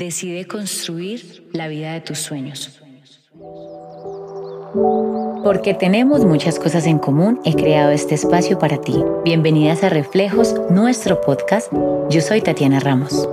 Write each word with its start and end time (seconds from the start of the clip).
Decide 0.00 0.46
construir 0.46 1.46
la 1.52 1.68
vida 1.68 1.92
de 1.92 2.00
tus 2.00 2.20
sueños. 2.20 2.80
Porque 5.44 5.76
tenemos 5.78 6.24
muchas 6.24 6.58
cosas 6.58 6.86
en 6.86 6.98
común, 6.98 7.38
he 7.44 7.54
creado 7.54 7.90
este 7.90 8.14
espacio 8.14 8.58
para 8.58 8.80
ti. 8.80 8.96
Bienvenidas 9.26 9.84
a 9.84 9.90
Reflejos, 9.90 10.54
nuestro 10.70 11.20
podcast. 11.20 11.70
Yo 12.08 12.22
soy 12.22 12.40
Tatiana 12.40 12.80
Ramos. 12.80 13.28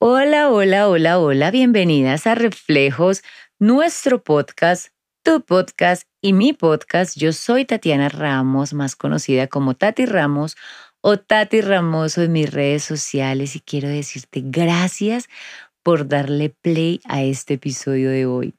Hola, 0.00 0.50
hola, 0.50 0.88
hola, 0.88 1.20
hola. 1.20 1.52
Bienvenidas 1.52 2.26
a 2.26 2.34
Reflejos, 2.34 3.22
nuestro 3.60 4.24
podcast, 4.24 4.88
tu 5.22 5.40
podcast 5.42 6.02
y 6.20 6.32
mi 6.32 6.52
podcast. 6.52 7.16
Yo 7.16 7.32
soy 7.32 7.64
Tatiana 7.64 8.08
Ramos, 8.08 8.74
más 8.74 8.96
conocida 8.96 9.46
como 9.46 9.74
Tati 9.74 10.04
Ramos 10.04 10.56
o 11.00 11.18
Tati 11.18 11.60
Ramoso 11.60 12.22
en 12.22 12.32
mis 12.32 12.52
redes 12.52 12.84
sociales 12.84 13.56
y 13.56 13.60
quiero 13.60 13.88
decirte 13.88 14.42
gracias 14.44 15.28
por 15.82 16.08
darle 16.08 16.50
play 16.50 17.00
a 17.04 17.22
este 17.22 17.54
episodio 17.54 18.10
de 18.10 18.26
hoy. 18.26 18.54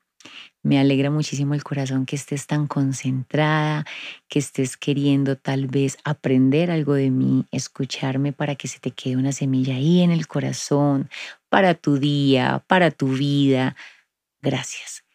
Me 0.61 0.77
alegra 0.77 1.09
muchísimo 1.09 1.53
el 1.53 1.63
corazón 1.63 2.05
que 2.05 2.17
estés 2.17 2.45
tan 2.45 2.67
concentrada, 2.67 3.85
que 4.27 4.39
estés 4.39 4.75
queriendo 4.75 5.38
tal 5.38 5.67
vez 5.67 5.97
aprender 6.03 6.70
algo 6.70 6.95
de 6.95 7.11
mí, 7.11 7.45
escucharme 7.52 8.33
para 8.33 8.55
que 8.55 8.67
se 8.67 8.80
te 8.80 8.91
quede 8.91 9.16
una 9.16 9.31
semilla 9.31 9.75
ahí 9.75 10.02
en 10.02 10.11
el 10.11 10.27
corazón, 10.27 11.09
para 11.47 11.75
tu 11.75 11.97
día, 11.97 12.63
para 12.67 12.91
tu 12.91 13.08
vida. 13.09 13.75
Gracias. 14.41 15.08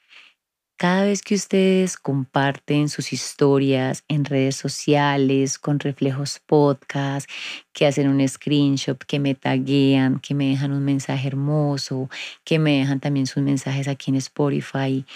Cada 0.77 1.05
vez 1.05 1.23
que 1.23 1.37
ustedes 1.37 1.97
comparten 1.97 2.89
sus 2.89 3.13
historias 3.13 4.03
en 4.09 4.25
redes 4.25 4.57
sociales, 4.57 5.59
con 5.59 5.79
reflejos 5.79 6.41
podcast, 6.45 7.31
que 7.73 7.87
hacen 7.87 8.09
un 8.09 8.27
screenshot, 8.27 8.99
que 9.05 9.21
me 9.21 9.37
taguean, 9.37 10.19
que 10.19 10.35
me 10.35 10.49
dejan 10.49 10.73
un 10.73 10.85
mensaje 10.85 11.29
hermoso, 11.29 12.11
que 12.43 12.59
me 12.59 12.79
dejan 12.81 12.99
también 12.99 13.29
sus 13.29 13.43
mensajes 13.43 13.87
aquí 13.87 14.11
en 14.11 14.17
Spotify, 14.17 15.07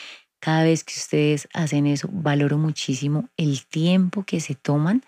cada 0.41 0.63
vez 0.63 0.85
que 0.85 0.95
ustedes 0.95 1.49
hacen 1.53 1.89
eso, 1.89 2.09
valoro 2.13 2.59
muchísimo 2.59 3.29
el 3.37 3.67
tiempo 3.67 4.23
que 4.23 4.39
se 4.39 4.55
toman 4.55 5.03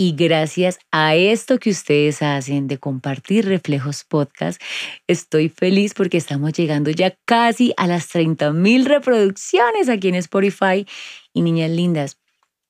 y 0.00 0.12
gracias 0.12 0.78
a 0.92 1.16
esto 1.16 1.58
que 1.58 1.70
ustedes 1.70 2.22
hacen 2.22 2.68
de 2.68 2.78
compartir 2.78 3.46
Reflejos 3.46 4.04
Podcast, 4.04 4.62
estoy 5.08 5.48
feliz 5.48 5.92
porque 5.92 6.18
estamos 6.18 6.52
llegando 6.52 6.90
ya 6.90 7.18
casi 7.24 7.74
a 7.76 7.88
las 7.88 8.06
30 8.06 8.52
mil 8.52 8.84
reproducciones 8.86 9.88
aquí 9.88 10.06
en 10.06 10.14
Spotify. 10.14 10.86
Y 11.34 11.42
niñas 11.42 11.70
lindas, 11.70 12.16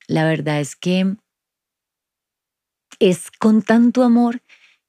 la 0.07 0.25
verdad 0.25 0.59
es 0.59 0.75
que 0.75 1.17
es 2.97 3.29
con 3.29 3.61
tanto 3.61 4.01
amor 4.01 4.41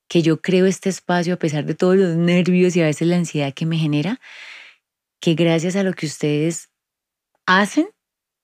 que 0.09 0.23
yo 0.23 0.41
creo 0.41 0.65
este 0.65 0.89
espacio 0.89 1.35
a 1.35 1.39
pesar 1.39 1.67
de 1.67 1.75
todos 1.75 1.97
los 1.97 2.17
nervios 2.17 2.75
y 2.75 2.81
a 2.81 2.87
veces 2.87 3.07
la 3.07 3.17
ansiedad 3.17 3.53
que 3.53 3.67
me 3.67 3.77
genera, 3.77 4.19
que 5.21 5.35
gracias 5.35 5.77
a 5.77 5.83
lo 5.83 5.93
que 5.93 6.07
ustedes 6.07 6.71
hacen, 7.45 7.91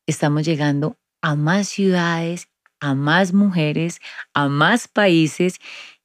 estamos 0.06 0.44
llegando 0.44 0.98
a 1.22 1.34
más 1.34 1.68
ciudades 1.68 2.48
a 2.86 2.94
más 2.94 3.32
mujeres, 3.32 4.00
a 4.32 4.48
más 4.48 4.86
países 4.86 5.58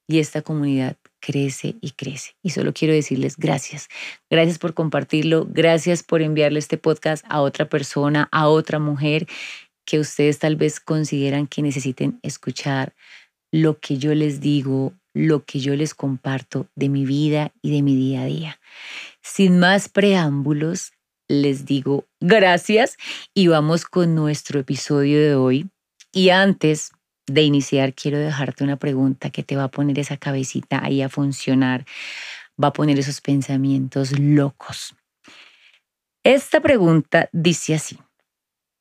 y 0.08 0.20
esta 0.20 0.42
comunidad 0.42 0.98
crece 1.20 1.76
y 1.80 1.92
crece. 1.92 2.36
Y 2.42 2.50
solo 2.50 2.74
quiero 2.74 2.94
decirles 2.94 3.38
gracias. 3.38 3.88
Gracias 4.32 4.58
por 4.58 4.74
compartirlo, 4.74 5.46
gracias 5.48 6.02
por 6.02 6.24
enviarle 6.24 6.58
este 6.58 6.78
podcast 6.78 7.24
a 7.30 7.42
otra 7.42 7.70
persona, 7.70 8.28
a 8.32 8.48
otra 8.48 8.80
mujer 8.80 9.28
que 9.86 10.00
ustedes 10.00 10.40
tal 10.40 10.56
vez 10.56 10.80
consideran 10.80 11.46
que 11.46 11.62
necesiten 11.62 12.20
escuchar 12.24 12.96
lo 13.52 13.80
que 13.80 13.98
yo 13.98 14.16
les 14.16 14.42
digo, 14.42 14.94
lo 15.14 15.46
que 15.46 15.60
yo 15.60 15.76
les 15.76 15.94
comparto 15.94 16.68
de 16.76 16.90
mi 16.90 17.06
vida 17.06 17.54
y 17.62 17.76
de 17.76 17.84
mi 17.84 17.96
día 17.96 18.22
a 18.22 18.26
día. 18.26 18.60
Sin 19.22 19.60
más 19.60 19.88
preámbulos, 19.88 20.94
les 21.28 21.66
digo 21.66 22.08
gracias 22.20 22.98
y 23.36 23.48
vamos 23.48 23.86
con 23.86 24.16
nuestro 24.16 24.60
episodio 24.60 25.22
de 25.22 25.36
hoy 25.36 25.70
y 26.12 26.30
antes 26.30 26.92
de 27.28 27.44
iniciar, 27.44 27.94
quiero 27.94 28.18
dejarte 28.20 28.64
una 28.64 28.78
pregunta 28.78 29.30
que 29.30 29.44
te 29.44 29.56
va 29.56 29.66
a 29.66 29.72
poner 29.72 30.00
esa 30.00 30.18
cabecita 30.18 30.84
ahí 30.84 31.02
a 31.02 31.10
funcionar, 31.10 31.86
va 32.62 32.70
a 32.70 32.74
poner 32.74 33.00
esos 33.00 33.22
pensamientos 33.22 34.18
locos. 34.20 34.96
Esta 36.24 36.62
pregunta 36.62 37.30
dice 37.32 37.76
así, 37.76 37.98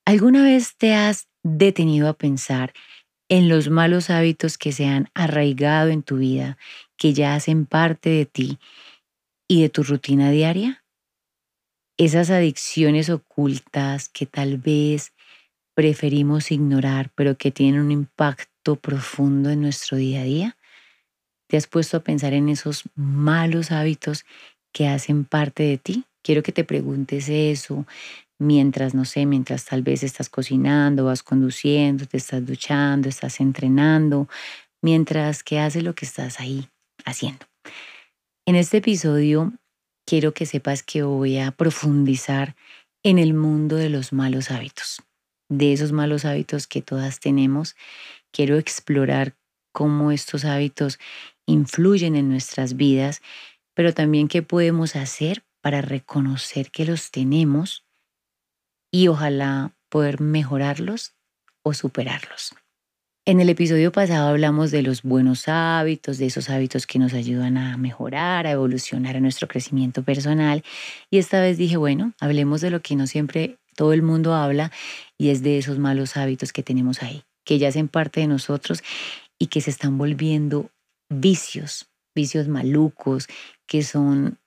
¿alguna 0.04 0.42
vez 0.42 0.76
te 0.76 0.94
has 0.94 1.28
detenido 1.42 2.08
a 2.08 2.14
pensar 2.14 2.72
en 3.28 3.48
los 3.48 3.70
malos 3.70 4.10
hábitos 4.10 4.58
que 4.58 4.72
se 4.72 4.86
han 4.86 5.08
arraigado 5.14 5.90
en 5.90 6.02
tu 6.02 6.16
vida, 6.16 6.58
que 6.96 7.14
ya 7.14 7.34
hacen 7.34 7.64
parte 7.64 8.10
de 8.10 8.26
ti 8.26 8.58
y 9.48 9.62
de 9.62 9.68
tu 9.68 9.84
rutina 9.84 10.30
diaria? 10.30 10.84
Esas 11.96 12.30
adicciones 12.30 13.08
ocultas 13.08 14.08
que 14.08 14.26
tal 14.26 14.58
vez 14.58 15.12
preferimos 15.74 16.50
ignorar, 16.50 17.10
pero 17.14 17.36
que 17.36 17.50
tienen 17.50 17.80
un 17.80 17.90
impacto 17.90 18.76
profundo 18.76 19.50
en 19.50 19.62
nuestro 19.62 19.96
día 19.96 20.20
a 20.20 20.24
día? 20.24 20.56
¿Te 21.48 21.56
has 21.56 21.66
puesto 21.66 21.96
a 21.96 22.04
pensar 22.04 22.32
en 22.32 22.48
esos 22.48 22.84
malos 22.94 23.72
hábitos 23.72 24.24
que 24.72 24.88
hacen 24.88 25.24
parte 25.24 25.64
de 25.64 25.78
ti? 25.78 26.04
Quiero 26.22 26.42
que 26.42 26.52
te 26.52 26.64
preguntes 26.64 27.28
eso 27.28 27.86
mientras, 28.38 28.94
no 28.94 29.04
sé, 29.04 29.26
mientras 29.26 29.66
tal 29.66 29.82
vez 29.82 30.02
estás 30.02 30.28
cocinando, 30.28 31.04
vas 31.04 31.22
conduciendo, 31.22 32.06
te 32.06 32.16
estás 32.16 32.44
duchando, 32.44 33.08
estás 33.08 33.40
entrenando, 33.40 34.28
mientras 34.82 35.42
que 35.42 35.60
haces 35.60 35.82
lo 35.82 35.94
que 35.94 36.06
estás 36.06 36.40
ahí 36.40 36.68
haciendo. 37.04 37.46
En 38.46 38.56
este 38.56 38.78
episodio 38.78 39.52
quiero 40.06 40.32
que 40.32 40.46
sepas 40.46 40.82
que 40.82 41.02
voy 41.02 41.38
a 41.38 41.52
profundizar 41.52 42.56
en 43.02 43.18
el 43.18 43.34
mundo 43.34 43.76
de 43.76 43.90
los 43.90 44.12
malos 44.12 44.50
hábitos 44.50 45.02
de 45.50 45.74
esos 45.74 45.92
malos 45.92 46.24
hábitos 46.24 46.66
que 46.66 46.80
todas 46.80 47.20
tenemos. 47.20 47.76
Quiero 48.32 48.56
explorar 48.56 49.36
cómo 49.72 50.12
estos 50.12 50.46
hábitos 50.46 50.98
influyen 51.44 52.16
en 52.16 52.30
nuestras 52.30 52.76
vidas, 52.76 53.20
pero 53.74 53.92
también 53.92 54.28
qué 54.28 54.42
podemos 54.42 54.96
hacer 54.96 55.44
para 55.60 55.82
reconocer 55.82 56.70
que 56.70 56.86
los 56.86 57.10
tenemos 57.10 57.84
y 58.90 59.08
ojalá 59.08 59.74
poder 59.90 60.20
mejorarlos 60.20 61.14
o 61.62 61.74
superarlos. 61.74 62.54
En 63.26 63.38
el 63.38 63.50
episodio 63.50 63.92
pasado 63.92 64.28
hablamos 64.28 64.70
de 64.70 64.82
los 64.82 65.02
buenos 65.02 65.46
hábitos, 65.46 66.18
de 66.18 66.26
esos 66.26 66.48
hábitos 66.48 66.86
que 66.86 66.98
nos 66.98 67.12
ayudan 67.12 67.58
a 67.58 67.76
mejorar, 67.76 68.46
a 68.46 68.52
evolucionar 68.52 69.16
a 69.16 69.20
nuestro 69.20 69.46
crecimiento 69.46 70.02
personal. 70.02 70.64
Y 71.10 71.18
esta 71.18 71.40
vez 71.40 71.58
dije, 71.58 71.76
bueno, 71.76 72.14
hablemos 72.18 72.60
de 72.60 72.70
lo 72.70 72.80
que 72.80 72.96
no 72.96 73.06
siempre 73.06 73.59
todo 73.80 73.94
el 73.94 74.02
mundo 74.02 74.34
habla 74.34 74.70
y 75.16 75.30
es 75.30 75.42
de 75.42 75.56
esos 75.56 75.78
malos 75.78 76.18
hábitos 76.18 76.52
que 76.52 76.62
tenemos 76.62 77.02
ahí, 77.02 77.22
que 77.46 77.58
ya 77.58 77.68
hacen 77.68 77.88
parte 77.88 78.20
de 78.20 78.26
nosotros 78.26 78.82
y 79.38 79.46
que 79.46 79.62
se 79.62 79.70
están 79.70 79.96
volviendo 79.96 80.70
vicios, 81.08 81.88
vicios 82.14 82.46
malucos, 82.46 83.26
que 83.66 83.82
son 83.82 84.38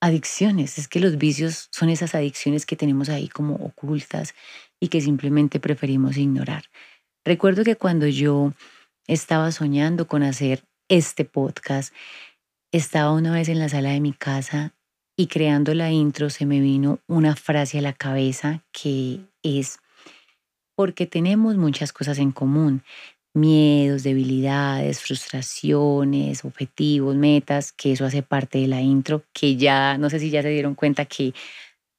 adicciones. 0.00 0.78
Es 0.78 0.88
que 0.88 0.98
los 0.98 1.16
vicios 1.16 1.68
son 1.70 1.90
esas 1.90 2.16
adicciones 2.16 2.66
que 2.66 2.74
tenemos 2.74 3.08
ahí 3.08 3.28
como 3.28 3.54
ocultas 3.54 4.34
y 4.80 4.88
que 4.88 5.00
simplemente 5.00 5.60
preferimos 5.60 6.16
ignorar. 6.16 6.64
Recuerdo 7.24 7.62
que 7.62 7.76
cuando 7.76 8.08
yo 8.08 8.52
estaba 9.06 9.52
soñando 9.52 10.08
con 10.08 10.24
hacer 10.24 10.64
este 10.88 11.24
podcast, 11.24 11.94
estaba 12.72 13.12
una 13.12 13.32
vez 13.32 13.48
en 13.48 13.60
la 13.60 13.68
sala 13.68 13.90
de 13.90 14.00
mi 14.00 14.12
casa 14.12 14.74
y 15.20 15.26
creando 15.26 15.74
la 15.74 15.90
intro 15.90 16.30
se 16.30 16.46
me 16.46 16.60
vino 16.60 17.00
una 17.06 17.36
frase 17.36 17.78
a 17.78 17.82
la 17.82 17.92
cabeza 17.92 18.62
que 18.72 19.20
es, 19.42 19.78
porque 20.74 21.06
tenemos 21.06 21.58
muchas 21.58 21.92
cosas 21.92 22.18
en 22.18 22.32
común, 22.32 22.82
miedos, 23.34 24.02
debilidades, 24.02 25.02
frustraciones, 25.02 26.42
objetivos, 26.42 27.16
metas, 27.16 27.70
que 27.70 27.92
eso 27.92 28.06
hace 28.06 28.22
parte 28.22 28.60
de 28.60 28.68
la 28.68 28.80
intro, 28.80 29.22
que 29.34 29.56
ya, 29.56 29.98
no 29.98 30.08
sé 30.08 30.20
si 30.20 30.30
ya 30.30 30.40
se 30.40 30.48
dieron 30.48 30.74
cuenta 30.74 31.04
que 31.04 31.34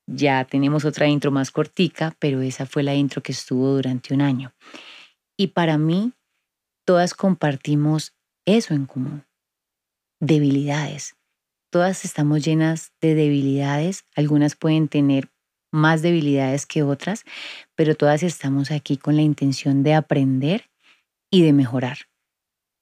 ya 0.08 0.44
tenemos 0.46 0.84
otra 0.84 1.08
intro 1.08 1.30
más 1.30 1.52
cortica, 1.52 2.16
pero 2.18 2.42
esa 2.42 2.66
fue 2.66 2.82
la 2.82 2.96
intro 2.96 3.22
que 3.22 3.34
estuvo 3.34 3.68
durante 3.68 4.16
un 4.16 4.22
año. 4.22 4.52
Y 5.38 5.50
para 5.50 5.78
mí, 5.78 6.14
todas 6.88 7.14
compartimos 7.14 8.16
eso 8.48 8.74
en 8.74 8.88
común, 8.88 9.26
debilidades 10.20 11.21
todas 11.72 12.06
estamos 12.06 12.44
llenas 12.44 12.92
de 13.02 13.16
debilidades, 13.16 14.06
algunas 14.16 14.56
pueden 14.56 14.88
tener 14.88 15.30
más 15.72 16.02
debilidades 16.02 16.66
que 16.66 16.84
otras, 16.84 17.24
pero 17.76 17.96
todas 17.96 18.24
estamos 18.24 18.72
aquí 18.72 18.98
con 18.98 19.16
la 19.16 19.22
intención 19.22 19.82
de 19.82 19.94
aprender 19.94 20.70
y 21.32 21.44
de 21.44 21.54
mejorar. 21.54 21.98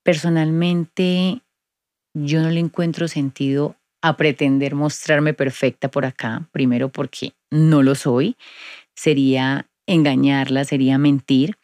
Personalmente, 0.04 1.44
yo 2.16 2.42
no 2.42 2.50
le 2.50 2.60
encuentro 2.60 3.08
sentido 3.08 3.76
a 4.02 4.18
pretender 4.18 4.74
mostrarme 4.74 5.34
perfecta 5.34 5.92
por 5.92 6.06
acá, 6.06 6.50
primero 6.52 6.90
porque 6.90 7.34
no 7.52 7.84
lo 7.84 7.94
soy, 7.94 8.38
sería 8.96 9.70
engañarla, 9.86 10.66
sería 10.66 10.98
mentir, 10.98 11.58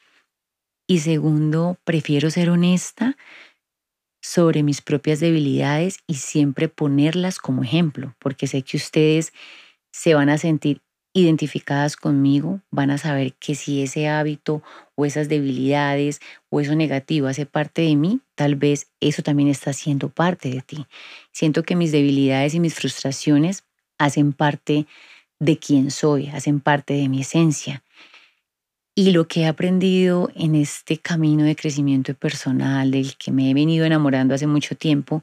y 0.88 1.00
segundo, 1.00 1.80
prefiero 1.84 2.30
ser 2.30 2.52
honesta 2.52 3.18
sobre 4.26 4.64
mis 4.64 4.82
propias 4.82 5.20
debilidades 5.20 6.00
y 6.08 6.16
siempre 6.16 6.68
ponerlas 6.68 7.38
como 7.38 7.64
ejemplo, 7.64 8.16
porque 8.18 8.48
sé 8.48 8.64
que 8.64 8.76
ustedes 8.76 9.34
se 9.92 10.16
van 10.16 10.30
a 10.30 10.40
sentir 10.40 10.82
identificadas 11.14 11.96
conmigo, 11.96 12.60
van 12.72 12.90
a 12.90 12.98
saber 12.98 13.36
que 13.36 13.54
si 13.54 13.84
ese 13.84 14.08
hábito 14.08 14.64
o 14.96 15.06
esas 15.06 15.30
debilidades 15.30 16.22
o 16.50 16.60
eso 16.60 16.74
negativo 16.76 17.28
hace 17.28 17.46
parte 17.46 17.84
de 17.84 17.96
mí, 17.96 18.20
tal 18.34 18.56
vez 18.56 18.88
eso 19.00 19.22
también 19.22 19.48
está 19.48 19.74
siendo 19.74 20.10
parte 20.10 20.50
de 20.50 20.62
ti. 20.62 20.88
Siento 21.32 21.62
que 21.62 21.76
mis 21.76 21.92
debilidades 21.92 22.56
y 22.56 22.60
mis 22.60 22.74
frustraciones 22.74 23.64
hacen 24.00 24.34
parte 24.34 24.88
de 25.40 25.60
quién 25.60 25.92
soy, 25.92 26.30
hacen 26.30 26.62
parte 26.62 26.96
de 26.96 27.10
mi 27.10 27.22
esencia. 27.22 27.84
Y 28.98 29.12
lo 29.12 29.28
que 29.28 29.42
he 29.42 29.46
aprendido 29.46 30.30
en 30.36 30.56
este 30.56 30.98
camino 30.98 31.44
de 31.44 31.58
crecimiento 31.58 32.14
personal, 32.14 32.92
del 32.92 33.18
que 33.18 33.34
me 33.34 33.52
he 33.52 33.54
venido 33.54 33.86
enamorando 33.86 34.34
hace 34.34 34.48
mucho 34.48 34.78
tiempo, 34.78 35.22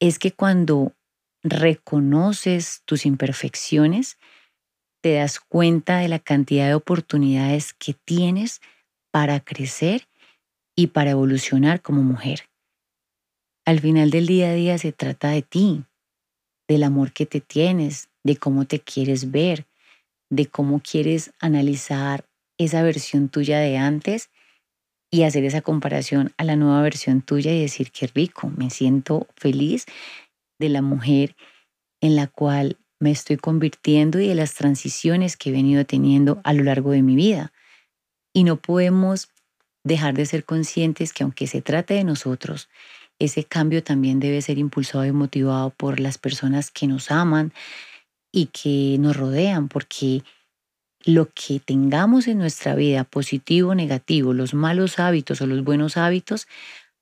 es 0.00 0.18
que 0.18 0.32
cuando 0.32 0.94
reconoces 1.42 2.80
tus 2.86 3.04
imperfecciones, 3.04 4.16
te 5.02 5.16
das 5.16 5.38
cuenta 5.38 5.98
de 5.98 6.08
la 6.08 6.18
cantidad 6.18 6.66
de 6.66 6.74
oportunidades 6.74 7.74
que 7.74 7.92
tienes 7.92 8.62
para 9.12 9.40
crecer 9.40 10.08
y 10.74 10.86
para 10.86 11.10
evolucionar 11.10 11.82
como 11.82 12.02
mujer. 12.02 12.48
Al 13.66 13.80
final 13.80 14.10
del 14.10 14.26
día 14.26 14.48
a 14.48 14.54
día 14.54 14.78
se 14.78 14.92
trata 14.92 15.28
de 15.28 15.42
ti, 15.42 15.84
del 16.66 16.82
amor 16.82 17.12
que 17.12 17.26
te 17.26 17.42
tienes, 17.42 18.08
de 18.24 18.38
cómo 18.38 18.64
te 18.64 18.80
quieres 18.80 19.30
ver, 19.30 19.66
de 20.30 20.46
cómo 20.46 20.80
quieres 20.80 21.34
analizar 21.38 22.24
esa 22.58 22.82
versión 22.82 23.28
tuya 23.28 23.58
de 23.58 23.76
antes 23.76 24.30
y 25.10 25.22
hacer 25.22 25.44
esa 25.44 25.62
comparación 25.62 26.32
a 26.38 26.44
la 26.44 26.56
nueva 26.56 26.82
versión 26.82 27.22
tuya 27.22 27.52
y 27.52 27.60
decir 27.60 27.92
qué 27.92 28.08
rico, 28.08 28.50
me 28.56 28.70
siento 28.70 29.28
feliz 29.36 29.86
de 30.58 30.68
la 30.68 30.82
mujer 30.82 31.36
en 32.00 32.16
la 32.16 32.26
cual 32.26 32.78
me 33.00 33.10
estoy 33.10 33.36
convirtiendo 33.36 34.20
y 34.20 34.28
de 34.28 34.34
las 34.34 34.54
transiciones 34.54 35.36
que 35.36 35.50
he 35.50 35.52
venido 35.52 35.84
teniendo 35.84 36.40
a 36.44 36.52
lo 36.52 36.64
largo 36.64 36.90
de 36.92 37.02
mi 37.02 37.16
vida. 37.16 37.52
Y 38.32 38.44
no 38.44 38.56
podemos 38.56 39.28
dejar 39.84 40.14
de 40.14 40.26
ser 40.26 40.44
conscientes 40.44 41.12
que 41.12 41.22
aunque 41.22 41.46
se 41.46 41.62
trate 41.62 41.94
de 41.94 42.04
nosotros, 42.04 42.68
ese 43.18 43.44
cambio 43.44 43.84
también 43.84 44.20
debe 44.20 44.42
ser 44.42 44.58
impulsado 44.58 45.04
y 45.04 45.12
motivado 45.12 45.70
por 45.70 46.00
las 46.00 46.18
personas 46.18 46.70
que 46.70 46.86
nos 46.86 47.10
aman 47.10 47.52
y 48.32 48.46
que 48.46 48.96
nos 48.98 49.16
rodean, 49.16 49.68
porque 49.68 50.24
lo 51.04 51.28
que 51.34 51.60
tengamos 51.60 52.28
en 52.28 52.38
nuestra 52.38 52.74
vida, 52.74 53.04
positivo 53.04 53.70
o 53.70 53.74
negativo, 53.74 54.32
los 54.32 54.54
malos 54.54 54.98
hábitos 54.98 55.40
o 55.40 55.46
los 55.46 55.62
buenos 55.64 55.96
hábitos, 55.96 56.46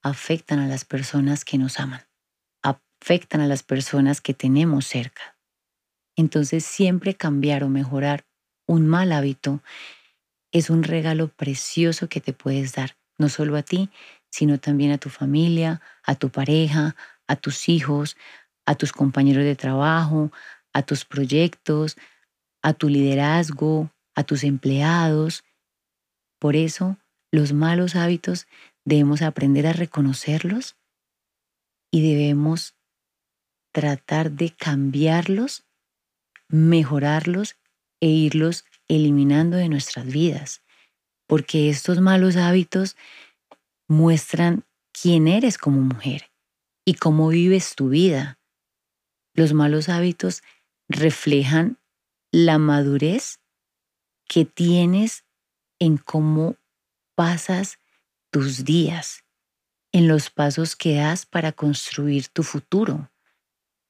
afectan 0.03 0.59
a 0.59 0.67
las 0.67 0.85
personas 0.85 1.45
que 1.45 1.59
nos 1.59 1.81
aman, 1.81 2.03
afectan 2.63 3.41
a 3.41 3.47
las 3.47 3.63
personas 3.63 4.21
que 4.21 4.35
tenemos 4.35 4.87
cerca. 4.87 5.37
Entonces 6.17 6.65
siempre 6.65 7.15
cambiar 7.15 7.65
o 7.65 7.69
mejorar 7.69 8.25
un 8.67 8.87
mal 8.87 9.13
hábito 9.13 9.63
es 10.53 10.71
un 10.71 10.83
regalo 10.83 11.29
precioso 11.29 12.09
que 12.09 12.21
te 12.21 12.33
puedes 12.33 12.75
dar, 12.75 12.97
no 13.19 13.29
solo 13.29 13.57
a 13.57 13.63
ti, 13.63 13.91
sino 14.31 14.59
también 14.59 14.93
a 14.93 14.99
tu 14.99 15.09
familia, 15.09 15.81
a 16.05 16.15
tu 16.15 16.31
pareja, 16.31 16.97
a 17.27 17.37
tus 17.37 17.69
hijos, 17.69 18.17
a 18.67 18.75
tus 18.75 18.93
compañeros 18.93 19.45
de 19.45 19.57
trabajo, 19.57 20.31
a 20.73 20.83
tus 20.83 21.05
proyectos, 21.05 21.97
a 22.63 22.73
tu 22.73 22.89
liderazgo, 22.89 23.91
a 24.15 24.25
tus 24.25 24.45
empleados. 24.45 25.45
Por 26.39 26.57
eso, 26.57 26.97
los 27.31 27.53
malos 27.53 27.97
hábitos 27.97 28.47
debemos 28.85 29.23
aprender 29.23 29.67
a 29.67 29.73
reconocerlos 29.73 30.77
y 31.91 32.09
debemos 32.09 32.75
tratar 33.73 34.33
de 34.33 34.51
cambiarlos 34.51 35.65
mejorarlos 36.53 37.57
e 38.01 38.09
irlos 38.09 38.65
eliminando 38.87 39.57
de 39.57 39.69
nuestras 39.69 40.07
vidas, 40.07 40.63
porque 41.27 41.71
estos 41.71 42.01
malos 42.01 42.37
hábitos 42.37 42.97
muestran 43.89 44.65
quién 44.93 45.27
eres 45.29 45.57
como 45.57 45.81
mujer 45.81 46.31
y 46.85 46.95
cómo 46.95 47.29
vives 47.29 47.75
tu 47.75 47.89
vida. 47.89 48.39
Los 49.35 49.55
malos 49.55 49.89
hábitos 49.89 50.43
reflejan 50.89 51.79
la 52.33 52.57
madurez 52.57 53.41
que 54.27 54.47
tienes 54.47 55.25
en 55.79 55.99
cómo 55.99 56.57
pasas 57.15 57.79
tus 58.31 58.65
días, 58.65 59.25
en 59.93 60.09
los 60.09 60.31
pasos 60.31 60.75
que 60.75 60.97
das 60.97 61.27
para 61.27 61.53
construir 61.53 62.29
tu 62.29 62.43
futuro. 62.43 63.11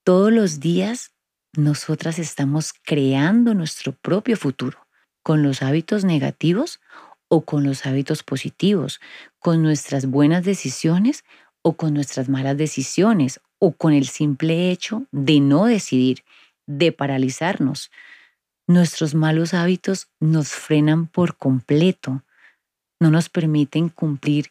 Todos 0.05 0.33
los 0.33 0.59
días 0.59 1.13
nosotras 1.53 2.19
estamos 2.19 2.73
creando 2.73 3.55
nuestro 3.55 3.93
propio 3.93 4.37
futuro 4.37 4.89
con 5.23 5.45
los 5.45 5.63
hábitos 5.63 6.05
negativos 6.05 6.81
o 7.29 7.45
con 7.45 7.63
los 7.63 7.87
hábitos 7.87 8.25
positivos, 8.25 9.01
con 9.39 9.63
nuestras 9.63 10.07
buenas 10.07 10.45
decisiones 10.45 11.25
o 11.63 11.75
con 11.75 11.95
nuestras 11.95 12.29
malas 12.29 12.57
decisiones 12.57 13.41
o 13.61 13.71
con 13.71 13.93
el 13.93 14.09
simple 14.09 14.73
hecho 14.73 15.07
de 15.13 15.39
no 15.39 15.67
decidir, 15.67 16.25
de 16.67 16.91
paralizarnos. 16.91 17.93
Nuestros 18.67 19.15
malos 19.15 19.55
hábitos 19.55 20.09
nos 20.21 20.51
frenan 20.51 21.07
por 21.07 21.37
completo, 21.37 22.23
no 23.01 23.11
nos 23.11 23.29
permiten 23.29 23.89
cumplir 23.89 24.51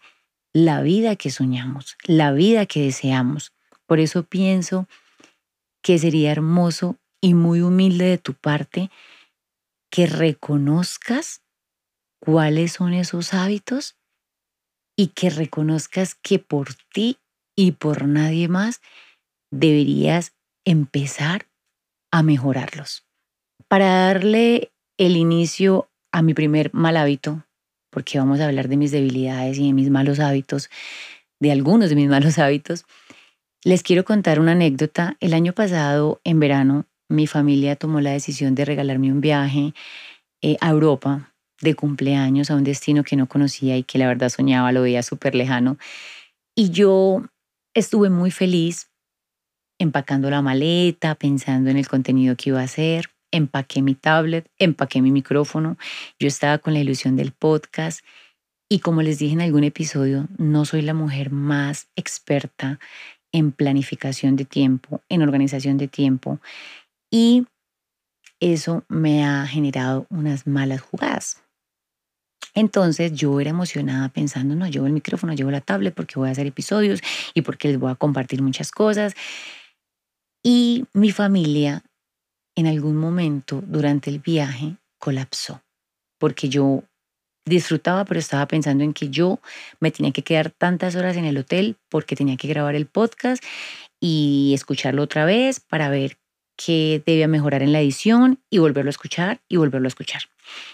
la 0.53 0.81
vida 0.81 1.15
que 1.15 1.31
soñamos, 1.31 1.97
la 2.03 2.33
vida 2.33 2.65
que 2.65 2.81
deseamos. 2.81 3.53
Por 3.85 3.99
eso 3.99 4.23
pienso 4.23 4.87
que 5.81 5.97
sería 5.97 6.31
hermoso 6.31 6.97
y 7.21 7.33
muy 7.33 7.61
humilde 7.61 8.05
de 8.05 8.17
tu 8.17 8.33
parte 8.33 8.91
que 9.89 10.07
reconozcas 10.07 11.41
cuáles 12.19 12.73
son 12.73 12.93
esos 12.93 13.33
hábitos 13.33 13.97
y 14.95 15.07
que 15.07 15.29
reconozcas 15.29 16.15
que 16.15 16.39
por 16.39 16.73
ti 16.93 17.17
y 17.55 17.73
por 17.73 18.05
nadie 18.05 18.47
más 18.47 18.81
deberías 19.51 20.33
empezar 20.65 21.47
a 22.11 22.23
mejorarlos. 22.23 23.05
Para 23.71 24.07
darle 24.07 24.73
el 24.97 25.15
inicio 25.15 25.89
a 26.11 26.21
mi 26.21 26.33
primer 26.33 26.73
mal 26.73 26.97
hábito, 26.97 27.45
porque 27.89 28.19
vamos 28.19 28.41
a 28.41 28.47
hablar 28.47 28.67
de 28.67 28.75
mis 28.75 28.91
debilidades 28.91 29.57
y 29.59 29.67
de 29.67 29.71
mis 29.71 29.89
malos 29.89 30.19
hábitos, 30.19 30.69
de 31.39 31.53
algunos 31.53 31.89
de 31.89 31.95
mis 31.95 32.09
malos 32.09 32.37
hábitos, 32.37 32.83
les 33.63 33.81
quiero 33.81 34.03
contar 34.03 34.41
una 34.41 34.51
anécdota. 34.51 35.15
El 35.21 35.33
año 35.33 35.53
pasado, 35.53 36.19
en 36.25 36.41
verano, 36.41 36.85
mi 37.07 37.27
familia 37.27 37.77
tomó 37.77 38.01
la 38.01 38.11
decisión 38.11 38.55
de 38.55 38.65
regalarme 38.65 39.09
un 39.09 39.21
viaje 39.21 39.73
eh, 40.41 40.57
a 40.59 40.69
Europa 40.69 41.33
de 41.61 41.73
cumpleaños 41.73 42.51
a 42.51 42.57
un 42.57 42.65
destino 42.65 43.05
que 43.05 43.15
no 43.15 43.29
conocía 43.29 43.77
y 43.77 43.83
que 43.83 43.99
la 43.99 44.07
verdad 44.07 44.27
soñaba, 44.27 44.73
lo 44.73 44.81
veía 44.81 45.01
súper 45.01 45.33
lejano. 45.33 45.77
Y 46.57 46.71
yo 46.71 47.23
estuve 47.73 48.09
muy 48.09 48.31
feliz 48.31 48.89
empacando 49.79 50.29
la 50.29 50.41
maleta, 50.41 51.15
pensando 51.15 51.69
en 51.69 51.77
el 51.77 51.87
contenido 51.87 52.35
que 52.35 52.49
iba 52.49 52.59
a 52.59 52.65
hacer. 52.65 53.11
Empaqué 53.31 53.81
mi 53.81 53.95
tablet, 53.95 54.49
empaqué 54.59 55.01
mi 55.01 55.11
micrófono. 55.11 55.77
Yo 56.19 56.27
estaba 56.27 56.57
con 56.57 56.73
la 56.73 56.79
ilusión 56.79 57.15
del 57.15 57.31
podcast. 57.31 58.01
Y 58.69 58.79
como 58.79 59.01
les 59.01 59.19
dije 59.19 59.33
en 59.33 59.41
algún 59.41 59.63
episodio, 59.63 60.27
no 60.37 60.65
soy 60.65 60.81
la 60.81 60.93
mujer 60.93 61.31
más 61.31 61.89
experta 61.95 62.79
en 63.31 63.51
planificación 63.51 64.35
de 64.35 64.45
tiempo, 64.45 65.01
en 65.09 65.21
organización 65.21 65.77
de 65.77 65.87
tiempo. 65.87 66.39
Y 67.09 67.45
eso 68.39 68.83
me 68.87 69.25
ha 69.25 69.45
generado 69.45 70.07
unas 70.09 70.47
malas 70.47 70.81
jugadas. 70.81 71.43
Entonces 72.53 73.13
yo 73.13 73.39
era 73.39 73.51
emocionada 73.51 74.09
pensando, 74.09 74.55
no, 74.55 74.67
llevo 74.67 74.87
el 74.87 74.93
micrófono, 74.93 75.33
llevo 75.33 75.51
la 75.51 75.61
tablet 75.61 75.93
porque 75.93 76.15
voy 76.19 76.29
a 76.29 76.31
hacer 76.31 76.47
episodios 76.47 76.99
y 77.33 77.41
porque 77.41 77.69
les 77.69 77.79
voy 77.79 77.91
a 77.91 77.95
compartir 77.95 78.41
muchas 78.41 78.71
cosas. 78.71 79.13
Y 80.43 80.85
mi 80.93 81.11
familia 81.11 81.83
en 82.55 82.67
algún 82.67 82.95
momento 82.95 83.61
durante 83.65 84.09
el 84.09 84.19
viaje 84.19 84.77
colapsó 84.99 85.61
porque 86.21 86.49
yo 86.49 86.83
disfrutaba, 87.45 88.05
pero 88.05 88.19
estaba 88.19 88.47
pensando 88.47 88.83
en 88.83 88.93
que 88.93 89.09
yo 89.09 89.39
me 89.79 89.89
tenía 89.89 90.11
que 90.11 90.21
quedar 90.21 90.51
tantas 90.51 90.95
horas 90.95 91.17
en 91.17 91.25
el 91.25 91.35
hotel 91.35 91.77
porque 91.89 92.15
tenía 92.15 92.37
que 92.37 92.47
grabar 92.47 92.75
el 92.75 92.85
podcast 92.85 93.43
y 93.99 94.51
escucharlo 94.53 95.01
otra 95.01 95.25
vez 95.25 95.59
para 95.59 95.89
ver 95.89 96.19
qué 96.55 97.01
debía 97.03 97.27
mejorar 97.27 97.63
en 97.63 97.71
la 97.71 97.81
edición 97.81 98.39
y 98.51 98.59
volverlo 98.59 98.89
a 98.89 98.91
escuchar 98.91 99.41
y 99.49 99.57
volverlo 99.57 99.87
a 99.87 99.89
escuchar. 99.89 100.21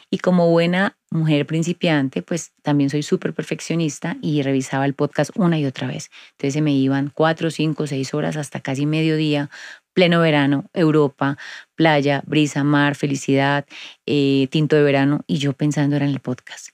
Y 0.09 0.17
como 0.17 0.49
buena 0.49 0.97
mujer 1.11 1.45
principiante, 1.45 2.21
pues 2.21 2.51
también 2.61 2.89
soy 2.89 3.03
súper 3.03 3.33
perfeccionista 3.33 4.17
y 4.21 4.41
revisaba 4.41 4.85
el 4.85 4.93
podcast 4.93 5.31
una 5.35 5.57
y 5.57 5.65
otra 5.65 5.87
vez. 5.87 6.09
Entonces 6.31 6.55
se 6.55 6.61
me 6.61 6.73
iban 6.73 7.09
cuatro, 7.13 7.51
cinco, 7.51 7.87
seis 7.87 8.13
horas 8.13 8.35
hasta 8.35 8.59
casi 8.59 8.85
mediodía 8.85 9.49
pleno 9.97 10.19
verano, 10.19 10.69
Europa, 10.73 11.39
playa, 11.73 12.21
brisa, 12.27 12.63
mar, 12.63 12.93
felicidad, 12.93 13.65
eh, 14.05 14.47
tinto 14.51 14.75
de 14.75 14.83
verano, 14.83 15.21
y 15.25 15.39
yo 15.39 15.53
pensando 15.53 15.95
era 15.95 16.05
en 16.05 16.11
el 16.11 16.19
podcast. 16.19 16.69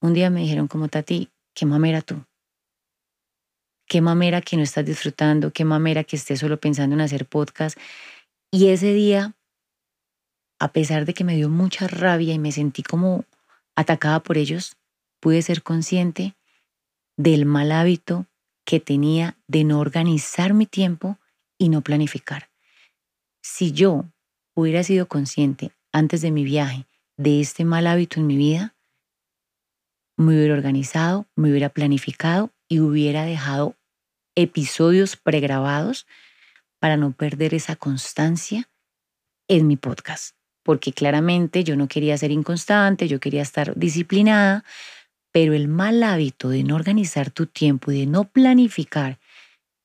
Un 0.00 0.14
día 0.14 0.30
me 0.30 0.42
dijeron 0.42 0.68
como, 0.68 0.86
Tati, 0.86 1.30
¿qué 1.52 1.66
mamera 1.66 2.00
tú? 2.00 2.24
qué 3.88 4.00
mamera 4.00 4.40
que 4.40 4.56
no 4.56 4.62
estás 4.62 4.86
disfrutando, 4.86 5.52
qué 5.52 5.64
mamera 5.64 6.04
que 6.04 6.16
estés 6.16 6.40
solo 6.40 6.58
pensando 6.58 6.94
en 6.94 7.00
hacer 7.00 7.26
podcast. 7.26 7.76
Y 8.50 8.68
ese 8.68 8.94
día, 8.94 9.34
a 10.60 10.72
pesar 10.72 11.04
de 11.04 11.12
que 11.12 11.24
me 11.24 11.36
dio 11.36 11.48
mucha 11.50 11.88
rabia 11.88 12.32
y 12.32 12.38
me 12.38 12.52
sentí 12.52 12.82
como 12.82 13.26
atacada 13.76 14.22
por 14.22 14.38
ellos, 14.38 14.76
pude 15.20 15.42
ser 15.42 15.62
consciente 15.62 16.36
del 17.18 17.44
mal 17.44 17.70
hábito 17.72 18.26
que 18.64 18.80
tenía 18.80 19.36
de 19.48 19.64
no 19.64 19.80
organizar 19.80 20.54
mi 20.54 20.66
tiempo 20.66 21.18
y 21.62 21.68
no 21.68 21.82
planificar. 21.82 22.50
Si 23.40 23.70
yo 23.70 24.06
hubiera 24.54 24.82
sido 24.82 25.06
consciente 25.06 25.70
antes 25.92 26.20
de 26.20 26.32
mi 26.32 26.42
viaje 26.42 26.88
de 27.16 27.40
este 27.40 27.64
mal 27.64 27.86
hábito 27.86 28.18
en 28.18 28.26
mi 28.26 28.36
vida, 28.36 28.74
me 30.16 30.34
hubiera 30.34 30.54
organizado, 30.54 31.28
me 31.36 31.50
hubiera 31.50 31.68
planificado 31.68 32.50
y 32.68 32.80
hubiera 32.80 33.24
dejado 33.24 33.76
episodios 34.34 35.14
pregrabados 35.16 36.08
para 36.80 36.96
no 36.96 37.12
perder 37.12 37.54
esa 37.54 37.76
constancia 37.76 38.68
en 39.46 39.68
mi 39.68 39.76
podcast. 39.76 40.34
Porque 40.64 40.92
claramente 40.92 41.62
yo 41.62 41.76
no 41.76 41.86
quería 41.86 42.18
ser 42.18 42.32
inconstante, 42.32 43.06
yo 43.06 43.20
quería 43.20 43.42
estar 43.42 43.76
disciplinada, 43.76 44.64
pero 45.30 45.54
el 45.54 45.68
mal 45.68 46.02
hábito 46.02 46.48
de 46.48 46.64
no 46.64 46.74
organizar 46.74 47.30
tu 47.30 47.46
tiempo 47.46 47.92
y 47.92 48.00
de 48.00 48.06
no 48.06 48.24
planificar 48.24 49.20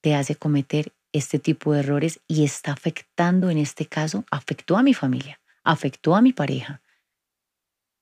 te 0.01 0.15
hace 0.15 0.35
cometer 0.35 0.96
este 1.17 1.39
tipo 1.39 1.73
de 1.73 1.79
errores 1.79 2.19
y 2.27 2.43
está 2.43 2.71
afectando, 2.71 3.49
en 3.49 3.57
este 3.57 3.85
caso, 3.85 4.25
afectó 4.31 4.77
a 4.77 4.83
mi 4.83 4.93
familia, 4.93 5.39
afectó 5.63 6.15
a 6.15 6.21
mi 6.21 6.33
pareja. 6.33 6.81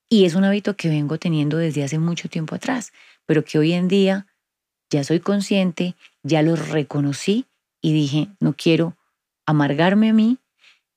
Y 0.08 0.24
es 0.24 0.34
un 0.34 0.44
hábito 0.44 0.76
que 0.76 0.88
vengo 0.88 1.18
teniendo 1.18 1.56
desde 1.56 1.82
hace 1.82 1.98
mucho 1.98 2.28
tiempo 2.28 2.54
atrás, 2.54 2.92
pero 3.26 3.44
que 3.44 3.58
hoy 3.58 3.72
en 3.72 3.88
día 3.88 4.26
ya 4.90 5.02
soy 5.02 5.20
consciente, 5.20 5.96
ya 6.22 6.42
lo 6.42 6.54
reconocí 6.54 7.46
y 7.80 7.92
dije, 7.92 8.28
no 8.38 8.54
quiero 8.54 8.96
amargarme 9.46 10.10
a 10.10 10.12
mí 10.12 10.38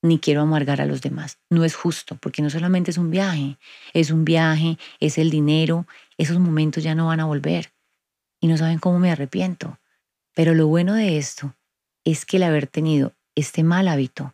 ni 0.02 0.20
quiero 0.20 0.42
amargar 0.42 0.80
a 0.80 0.86
los 0.86 1.02
demás. 1.02 1.40
No 1.50 1.66
es 1.66 1.76
justo, 1.76 2.18
porque 2.22 2.42
no 2.42 2.50
solamente 2.50 2.92
es 2.92 2.98
un 2.98 3.12
viaje, 3.12 3.58
es 3.94 4.12
un 4.12 4.24
viaje, 4.24 4.78
es 5.00 5.18
el 5.18 5.30
dinero, 5.30 5.88
esos 6.18 6.40
momentos 6.40 6.84
ya 6.84 6.96
no 6.96 7.08
van 7.08 7.20
a 7.20 7.26
volver. 7.26 7.74
Y 8.40 8.48
no 8.48 8.58
saben 8.58 8.80
cómo 8.80 9.00
me 9.00 9.12
arrepiento. 9.12 9.78
Pero 10.34 10.54
lo 10.54 10.68
bueno 10.68 10.94
de 10.94 11.18
esto 11.18 11.54
es 12.04 12.26
que 12.26 12.38
el 12.38 12.44
haber 12.44 12.68
tenido 12.68 13.14
este 13.36 13.64
mal 13.64 13.88
hábito 13.88 14.34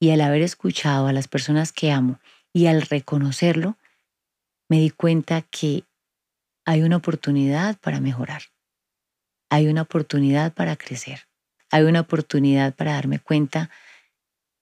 y 0.00 0.10
al 0.10 0.20
haber 0.20 0.42
escuchado 0.42 1.06
a 1.06 1.12
las 1.12 1.28
personas 1.28 1.72
que 1.72 1.90
amo 1.90 2.20
y 2.52 2.66
al 2.66 2.82
reconocerlo, 2.82 3.76
me 4.68 4.78
di 4.78 4.90
cuenta 4.90 5.42
que 5.42 5.84
hay 6.64 6.82
una 6.82 6.96
oportunidad 6.96 7.78
para 7.80 8.00
mejorar. 8.00 8.42
Hay 9.50 9.68
una 9.68 9.82
oportunidad 9.82 10.52
para 10.52 10.76
crecer. 10.76 11.26
Hay 11.70 11.84
una 11.84 12.00
oportunidad 12.00 12.74
para 12.74 12.92
darme 12.92 13.18
cuenta 13.18 13.70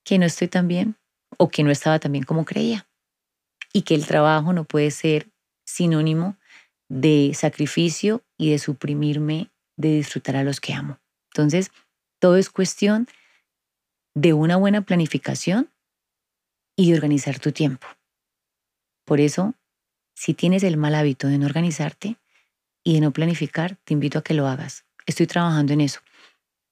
que 0.05 0.19
no 0.19 0.27
estoy 0.27 0.49
tan 0.49 0.69
bien 0.69 0.97
o 1.37 1.49
que 1.49 1.65
no 1.65 1.71
estaba 1.71 1.99
tan 1.99 2.13
bien 2.13 2.25
como 2.25 2.45
creía. 2.45 2.87
Y 3.73 3.83
que 3.83 3.95
el 3.95 4.07
trabajo 4.07 4.53
no 4.53 4.65
puede 4.65 4.91
ser 4.91 5.29
sinónimo 5.65 6.37
de 6.89 7.33
sacrificio 7.35 8.23
y 8.39 8.51
de 8.51 8.59
suprimirme 8.59 9.51
de 9.77 9.97
disfrutar 9.97 10.37
a 10.37 10.45
los 10.45 10.61
que 10.61 10.73
amo. 10.73 10.99
Entonces, 11.33 11.71
todo 12.19 12.37
es 12.37 12.51
cuestión 12.51 13.09
de 14.15 14.33
una 14.33 14.57
buena 14.57 14.83
planificación 14.83 15.71
y 16.77 16.91
de 16.91 16.97
organizar 16.97 17.39
tu 17.39 17.53
tiempo. 17.53 17.87
Por 19.05 19.21
eso, 19.21 19.55
si 20.15 20.35
tienes 20.35 20.63
el 20.63 20.77
mal 20.77 20.95
hábito 20.95 21.29
de 21.29 21.39
no 21.39 21.47
organizarte 21.47 22.17
y 22.83 22.95
de 22.95 23.01
no 23.01 23.13
planificar, 23.13 23.77
te 23.85 23.95
invito 23.95 24.19
a 24.19 24.23
que 24.23 24.35
lo 24.35 24.47
hagas. 24.47 24.85
Estoy 25.07 25.27
trabajando 25.27 25.73
en 25.73 25.81
eso, 25.81 26.01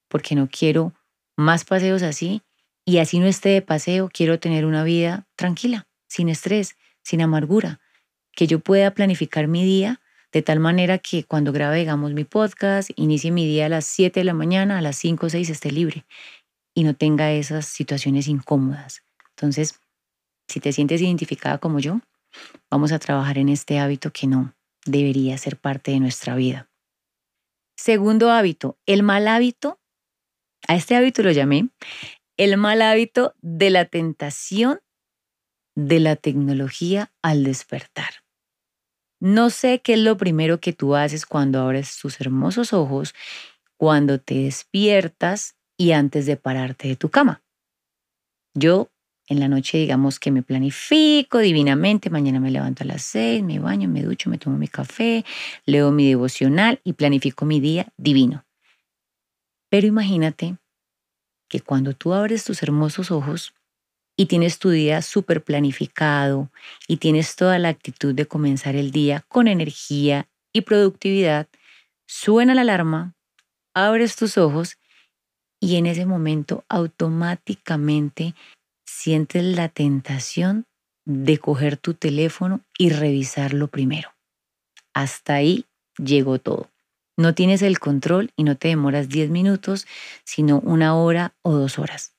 porque 0.07 0.35
no 0.35 0.49
quiero 0.49 0.93
más 1.37 1.65
paseos 1.65 2.01
así 2.01 2.41
y 2.83 2.97
así 2.97 3.19
no 3.19 3.27
esté 3.27 3.49
de 3.49 3.61
paseo, 3.61 4.09
quiero 4.11 4.39
tener 4.39 4.65
una 4.65 4.83
vida 4.83 5.27
tranquila, 5.35 5.87
sin 6.07 6.29
estrés, 6.29 6.77
sin 7.03 7.21
amargura, 7.21 7.79
que 8.31 8.47
yo 8.47 8.59
pueda 8.59 8.91
planificar 8.91 9.47
mi 9.47 9.63
día 9.63 10.01
de 10.35 10.41
tal 10.41 10.59
manera 10.59 10.97
que 10.97 11.23
cuando 11.23 11.53
grabe, 11.53 11.79
digamos, 11.79 12.11
mi 12.11 12.25
podcast, 12.25 12.89
inicie 12.97 13.31
mi 13.31 13.47
día 13.47 13.67
a 13.67 13.69
las 13.69 13.85
7 13.85 14.19
de 14.19 14.25
la 14.25 14.33
mañana, 14.33 14.77
a 14.77 14.81
las 14.81 14.97
5 14.97 15.27
o 15.27 15.29
6 15.29 15.49
esté 15.49 15.71
libre 15.71 16.05
y 16.73 16.83
no 16.83 16.93
tenga 16.93 17.31
esas 17.31 17.65
situaciones 17.67 18.27
incómodas. 18.27 19.05
Entonces, 19.29 19.79
si 20.49 20.59
te 20.59 20.73
sientes 20.73 21.01
identificada 21.01 21.57
como 21.59 21.79
yo, 21.79 22.01
vamos 22.69 22.91
a 22.91 22.99
trabajar 22.99 23.37
en 23.37 23.47
este 23.47 23.79
hábito 23.79 24.11
que 24.11 24.27
no 24.27 24.53
debería 24.85 25.37
ser 25.37 25.55
parte 25.55 25.91
de 25.91 26.01
nuestra 26.01 26.35
vida. 26.35 26.69
Segundo 27.77 28.29
hábito, 28.29 28.77
el 28.85 29.03
mal 29.03 29.29
hábito, 29.29 29.79
a 30.67 30.75
este 30.75 30.97
hábito 30.97 31.23
lo 31.23 31.31
llamé, 31.31 31.69
el 32.35 32.57
mal 32.57 32.81
hábito 32.81 33.35
de 33.41 33.69
la 33.69 33.85
tentación 33.85 34.81
de 35.77 36.01
la 36.01 36.17
tecnología 36.17 37.13
al 37.21 37.45
despertar. 37.45 38.24
No 39.19 39.49
sé 39.49 39.81
qué 39.81 39.93
es 39.93 39.99
lo 39.99 40.17
primero 40.17 40.59
que 40.59 40.73
tú 40.73 40.95
haces 40.95 41.25
cuando 41.25 41.61
abres 41.61 41.97
tus 41.99 42.19
hermosos 42.19 42.73
ojos, 42.73 43.13
cuando 43.77 44.19
te 44.19 44.35
despiertas 44.35 45.55
y 45.77 45.91
antes 45.91 46.25
de 46.25 46.37
pararte 46.37 46.87
de 46.87 46.95
tu 46.95 47.09
cama. 47.09 47.43
Yo 48.53 48.89
en 49.27 49.39
la 49.39 49.47
noche, 49.47 49.79
digamos 49.79 50.19
que 50.19 50.29
me 50.29 50.43
planifico 50.43 51.39
divinamente, 51.39 52.11
mañana 52.11 52.39
me 52.39 52.51
levanto 52.51 52.83
a 52.83 52.87
las 52.87 53.01
seis, 53.01 53.41
me 53.41 53.57
baño, 53.57 53.89
me 53.89 54.03
ducho, 54.03 54.29
me 54.29 54.37
tomo 54.37 54.57
mi 54.57 54.67
café, 54.67 55.25
leo 55.65 55.91
mi 55.91 56.07
devocional 56.07 56.79
y 56.83 56.93
planifico 56.93 57.43
mi 57.45 57.59
día 57.59 57.91
divino. 57.97 58.45
Pero 59.69 59.87
imagínate 59.87 60.57
que 61.49 61.59
cuando 61.59 61.93
tú 61.93 62.13
abres 62.13 62.43
tus 62.43 62.61
hermosos 62.61 63.09
ojos 63.09 63.54
y 64.17 64.27
tienes 64.27 64.59
tu 64.59 64.69
día 64.69 65.01
súper 65.01 65.43
planificado 65.43 66.51
y 66.87 66.97
tienes 66.97 67.35
toda 67.35 67.59
la 67.59 67.69
actitud 67.69 68.13
de 68.13 68.25
comenzar 68.25 68.75
el 68.75 68.91
día 68.91 69.25
con 69.27 69.47
energía 69.47 70.27
y 70.53 70.61
productividad, 70.61 71.47
suena 72.07 72.55
la 72.55 72.61
alarma, 72.61 73.13
abres 73.73 74.15
tus 74.15 74.37
ojos 74.37 74.77
y 75.59 75.75
en 75.75 75.85
ese 75.85 76.05
momento 76.05 76.63
automáticamente 76.69 78.35
sientes 78.85 79.43
la 79.43 79.69
tentación 79.69 80.65
de 81.05 81.37
coger 81.37 81.77
tu 81.77 81.93
teléfono 81.93 82.61
y 82.77 82.89
revisarlo 82.89 83.67
primero. 83.67 84.13
Hasta 84.93 85.35
ahí 85.35 85.65
llegó 85.97 86.39
todo. 86.39 86.71
No 87.17 87.33
tienes 87.33 87.61
el 87.61 87.79
control 87.79 88.31
y 88.35 88.43
no 88.43 88.57
te 88.57 88.69
demoras 88.69 89.07
10 89.07 89.29
minutos, 89.29 89.87
sino 90.23 90.59
una 90.59 90.95
hora 90.95 91.33
o 91.43 91.53
dos 91.53 91.79
horas. 91.79 92.14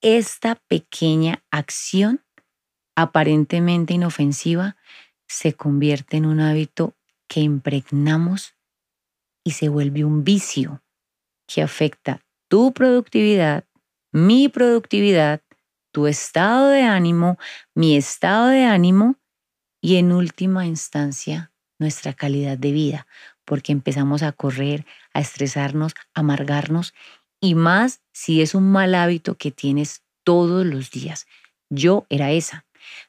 Esta 0.00 0.54
pequeña 0.54 1.42
acción, 1.50 2.24
aparentemente 2.96 3.94
inofensiva, 3.94 4.76
se 5.26 5.54
convierte 5.54 6.16
en 6.16 6.26
un 6.26 6.40
hábito 6.40 6.96
que 7.28 7.40
impregnamos 7.40 8.54
y 9.44 9.52
se 9.52 9.68
vuelve 9.68 10.04
un 10.04 10.24
vicio 10.24 10.82
que 11.46 11.62
afecta 11.62 12.20
tu 12.48 12.72
productividad, 12.72 13.64
mi 14.12 14.48
productividad 14.48 15.42
tu 15.92 16.06
estado 16.06 16.68
de 16.68 16.82
ánimo, 16.82 17.38
mi 17.74 17.96
estado 17.96 18.48
de 18.48 18.64
ánimo 18.64 19.16
y 19.80 19.96
en 19.96 20.12
última 20.12 20.66
instancia 20.66 21.52
nuestra 21.80 22.12
calidad 22.12 22.58
de 22.58 22.72
vida, 22.72 23.06
porque 23.44 23.72
empezamos 23.72 24.22
a 24.22 24.32
correr, 24.32 24.86
a 25.12 25.20
estresarnos, 25.20 25.94
a 26.14 26.20
amargarnos 26.20 26.94
y 27.40 27.54
más 27.54 28.00
si 28.12 28.42
es 28.42 28.54
un 28.54 28.70
mal 28.70 28.94
hábito 28.94 29.36
que 29.36 29.50
tienes 29.50 30.02
todos 30.24 30.66
los 30.66 30.90
días. 30.90 31.26
Yo 31.70 32.06
era 32.08 32.32
esa. 32.32 32.64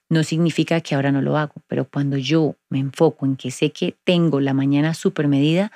No 0.10 0.24
significa 0.24 0.82
que 0.82 0.96
ahora 0.96 1.12
no 1.12 1.22
lo 1.22 1.38
hago, 1.38 1.54
pero 1.68 1.86
cuando 1.86 2.18
yo 2.18 2.56
me 2.70 2.80
enfoco 2.80 3.26
en 3.26 3.36
que 3.36 3.52
sé 3.52 3.72
que 3.72 3.96
tengo 4.04 4.40
la 4.40 4.54
mañana 4.54 4.94
súper 4.94 5.28
medida, 5.28 5.72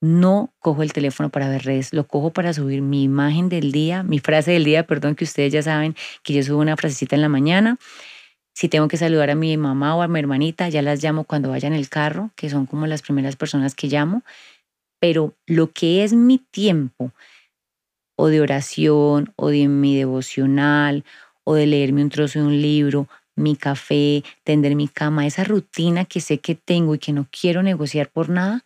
no 0.00 0.52
cojo 0.60 0.82
el 0.82 0.92
teléfono 0.92 1.28
para 1.28 1.48
ver 1.48 1.64
redes, 1.64 1.92
lo 1.92 2.06
cojo 2.06 2.30
para 2.30 2.52
subir 2.52 2.82
mi 2.82 3.02
imagen 3.02 3.48
del 3.48 3.72
día, 3.72 4.02
mi 4.02 4.20
frase 4.20 4.52
del 4.52 4.64
día, 4.64 4.86
perdón, 4.86 5.16
que 5.16 5.24
ustedes 5.24 5.52
ya 5.52 5.62
saben 5.62 5.96
que 6.22 6.34
yo 6.34 6.42
subo 6.42 6.60
una 6.60 6.76
frasecita 6.76 7.16
en 7.16 7.22
la 7.22 7.28
mañana. 7.28 7.78
Si 8.54 8.68
tengo 8.68 8.88
que 8.88 8.96
saludar 8.96 9.30
a 9.30 9.34
mi 9.34 9.56
mamá 9.56 9.96
o 9.96 10.02
a 10.02 10.08
mi 10.08 10.18
hermanita, 10.18 10.68
ya 10.68 10.82
las 10.82 11.02
llamo 11.02 11.24
cuando 11.24 11.50
vaya 11.50 11.68
en 11.68 11.74
el 11.74 11.88
carro, 11.88 12.30
que 12.36 12.50
son 12.50 12.66
como 12.66 12.86
las 12.86 13.02
primeras 13.02 13.36
personas 13.36 13.74
que 13.74 13.88
llamo. 13.88 14.22
Pero 15.00 15.34
lo 15.46 15.70
que 15.70 16.02
es 16.04 16.12
mi 16.12 16.38
tiempo, 16.38 17.12
o 18.20 18.26
de 18.26 18.40
oración, 18.40 19.32
o 19.36 19.48
de 19.48 19.68
mi 19.68 19.96
devocional, 19.96 21.04
o 21.44 21.54
de 21.54 21.68
leerme 21.68 22.02
un 22.02 22.10
trozo 22.10 22.40
de 22.40 22.46
un 22.46 22.60
libro, 22.60 23.08
mi 23.36 23.54
café, 23.54 24.24
tender 24.42 24.74
mi 24.74 24.88
cama, 24.88 25.24
esa 25.24 25.44
rutina 25.44 26.04
que 26.04 26.20
sé 26.20 26.38
que 26.38 26.56
tengo 26.56 26.96
y 26.96 26.98
que 26.98 27.12
no 27.12 27.28
quiero 27.30 27.62
negociar 27.62 28.10
por 28.10 28.28
nada, 28.28 28.64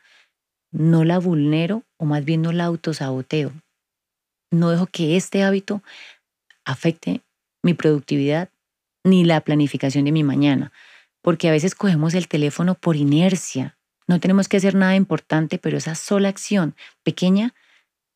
no 0.73 1.05
la 1.05 1.19
vulnero 1.19 1.83
o 1.99 2.07
más 2.07 2.25
bien 2.25 2.41
no 2.41 2.51
la 2.51 2.65
autosaboteo. 2.65 3.53
No 4.51 4.71
dejo 4.71 4.87
que 4.87 5.17
este 5.17 5.43
hábito 5.43 5.83
afecte 6.65 7.21
mi 7.63 7.75
productividad 7.75 8.49
ni 9.05 9.23
la 9.23 9.43
planificación 9.43 10.07
de 10.07 10.13
mi 10.13 10.25
mañana, 10.25 10.73
porque 11.21 11.49
a 11.49 11.53
veces 11.53 11.75
cogemos 11.75 12.15
el 12.15 12.27
teléfono 12.27 12.75
por 12.75 12.97
inercia 12.97 13.77
No 14.09 14.19
tenemos 14.19 14.49
que 14.49 14.57
hacer 14.57 14.75
nada 14.75 14.97
importante, 14.97 15.59
pero 15.59 15.77
esa 15.77 15.95
sola 15.95 16.31
acción 16.31 16.75
pequeña 17.03 17.55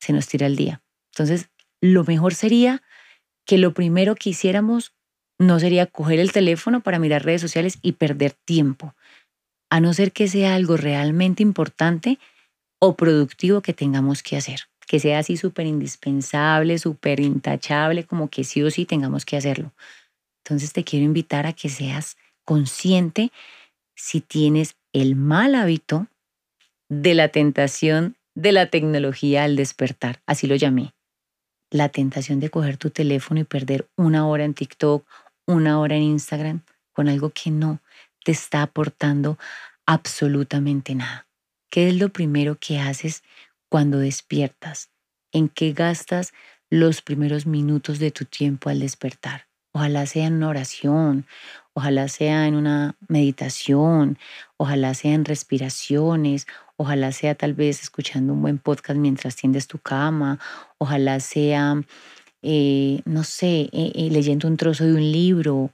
se 0.00 0.14
nos 0.14 0.28
tira 0.28 0.47
al 0.47 0.57
día. 0.57 0.81
Entonces, 1.16 1.49
lo 1.80 2.04
mejor 2.04 2.35
sería 2.35 2.82
que 3.46 3.56
lo 3.56 3.73
primero 3.73 4.14
que 4.16 4.30
hiciéramos 4.30 4.92
no 5.38 5.58
sería 5.58 5.87
coger 5.87 6.20
el 6.20 6.30
teléfono 6.30 6.82
para 6.82 6.99
mirar 6.99 7.25
redes 7.25 7.40
sociales 7.40 7.78
y 7.80 7.92
perder 7.92 8.32
tiempo, 8.32 8.94
a 9.70 9.80
no 9.80 9.94
ser 9.94 10.12
que 10.12 10.28
sea 10.28 10.54
algo 10.54 10.76
realmente 10.76 11.42
importante 11.42 12.18
o 12.78 12.96
productivo 12.96 13.62
que 13.62 13.73
tengamos 13.73 14.23
que 14.23 14.37
hacer, 14.37 14.61
que 14.87 15.00
sea 15.00 15.20
así 15.20 15.38
súper 15.38 15.66
indispensable, 15.66 16.78
súper 16.78 17.20
intachable, 17.20 18.04
como 18.04 18.28
que 18.28 18.44
sí 18.44 18.62
o 18.62 18.70
sí 18.70 18.85
tengamos 18.85 19.25
que 19.25 19.38
hacerlo. 19.38 19.73
Entonces 20.44 20.75
te 20.75 20.85
quiero 20.85 21.06
invitar 21.06 21.46
a 21.46 21.54
que 21.54 21.70
seas 21.70 22.18
consciente 22.44 23.32
si 23.94 24.20
tienes 24.20 24.76
el 24.92 25.16
mal 25.16 25.54
hábito 25.54 26.08
de 26.90 27.14
la 27.14 27.28
tentación 27.28 28.16
de 28.35 28.52
la 28.52 28.66
tecnología 28.66 29.44
al 29.44 29.56
despertar, 29.56 30.20
así 30.26 30.46
lo 30.46 30.56
llamé. 30.56 30.96
La 31.70 31.88
tentación 31.88 32.40
de 32.40 32.50
coger 32.50 32.76
tu 32.76 32.90
teléfono 32.90 33.40
y 33.40 33.44
perder 33.44 33.88
una 33.96 34.26
hora 34.28 34.44
en 34.44 34.54
TikTok, 34.54 35.06
una 35.46 35.80
hora 35.80 35.96
en 35.96 36.02
Instagram 36.02 36.62
con 36.92 37.08
algo 37.08 37.30
que 37.30 37.50
no 37.50 37.80
te 38.25 38.32
está 38.32 38.62
aportando 38.62 39.38
absolutamente 39.85 40.94
nada. 40.94 41.28
¿Qué 41.70 41.88
es 41.88 41.96
lo 41.96 42.08
primero 42.08 42.56
que 42.58 42.78
haces 42.78 43.23
cuando 43.68 43.99
despiertas? 43.99 44.90
¿En 45.32 45.49
qué 45.49 45.73
gastas 45.73 46.32
los 46.70 47.02
primeros 47.02 47.46
minutos 47.46 47.99
de 47.99 48.11
tu 48.11 48.25
tiempo 48.25 48.70
al 48.70 48.80
despertar? 48.80 49.49
Ojalá 49.76 50.06
sea 50.06 50.26
en 50.28 50.37
una 50.37 50.49
oración, 50.49 51.26
ojalá 51.75 52.09
sea 52.09 52.47
en 52.47 52.54
una 52.54 52.97
meditación, 53.09 54.16
ojalá 54.56 54.95
sea 54.95 55.12
en 55.12 55.26
respiraciones, 55.26 56.47
ojalá 56.76 57.12
sea 57.12 57.35
tal 57.35 57.52
vez 57.52 57.83
escuchando 57.83 58.33
un 58.33 58.40
buen 58.40 58.56
podcast 58.56 58.99
mientras 58.99 59.37
tiendes 59.37 59.66
tu 59.66 59.78
cama, 59.78 60.38
ojalá 60.78 61.21
sea, 61.21 61.83
eh, 62.40 63.02
no 63.04 63.23
sé, 63.23 63.68
eh, 63.71 63.92
eh, 63.95 64.09
leyendo 64.11 64.49
un 64.49 64.56
trozo 64.56 64.87
de 64.87 64.95
un 64.95 65.12
libro, 65.12 65.71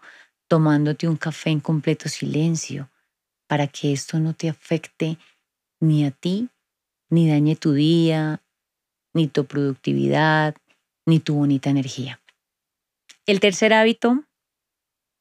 tomándote 0.48 1.06
un 1.06 1.16
café 1.16 1.50
en 1.50 1.60
completo 1.60 2.08
silencio, 2.08 2.90
para 3.46 3.68
que 3.68 3.92
esto 3.92 4.18
no 4.18 4.34
te 4.34 4.48
afecte 4.48 5.16
ni 5.78 6.04
a 6.04 6.10
ti, 6.10 6.48
ni 7.08 7.28
dañe 7.30 7.54
tu 7.54 7.72
día, 7.72 8.42
ni 9.14 9.28
tu 9.28 9.44
productividad, 9.44 10.56
ni 11.06 11.20
tu 11.20 11.36
bonita 11.36 11.70
energía. 11.70 12.21
El 13.26 13.40
tercer 13.40 13.72
hábito 13.72 14.24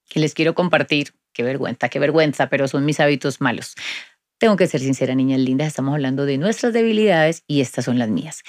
que 0.09 0.19
les 0.19 0.33
quiero 0.33 0.55
compartir, 0.55 1.13
qué 1.33 1.43
vergüenza, 1.43 1.89
qué 1.89 1.99
vergüenza, 1.99 2.49
pero 2.49 2.67
son 2.67 2.83
mis 2.85 2.99
hábitos 2.99 3.41
malos. 3.41 3.75
Tengo 4.39 4.57
que 4.57 4.67
ser 4.67 4.81
sincera, 4.81 5.15
niñas 5.15 5.39
lindas, 5.39 5.67
estamos 5.67 5.93
hablando 5.93 6.25
de 6.25 6.37
nuestras 6.37 6.73
debilidades 6.73 7.43
y 7.47 7.61
estas 7.61 7.85
son 7.85 7.99
las 7.99 8.09
mías. 8.09 8.41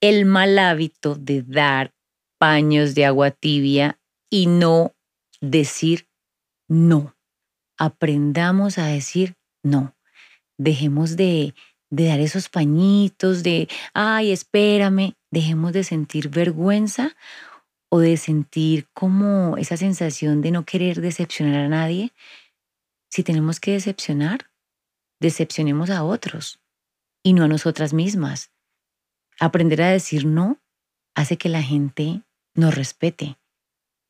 El 0.00 0.26
mal 0.26 0.58
hábito 0.58 1.14
de 1.14 1.42
dar 1.42 1.94
paños 2.38 2.94
de 2.94 3.06
agua 3.06 3.30
tibia 3.30 3.98
y 4.30 4.46
no 4.46 4.94
decir 5.40 6.06
no. 6.68 7.16
Aprendamos 7.78 8.78
a 8.78 8.86
decir 8.86 9.36
no. 9.62 9.96
Dejemos 10.58 11.16
de, 11.16 11.54
de 11.90 12.06
dar 12.06 12.20
esos 12.20 12.48
pañitos 12.48 13.42
de, 13.42 13.68
ay, 13.94 14.32
espérame. 14.32 15.14
Dejemos 15.30 15.72
de 15.72 15.82
sentir 15.82 16.28
vergüenza 16.28 17.16
o 17.94 18.00
de 18.00 18.16
sentir 18.16 18.88
como 18.94 19.58
esa 19.58 19.76
sensación 19.76 20.40
de 20.40 20.50
no 20.50 20.64
querer 20.64 21.02
decepcionar 21.02 21.56
a 21.56 21.68
nadie, 21.68 22.14
si 23.10 23.22
tenemos 23.22 23.60
que 23.60 23.72
decepcionar, 23.72 24.48
decepcionemos 25.20 25.90
a 25.90 26.02
otros 26.02 26.58
y 27.22 27.34
no 27.34 27.44
a 27.44 27.48
nosotras 27.48 27.92
mismas. 27.92 28.50
Aprender 29.38 29.82
a 29.82 29.90
decir 29.90 30.24
no 30.24 30.58
hace 31.14 31.36
que 31.36 31.50
la 31.50 31.62
gente 31.62 32.22
nos 32.54 32.74
respete, 32.74 33.36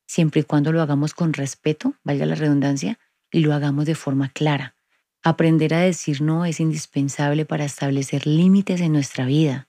siempre 0.07 0.39
y 0.39 0.43
cuando 0.45 0.71
lo 0.71 0.81
hagamos 0.81 1.13
con 1.13 1.33
respeto, 1.33 1.95
valga 2.05 2.25
la 2.25 2.35
redundancia, 2.35 2.99
y 3.33 3.41
lo 3.41 3.53
hagamos 3.53 3.85
de 3.85 3.95
forma 3.95 4.29
clara. 4.29 4.77
Aprender 5.23 5.73
a 5.73 5.81
decir 5.81 6.21
no 6.21 6.45
es 6.45 6.61
indispensable 6.61 7.45
para 7.45 7.65
establecer 7.65 8.27
límites 8.27 8.79
en 8.79 8.93
nuestra 8.93 9.25
vida 9.25 9.67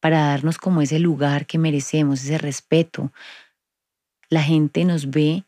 para 0.00 0.26
darnos 0.26 0.58
como 0.58 0.82
ese 0.82 0.98
lugar 0.98 1.46
que 1.46 1.58
merecemos, 1.58 2.24
ese 2.24 2.38
respeto. 2.38 3.12
La 4.28 4.42
gente 4.42 4.84
nos 4.84 5.10
ve 5.10 5.44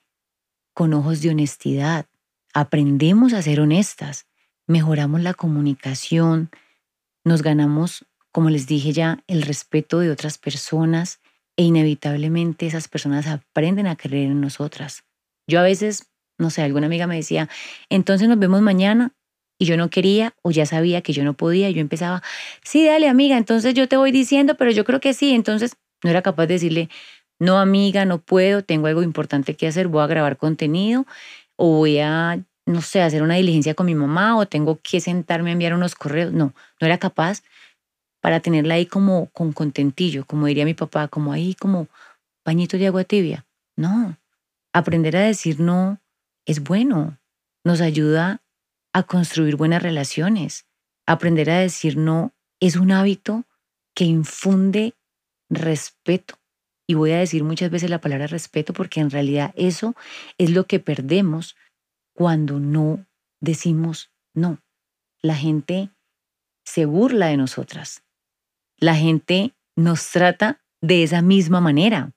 con 0.74 0.94
ojos 0.94 1.22
de 1.22 1.30
honestidad. 1.30 2.06
Aprendemos 2.54 3.32
a 3.32 3.42
ser 3.42 3.60
honestas, 3.60 4.26
mejoramos 4.66 5.22
la 5.22 5.34
comunicación, 5.34 6.50
nos 7.24 7.42
ganamos, 7.42 8.06
como 8.30 8.50
les 8.50 8.66
dije 8.66 8.92
ya, 8.92 9.22
el 9.26 9.42
respeto 9.42 10.00
de 10.00 10.10
otras 10.10 10.38
personas 10.38 11.20
e 11.56 11.64
inevitablemente 11.64 12.66
esas 12.66 12.88
personas 12.88 13.26
aprenden 13.26 13.86
a 13.86 13.96
creer 13.96 14.30
en 14.30 14.40
nosotras. 14.40 15.04
Yo 15.46 15.60
a 15.60 15.62
veces, 15.62 16.10
no 16.38 16.50
sé, 16.50 16.62
alguna 16.62 16.86
amiga 16.86 17.06
me 17.06 17.16
decía, 17.16 17.48
entonces 17.88 18.28
nos 18.28 18.38
vemos 18.38 18.62
mañana 18.62 19.14
y 19.58 19.66
yo 19.66 19.76
no 19.76 19.90
quería 19.90 20.34
o 20.42 20.50
ya 20.50 20.66
sabía 20.66 21.02
que 21.02 21.12
yo 21.12 21.24
no 21.24 21.34
podía, 21.34 21.70
yo 21.70 21.80
empezaba, 21.80 22.22
sí, 22.64 22.86
dale 22.86 23.08
amiga, 23.08 23.36
entonces 23.36 23.74
yo 23.74 23.88
te 23.88 23.96
voy 23.96 24.12
diciendo, 24.12 24.56
pero 24.56 24.70
yo 24.70 24.84
creo 24.84 25.00
que 25.00 25.14
sí, 25.14 25.34
entonces 25.34 25.76
no 26.02 26.10
era 26.10 26.22
capaz 26.22 26.46
de 26.46 26.54
decirle, 26.54 26.88
no 27.38 27.58
amiga, 27.58 28.04
no 28.04 28.18
puedo, 28.18 28.62
tengo 28.62 28.86
algo 28.86 29.02
importante 29.02 29.54
que 29.54 29.66
hacer, 29.66 29.88
voy 29.88 30.02
a 30.02 30.06
grabar 30.06 30.36
contenido 30.36 31.06
o 31.56 31.78
voy 31.78 31.98
a, 31.98 32.40
no 32.66 32.82
sé, 32.82 33.02
hacer 33.02 33.22
una 33.22 33.36
diligencia 33.36 33.74
con 33.74 33.86
mi 33.86 33.94
mamá 33.94 34.36
o 34.36 34.46
tengo 34.46 34.80
que 34.82 35.00
sentarme 35.00 35.50
a 35.50 35.52
enviar 35.54 35.74
unos 35.74 35.94
correos, 35.94 36.32
no, 36.32 36.54
no 36.80 36.86
era 36.86 36.98
capaz 36.98 37.42
para 38.20 38.40
tenerla 38.40 38.74
ahí 38.74 38.86
como 38.86 39.26
con 39.32 39.52
contentillo, 39.52 40.24
como 40.26 40.46
diría 40.46 40.64
mi 40.64 40.74
papá, 40.74 41.08
como 41.08 41.32
ahí 41.32 41.54
como 41.54 41.88
pañito 42.44 42.78
de 42.78 42.86
agua 42.86 43.04
tibia. 43.04 43.46
No, 43.76 44.16
aprender 44.72 45.16
a 45.16 45.22
decir 45.22 45.60
no 45.60 45.98
es 46.46 46.62
bueno, 46.62 47.18
nos 47.64 47.80
ayuda 47.80 48.41
a 48.92 49.02
construir 49.04 49.56
buenas 49.56 49.82
relaciones. 49.82 50.66
Aprender 51.06 51.50
a 51.50 51.58
decir 51.58 51.96
no 51.96 52.32
es 52.60 52.76
un 52.76 52.92
hábito 52.92 53.44
que 53.94 54.04
infunde 54.04 54.94
respeto. 55.48 56.38
Y 56.86 56.94
voy 56.94 57.12
a 57.12 57.18
decir 57.18 57.44
muchas 57.44 57.70
veces 57.70 57.90
la 57.90 58.00
palabra 58.00 58.26
respeto 58.26 58.72
porque 58.72 59.00
en 59.00 59.10
realidad 59.10 59.52
eso 59.56 59.94
es 60.38 60.50
lo 60.50 60.66
que 60.66 60.80
perdemos 60.80 61.56
cuando 62.14 62.60
no 62.60 63.06
decimos 63.40 64.10
no. 64.34 64.58
La 65.22 65.36
gente 65.36 65.90
se 66.64 66.84
burla 66.84 67.28
de 67.28 67.36
nosotras. 67.36 68.04
La 68.78 68.94
gente 68.94 69.54
nos 69.76 70.10
trata 70.10 70.62
de 70.80 71.02
esa 71.02 71.22
misma 71.22 71.60
manera. 71.60 72.12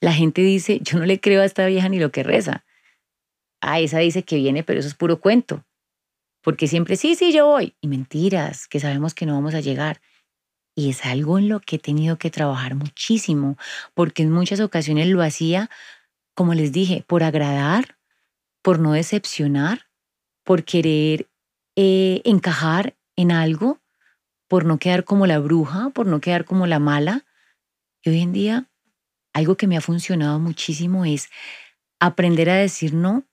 La 0.00 0.12
gente 0.12 0.42
dice, 0.42 0.80
yo 0.80 0.98
no 0.98 1.04
le 1.04 1.20
creo 1.20 1.42
a 1.42 1.44
esta 1.44 1.66
vieja 1.66 1.88
ni 1.88 1.98
lo 1.98 2.10
que 2.10 2.22
reza. 2.22 2.64
Ah, 3.60 3.80
esa 3.80 3.98
dice 3.98 4.22
que 4.22 4.36
viene, 4.36 4.62
pero 4.62 4.80
eso 4.80 4.88
es 4.88 4.94
puro 4.94 5.20
cuento 5.20 5.64
porque 6.42 6.66
siempre, 6.66 6.96
sí, 6.96 7.14
sí, 7.14 7.32
yo 7.32 7.46
voy. 7.46 7.76
Y 7.80 7.88
mentiras, 7.88 8.68
que 8.68 8.80
sabemos 8.80 9.14
que 9.14 9.26
no 9.26 9.34
vamos 9.34 9.54
a 9.54 9.60
llegar. 9.60 10.00
Y 10.74 10.90
es 10.90 11.04
algo 11.04 11.38
en 11.38 11.48
lo 11.48 11.60
que 11.60 11.76
he 11.76 11.78
tenido 11.78 12.16
que 12.16 12.30
trabajar 12.30 12.74
muchísimo, 12.74 13.56
porque 13.94 14.22
en 14.22 14.30
muchas 14.30 14.60
ocasiones 14.60 15.08
lo 15.08 15.22
hacía, 15.22 15.68
como 16.34 16.54
les 16.54 16.72
dije, 16.72 17.04
por 17.06 17.22
agradar, 17.22 17.98
por 18.62 18.78
no 18.78 18.92
decepcionar, 18.92 19.88
por 20.44 20.64
querer 20.64 21.28
eh, 21.76 22.22
encajar 22.24 22.96
en 23.16 23.32
algo, 23.32 23.80
por 24.48 24.64
no 24.64 24.78
quedar 24.78 25.04
como 25.04 25.26
la 25.26 25.38
bruja, 25.38 25.90
por 25.90 26.06
no 26.06 26.20
quedar 26.20 26.44
como 26.44 26.66
la 26.66 26.78
mala. 26.78 27.26
Y 28.02 28.10
hoy 28.10 28.20
en 28.20 28.32
día, 28.32 28.70
algo 29.32 29.56
que 29.56 29.66
me 29.66 29.76
ha 29.76 29.80
funcionado 29.80 30.38
muchísimo 30.38 31.04
es 31.04 31.28
aprender 32.00 32.48
a 32.50 32.56
decir 32.56 32.94
no 32.94 33.24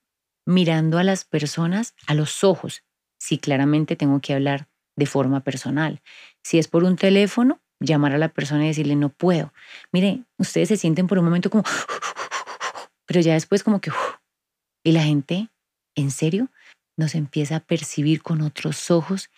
mirando 0.46 0.98
a 0.98 1.04
las 1.04 1.26
personas 1.26 1.96
a 2.08 2.14
los 2.14 2.44
ojos, 2.44 2.84
si 3.20 3.38
claramente 3.38 3.96
tengo 3.96 4.20
que 4.22 4.34
hablar 4.34 4.68
de 4.96 5.06
forma 5.06 5.42
personal. 5.42 6.02
Si 6.44 6.60
es 6.60 6.68
por 6.68 6.84
un 6.84 6.96
teléfono, 6.96 7.60
llamar 7.80 8.14
a 8.14 8.18
la 8.18 8.30
persona 8.30 8.66
y 8.66 8.68
decirle 8.68 8.96
no 8.96 9.10
puedo. 9.10 9.54
Mire, 9.92 10.24
ustedes 10.38 10.70
se 10.70 10.78
sienten 10.78 11.08
por 11.08 11.20
un 11.20 11.26
momento 11.26 11.50
como, 11.50 11.64
pero 13.06 13.22
ya 13.22 13.34
después 13.34 13.64
como 13.64 13.80
que, 13.80 13.92
y 14.84 14.92
la 14.92 15.04
gente, 15.04 15.50
en 15.96 16.12
serio, 16.12 16.50
nos 16.98 17.16
empieza 17.16 17.58
a 17.58 17.60
percibir 17.60 18.22
con 18.24 18.42
otros 18.42 18.90
ojos 18.92 19.30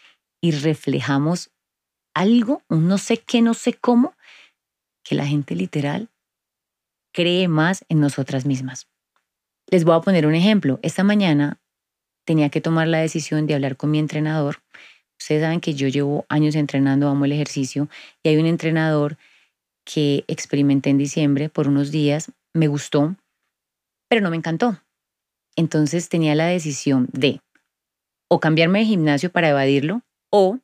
y 0.41 0.51
reflejamos 0.51 1.51
algo, 2.15 2.63
un 2.69 2.87
no 2.87 2.97
sé 2.97 3.17
qué, 3.17 3.41
no 3.41 3.53
sé 3.53 3.73
cómo, 3.73 4.15
que 5.03 5.15
la 5.15 5.25
gente 5.25 5.55
literal 5.55 6.09
cree 7.13 7.47
más 7.47 7.85
en 7.89 7.99
nosotras 7.99 8.45
mismas. 8.45 8.87
Les 9.67 9.83
voy 9.83 9.95
a 9.95 10.01
poner 10.01 10.25
un 10.25 10.35
ejemplo. 10.35 10.79
Esta 10.81 11.03
mañana 11.03 11.58
tenía 12.29 12.49
que 12.49 12.61
tomar 12.61 12.87
la 12.87 12.99
decisión 12.99 13.47
de 13.47 13.55
hablar 13.55 13.75
con 13.75 13.89
mi 13.89 13.97
entrenador. 13.97 14.61
Ustedes 15.19 15.41
saben 15.41 15.61
que 15.61 15.73
yo 15.73 15.87
llevo 15.87 16.27
años 16.29 16.53
entrenando, 16.53 17.09
amo 17.09 17.25
el 17.25 17.31
ejercicio, 17.31 17.89
y 18.21 18.29
hay 18.29 18.37
un 18.37 18.45
entrenador 18.45 19.17
que 19.83 20.25
experimenté 20.27 20.91
en 20.91 20.99
diciembre 20.99 21.49
por 21.49 21.67
unos 21.67 21.89
días, 21.89 22.31
me 22.53 22.67
gustó, 22.67 23.15
pero 24.07 24.21
no 24.21 24.29
me 24.29 24.37
encantó. 24.37 24.79
Entonces 25.55 26.07
tenía 26.07 26.35
la 26.35 26.45
decisión 26.45 27.07
de 27.11 27.41
o 28.29 28.39
cambiarme 28.39 28.77
de 28.77 28.85
gimnasio 28.85 29.31
para 29.31 29.49
evadirlo, 29.49 30.03
o 30.29 30.59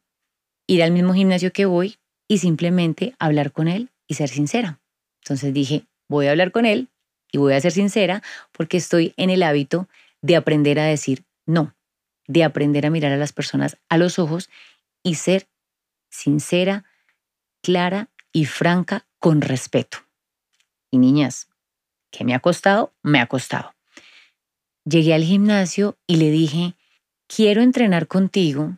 ir 0.68 0.84
al 0.84 0.92
mismo 0.92 1.16
gimnasio 1.16 1.52
que 1.52 1.66
voy 1.66 1.98
y 2.28 2.38
simplemente 2.38 3.16
hablar 3.18 3.52
con 3.52 3.68
él 3.68 3.90
y 4.08 4.14
ser 4.14 4.30
sincera. 4.30 4.80
Entonces 5.24 5.52
dije, 5.52 5.88
voy 6.08 6.28
a 6.28 6.30
hablar 6.30 6.52
con 6.52 6.68
él 6.68 6.90
y 7.32 7.40
voy 7.40 7.54
a 7.54 7.60
ser 7.60 7.72
sincera 7.72 8.22
porque 8.52 8.78
estoy 8.78 9.16
en 9.18 9.32
el 9.32 9.42
hábito 9.42 9.90
de 10.22 10.36
aprender 10.36 10.78
a 10.78 10.86
decir 10.86 11.26
no, 11.46 11.76
de 12.28 12.44
aprender 12.44 12.86
a 12.86 12.90
mirar 12.90 13.12
a 13.12 13.18
las 13.18 13.34
personas 13.34 13.78
a 13.90 13.98
los 13.98 14.20
ojos 14.20 14.50
y 15.04 15.16
ser 15.16 15.48
sincera, 16.10 16.86
clara 17.62 18.10
y 18.32 18.46
franca 18.46 19.08
con 19.20 19.42
respeto. 19.42 20.00
Y 20.92 20.98
niñas, 20.98 21.50
¿qué 22.12 22.24
me 22.24 22.34
ha 22.34 22.40
costado? 22.40 22.94
Me 23.02 23.20
ha 23.20 23.28
costado. 23.28 23.76
Llegué 24.86 25.14
al 25.14 25.24
gimnasio 25.24 25.98
y 26.08 26.18
le 26.18 26.30
dije, 26.30 26.76
quiero 27.28 27.62
entrenar 27.62 28.08
contigo, 28.08 28.78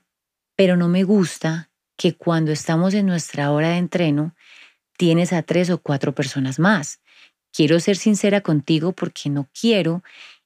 pero 0.55 0.77
no 0.77 0.87
me 0.87 1.03
gusta 1.03 1.69
que 1.97 2.15
cuando 2.15 2.51
estamos 2.51 2.93
en 2.93 3.05
nuestra 3.05 3.51
hora 3.51 3.69
de 3.69 3.77
entreno 3.77 4.35
tienes 4.97 5.33
a 5.33 5.43
tres 5.43 5.69
o 5.69 5.81
cuatro 5.81 6.13
personas 6.13 6.59
más. 6.59 7.01
Quiero 7.51 7.79
ser 7.79 7.97
sincera 7.97 8.41
contigo 8.41 8.93
porque 8.93 9.29
no 9.29 9.49
quiero 9.59 10.03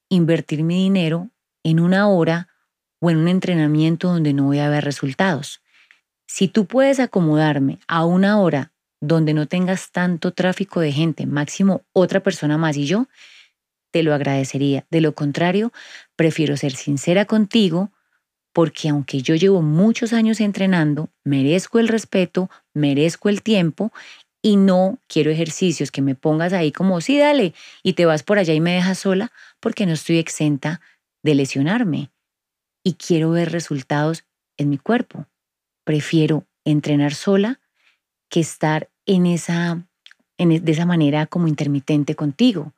invertir 0.10 0.64
mi 0.64 0.84
dinero 0.84 1.30
en 1.64 1.80
una 1.80 2.08
hora 2.08 2.48
o 3.00 3.10
en 3.10 3.18
un 3.18 3.28
entrenamiento 3.28 4.08
donde 4.10 4.34
no 4.34 4.46
voy 4.46 4.60
a 4.60 4.70
ver 4.70 4.84
resultados. 4.84 5.62
Si 6.28 6.48
tú 6.48 6.66
puedes 6.66 7.00
acomodarme 7.00 7.80
a 7.88 8.06
una 8.06 8.40
hora 8.40 8.72
donde 9.02 9.34
no 9.34 9.48
tengas 9.48 9.92
tanto 9.92 10.32
tráfico 10.32 10.80
de 10.80 10.92
gente, 10.92 11.26
máximo 11.26 11.82
otra 11.92 12.22
persona 12.22 12.58
más 12.58 12.78
y 12.78 12.86
yo, 12.86 13.08
te 13.92 14.04
lo 14.04 14.14
agradecería. 14.14 14.86
De 14.90 15.02
lo 15.02 15.14
contrario, 15.14 15.74
prefiero 16.16 16.56
ser 16.56 16.74
sincera 16.74 17.26
contigo 17.26 17.92
porque 18.54 18.90
aunque 18.90 19.22
yo 19.22 19.36
llevo 19.36 19.62
muchos 19.62 20.14
años 20.14 20.40
entrenando, 20.42 21.10
merezco 21.24 21.80
el 21.80 21.88
respeto, 21.88 22.50
merezco 22.74 23.30
el 23.30 23.42
tiempo 23.42 23.92
y 24.42 24.58
no 24.58 25.00
quiero 25.08 25.32
ejercicios 25.32 25.92
que 25.92 26.02
me 26.02 26.16
pongas 26.16 26.54
ahí 26.54 26.72
como, 26.72 27.00
sí, 27.00 27.18
dale, 27.18 27.54
y 27.84 27.94
te 27.94 28.06
vas 28.06 28.24
por 28.24 28.40
allá 28.40 28.54
y 28.54 28.60
me 28.60 28.74
dejas 28.74 29.00
sola 29.00 29.32
porque 29.60 29.86
no 29.86 29.94
estoy 29.94 30.18
exenta 30.18 30.82
de 31.24 31.36
lesionarme 31.36 32.12
y 32.84 32.94
quiero 32.94 33.32
ver 33.32 33.52
resultados 33.52 34.26
en 34.58 34.70
mi 34.70 34.78
cuerpo. 34.78 35.28
Prefiero 35.84 36.46
entrenar 36.66 37.14
sola 37.14 37.60
que 38.30 38.40
estar 38.40 38.90
en 39.06 39.26
esa, 39.26 39.88
en, 40.38 40.52
e, 40.52 40.60
de 40.60 40.72
esa 40.72 40.86
manera 40.86 41.26
como 41.28 41.48
intermitente 41.48 42.16
contigo. 42.16 42.74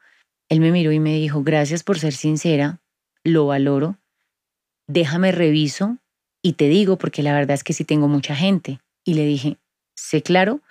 Él 0.49 0.59
me 0.59 0.71
miró 0.71 0.91
y 0.91 0.99
me 0.99 1.15
dijo, 1.15 1.43
gracias 1.43 1.83
por 1.83 1.99
ser 1.99 2.13
sincera, 2.13 2.81
lo 3.23 3.47
valoro, 3.47 3.97
déjame 4.87 5.31
reviso 5.31 5.97
y 6.41 6.53
te 6.53 6.67
digo 6.67 6.97
porque 6.97 7.23
la 7.23 7.33
verdad 7.33 7.55
es 7.55 7.63
que 7.63 7.73
sí 7.73 7.85
tengo 7.85 8.07
mucha 8.07 8.35
gente. 8.35 8.79
Y 9.05 9.15
le 9.15 9.25
dije, 9.25 9.57
sé 9.95 10.21
claro, 10.21 10.61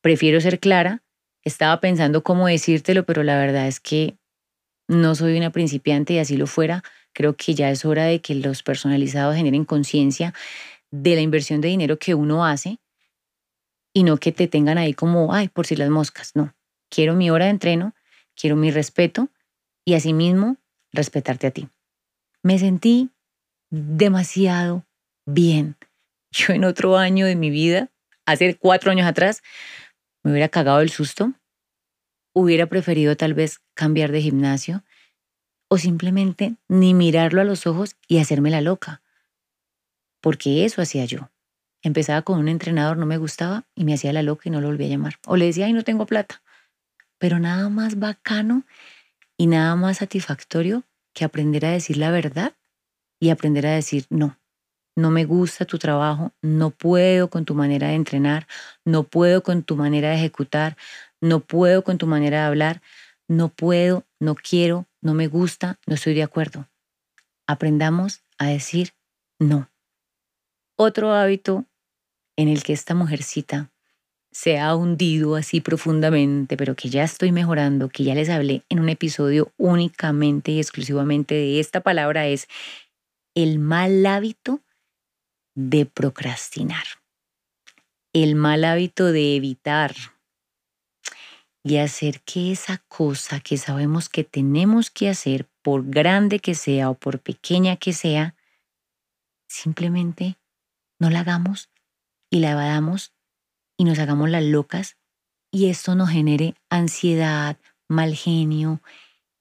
prefiero 0.00 0.40
ser 0.40 0.60
clara, 0.60 1.02
estaba 1.44 1.80
pensando 1.80 2.22
cómo 2.22 2.46
decírtelo, 2.46 3.04
pero 3.04 3.22
la 3.22 3.38
verdad 3.38 3.66
es 3.66 3.80
que 3.80 4.16
no 4.88 5.14
soy 5.14 5.36
una 5.36 5.50
principiante 5.50 6.14
y 6.14 6.18
así 6.18 6.36
lo 6.36 6.46
fuera, 6.46 6.82
Creo 7.12 7.36
que 7.36 7.54
ya 7.54 7.70
es 7.70 7.84
hora 7.84 8.04
de 8.04 8.20
que 8.20 8.34
los 8.34 8.62
personalizados 8.62 9.36
generen 9.36 9.64
conciencia 9.64 10.34
de 10.90 11.14
la 11.14 11.20
inversión 11.20 11.60
de 11.60 11.68
dinero 11.68 11.98
que 11.98 12.14
uno 12.14 12.44
hace 12.44 12.78
y 13.92 14.04
no 14.04 14.18
que 14.18 14.32
te 14.32 14.48
tengan 14.48 14.78
ahí 14.78 14.94
como, 14.94 15.32
ay, 15.32 15.48
por 15.48 15.66
si 15.66 15.76
las 15.76 15.90
moscas. 15.90 16.34
No, 16.34 16.54
quiero 16.88 17.14
mi 17.14 17.30
hora 17.30 17.46
de 17.46 17.52
entreno, 17.52 17.94
quiero 18.34 18.56
mi 18.56 18.70
respeto 18.70 19.28
y 19.84 19.94
asimismo 19.94 20.56
respetarte 20.92 21.46
a 21.48 21.50
ti. 21.50 21.68
Me 22.42 22.58
sentí 22.58 23.10
demasiado 23.70 24.86
bien. 25.26 25.76
Yo 26.32 26.52
en 26.54 26.64
otro 26.64 26.96
año 26.96 27.26
de 27.26 27.36
mi 27.36 27.50
vida, 27.50 27.90
hace 28.24 28.56
cuatro 28.56 28.90
años 28.90 29.06
atrás, 29.06 29.42
me 30.22 30.30
hubiera 30.30 30.48
cagado 30.48 30.80
el 30.80 30.90
susto, 30.90 31.32
hubiera 32.32 32.66
preferido 32.66 33.16
tal 33.16 33.34
vez 33.34 33.60
cambiar 33.74 34.12
de 34.12 34.22
gimnasio, 34.22 34.84
o 35.70 35.78
simplemente 35.78 36.56
ni 36.68 36.94
mirarlo 36.94 37.40
a 37.40 37.44
los 37.44 37.66
ojos 37.66 37.96
y 38.08 38.18
hacerme 38.18 38.50
la 38.50 38.60
loca. 38.60 39.02
Porque 40.20 40.64
eso 40.64 40.82
hacía 40.82 41.04
yo. 41.04 41.30
Empezaba 41.82 42.22
con 42.22 42.40
un 42.40 42.48
entrenador, 42.48 42.96
no 42.96 43.06
me 43.06 43.18
gustaba 43.18 43.64
y 43.74 43.84
me 43.84 43.94
hacía 43.94 44.12
la 44.12 44.22
loca 44.22 44.42
y 44.46 44.50
no 44.50 44.60
lo 44.60 44.66
volví 44.66 44.84
a 44.84 44.88
llamar. 44.88 45.14
O 45.26 45.36
le 45.36 45.46
decía, 45.46 45.66
ay, 45.66 45.72
no 45.72 45.84
tengo 45.84 46.06
plata. 46.06 46.42
Pero 47.18 47.38
nada 47.38 47.68
más 47.68 48.00
bacano 48.00 48.64
y 49.38 49.46
nada 49.46 49.76
más 49.76 49.98
satisfactorio 49.98 50.82
que 51.14 51.24
aprender 51.24 51.64
a 51.64 51.70
decir 51.70 51.96
la 51.96 52.10
verdad 52.10 52.54
y 53.20 53.30
aprender 53.30 53.66
a 53.66 53.74
decir, 53.74 54.06
no, 54.10 54.38
no 54.96 55.12
me 55.12 55.24
gusta 55.24 55.64
tu 55.66 55.78
trabajo, 55.78 56.32
no 56.42 56.70
puedo 56.70 57.30
con 57.30 57.44
tu 57.44 57.54
manera 57.54 57.88
de 57.88 57.94
entrenar, 57.94 58.48
no 58.84 59.04
puedo 59.04 59.42
con 59.44 59.62
tu 59.62 59.76
manera 59.76 60.10
de 60.10 60.16
ejecutar, 60.16 60.76
no 61.20 61.40
puedo 61.40 61.84
con 61.84 61.96
tu 61.96 62.08
manera 62.08 62.40
de 62.40 62.46
hablar, 62.46 62.82
no 63.28 63.48
puedo, 63.50 64.04
no 64.18 64.34
quiero, 64.34 64.86
no 65.02 65.14
me 65.14 65.26
gusta, 65.26 65.78
no 65.86 65.94
estoy 65.94 66.14
de 66.14 66.22
acuerdo. 66.22 66.68
Aprendamos 67.46 68.22
a 68.38 68.48
decir 68.48 68.94
no. 69.38 69.70
Otro 70.76 71.12
hábito 71.12 71.66
en 72.36 72.48
el 72.48 72.62
que 72.62 72.72
esta 72.72 72.94
mujercita 72.94 73.70
se 74.32 74.58
ha 74.58 74.74
hundido 74.74 75.34
así 75.34 75.60
profundamente, 75.60 76.56
pero 76.56 76.76
que 76.76 76.88
ya 76.88 77.02
estoy 77.02 77.32
mejorando, 77.32 77.88
que 77.88 78.04
ya 78.04 78.14
les 78.14 78.28
hablé 78.28 78.62
en 78.68 78.80
un 78.80 78.88
episodio 78.88 79.52
únicamente 79.56 80.52
y 80.52 80.58
exclusivamente 80.58 81.34
de 81.34 81.60
esta 81.60 81.80
palabra, 81.80 82.26
es 82.28 82.46
el 83.34 83.58
mal 83.58 84.06
hábito 84.06 84.60
de 85.54 85.86
procrastinar. 85.86 86.84
El 88.12 88.34
mal 88.34 88.64
hábito 88.64 89.12
de 89.12 89.36
evitar, 89.36 89.94
y 91.62 91.76
hacer 91.76 92.22
que 92.22 92.52
esa 92.52 92.78
cosa 92.88 93.40
que 93.40 93.58
sabemos 93.58 94.08
que 94.08 94.24
tenemos 94.24 94.90
que 94.90 95.08
hacer, 95.08 95.48
por 95.62 95.86
grande 95.88 96.38
que 96.38 96.54
sea 96.54 96.90
o 96.90 96.94
por 96.94 97.20
pequeña 97.20 97.76
que 97.76 97.92
sea, 97.92 98.34
simplemente 99.46 100.38
no 100.98 101.10
la 101.10 101.20
hagamos 101.20 101.70
y 102.30 102.40
la 102.40 102.52
evadamos 102.52 103.12
y 103.76 103.84
nos 103.84 103.98
hagamos 103.98 104.30
las 104.30 104.44
locas 104.44 104.96
y 105.50 105.68
esto 105.68 105.94
nos 105.94 106.10
genere 106.10 106.54
ansiedad, 106.70 107.58
mal 107.88 108.14
genio, 108.14 108.80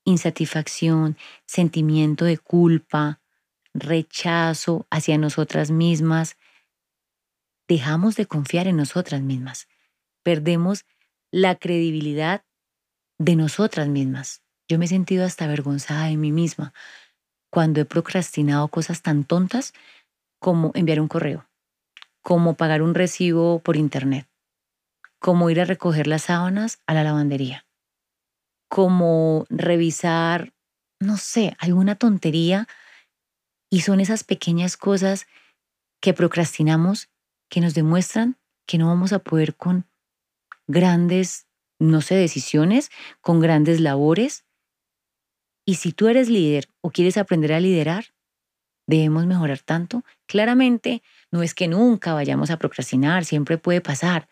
insatisfacción, 0.04 1.18
sentimiento 1.46 2.26
de 2.26 2.38
culpa, 2.38 3.22
rechazo 3.74 4.88
hacia 4.90 5.18
nosotras 5.18 5.72
mismas. 5.72 6.38
Dejamos 7.68 8.16
de 8.16 8.26
confiar 8.26 8.68
en 8.68 8.78
nosotras 8.78 9.22
mismas. 9.22 9.68
Perdemos 10.24 10.86
la 11.32 11.56
credibilidad 11.56 12.44
de 13.20 13.36
nosotras 13.36 13.88
mismas. 13.88 14.42
Yo 14.68 14.80
me 14.80 14.86
he 14.86 14.88
sentido 14.88 15.26
hasta 15.26 15.46
avergonzada 15.46 16.08
de 16.08 16.18
mí 16.18 16.32
misma 16.32 16.74
cuando 17.52 17.82
he 17.82 17.86
procrastinado 17.86 18.68
cosas 18.68 19.02
tan 19.02 19.24
tontas 19.24 19.74
como 20.40 20.72
enviar 20.76 21.02
un 21.02 21.08
correo, 21.08 21.50
como 22.22 22.56
pagar 22.56 22.82
un 22.82 22.94
recibo 22.94 23.60
por 23.60 23.76
internet, 23.76 24.28
como 25.20 25.50
ir 25.50 25.60
a 25.60 25.66
recoger 25.66 26.08
las 26.08 26.24
sábanas 26.24 26.80
a 26.86 26.94
la 26.94 27.04
lavandería, 27.04 27.66
como 28.70 29.46
revisar, 29.50 30.54
no 31.00 31.18
sé, 31.18 31.56
alguna 31.60 31.96
tontería. 31.96 32.68
Y 33.72 33.82
son 33.82 34.00
esas 34.00 34.24
pequeñas 34.24 34.78
cosas 34.78 35.28
que 36.02 36.14
procrastinamos 36.14 37.10
que 37.50 37.62
nos 37.62 37.74
demuestran 37.74 38.38
que 38.68 38.78
no 38.78 38.88
vamos 38.88 39.12
a 39.14 39.20
poder 39.20 39.56
con 39.56 39.89
grandes, 40.70 41.48
no 41.80 42.02
sé, 42.02 42.16
decisiones, 42.16 42.92
con 43.20 43.42
grandes 43.42 43.82
labores. 43.82 44.46
Y 45.66 45.76
si 45.76 45.92
tú 45.92 46.08
eres 46.08 46.30
líder 46.30 46.70
o 46.82 46.92
quieres 46.92 47.18
aprender 47.18 47.52
a 47.54 47.60
liderar, 47.60 48.06
debemos 48.88 49.26
mejorar 49.26 49.60
tanto. 49.60 50.04
Claramente, 50.28 51.02
no 51.32 51.44
es 51.44 51.54
que 51.54 51.68
nunca 51.68 52.14
vayamos 52.14 52.52
a 52.52 52.58
procrastinar, 52.58 53.26
siempre 53.26 53.58
puede 53.58 53.82
pasar, 53.82 54.30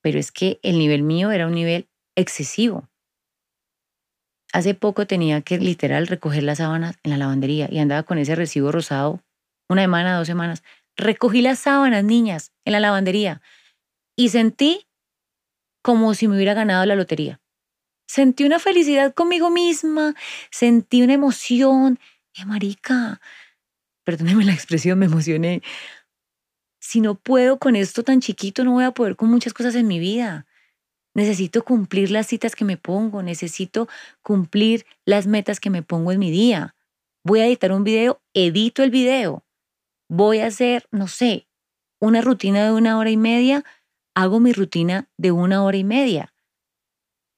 pero 0.00 0.18
es 0.18 0.32
que 0.32 0.60
el 0.62 0.78
nivel 0.78 1.02
mío 1.02 1.30
era 1.32 1.46
un 1.46 1.54
nivel 1.54 1.88
excesivo. 2.16 2.88
Hace 4.52 4.74
poco 4.74 5.06
tenía 5.06 5.42
que 5.42 5.58
literal 5.58 6.06
recoger 6.06 6.42
las 6.42 6.58
sábanas 6.58 6.96
en 7.02 7.10
la 7.10 7.18
lavandería 7.18 7.68
y 7.70 7.78
andaba 7.78 8.04
con 8.04 8.18
ese 8.18 8.34
recibo 8.34 8.72
rosado 8.72 9.22
una 9.68 9.82
semana, 9.82 10.16
dos 10.16 10.26
semanas. 10.26 10.62
Recogí 10.96 11.42
las 11.42 11.58
sábanas, 11.58 12.02
niñas, 12.02 12.52
en 12.64 12.72
la 12.72 12.80
lavandería 12.80 13.42
y 14.16 14.30
sentí 14.30 14.87
como 15.88 16.12
si 16.12 16.28
me 16.28 16.36
hubiera 16.36 16.52
ganado 16.52 16.84
la 16.84 16.96
lotería. 16.96 17.40
Sentí 18.06 18.44
una 18.44 18.58
felicidad 18.58 19.14
conmigo 19.14 19.48
misma, 19.48 20.14
sentí 20.50 21.00
una 21.00 21.14
emoción. 21.14 21.98
¡Eh, 22.34 22.44
marica! 22.44 23.22
Perdóneme 24.04 24.44
la 24.44 24.52
expresión, 24.52 24.98
me 24.98 25.06
emocioné. 25.06 25.62
Si 26.78 27.00
no 27.00 27.14
puedo 27.14 27.58
con 27.58 27.74
esto 27.74 28.02
tan 28.02 28.20
chiquito, 28.20 28.64
no 28.64 28.72
voy 28.72 28.84
a 28.84 28.90
poder 28.90 29.16
con 29.16 29.30
muchas 29.30 29.54
cosas 29.54 29.74
en 29.76 29.86
mi 29.86 29.98
vida. 29.98 30.46
Necesito 31.14 31.64
cumplir 31.64 32.10
las 32.10 32.26
citas 32.26 32.54
que 32.54 32.66
me 32.66 32.76
pongo, 32.76 33.22
necesito 33.22 33.88
cumplir 34.20 34.84
las 35.06 35.26
metas 35.26 35.58
que 35.58 35.70
me 35.70 35.82
pongo 35.82 36.12
en 36.12 36.18
mi 36.18 36.30
día. 36.30 36.76
Voy 37.24 37.40
a 37.40 37.46
editar 37.46 37.72
un 37.72 37.84
video, 37.84 38.20
edito 38.34 38.82
el 38.82 38.90
video. 38.90 39.42
Voy 40.10 40.40
a 40.40 40.48
hacer, 40.48 40.86
no 40.90 41.08
sé, 41.08 41.48
una 41.98 42.20
rutina 42.20 42.62
de 42.66 42.72
una 42.72 42.98
hora 42.98 43.08
y 43.08 43.16
media, 43.16 43.64
hago 44.18 44.40
mi 44.40 44.52
rutina 44.52 45.08
de 45.16 45.30
una 45.30 45.62
hora 45.62 45.76
y 45.76 45.84
media. 45.84 46.34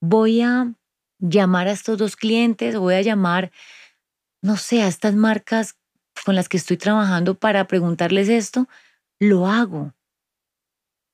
Voy 0.01 0.41
a 0.41 0.73
llamar 1.19 1.67
a 1.67 1.73
estos 1.73 1.95
dos 1.99 2.15
clientes, 2.15 2.75
voy 2.75 2.95
a 2.95 3.03
llamar, 3.03 3.51
no 4.41 4.57
sé, 4.57 4.81
a 4.81 4.87
estas 4.87 5.15
marcas 5.15 5.77
con 6.25 6.33
las 6.33 6.49
que 6.49 6.57
estoy 6.57 6.77
trabajando 6.77 7.35
para 7.35 7.67
preguntarles 7.67 8.29
esto, 8.29 8.67
lo 9.19 9.45
hago. 9.45 9.93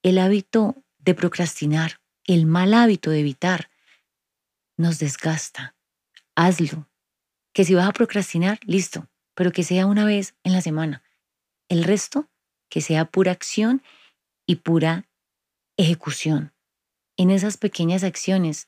El 0.03 0.19
hábito 0.19 0.85
de 0.99 1.13
procrastinar, 1.13 1.99
el 2.23 2.45
mal 2.45 2.73
hábito 2.73 3.09
de 3.09 3.19
evitar, 3.19 3.69
nos 4.77 4.99
desgasta. 4.99 5.75
Hazlo. 6.33 6.87
Que 7.51 7.65
si 7.65 7.73
vas 7.75 7.89
a 7.89 7.93
procrastinar, 7.93 8.59
listo, 8.63 9.09
pero 9.33 9.51
que 9.51 9.63
sea 9.63 9.85
una 9.85 10.05
vez 10.05 10.33
en 10.45 10.53
la 10.53 10.61
semana. 10.61 11.03
El 11.67 11.83
resto, 11.83 12.29
que 12.69 12.79
sea 12.79 13.03
pura 13.03 13.33
acción 13.33 13.83
y 14.45 14.57
pura 14.57 15.06
ejecución. 15.77 16.53
En 17.15 17.29
esas 17.31 17.57
pequeñas 17.57 18.03
acciones 18.03 18.67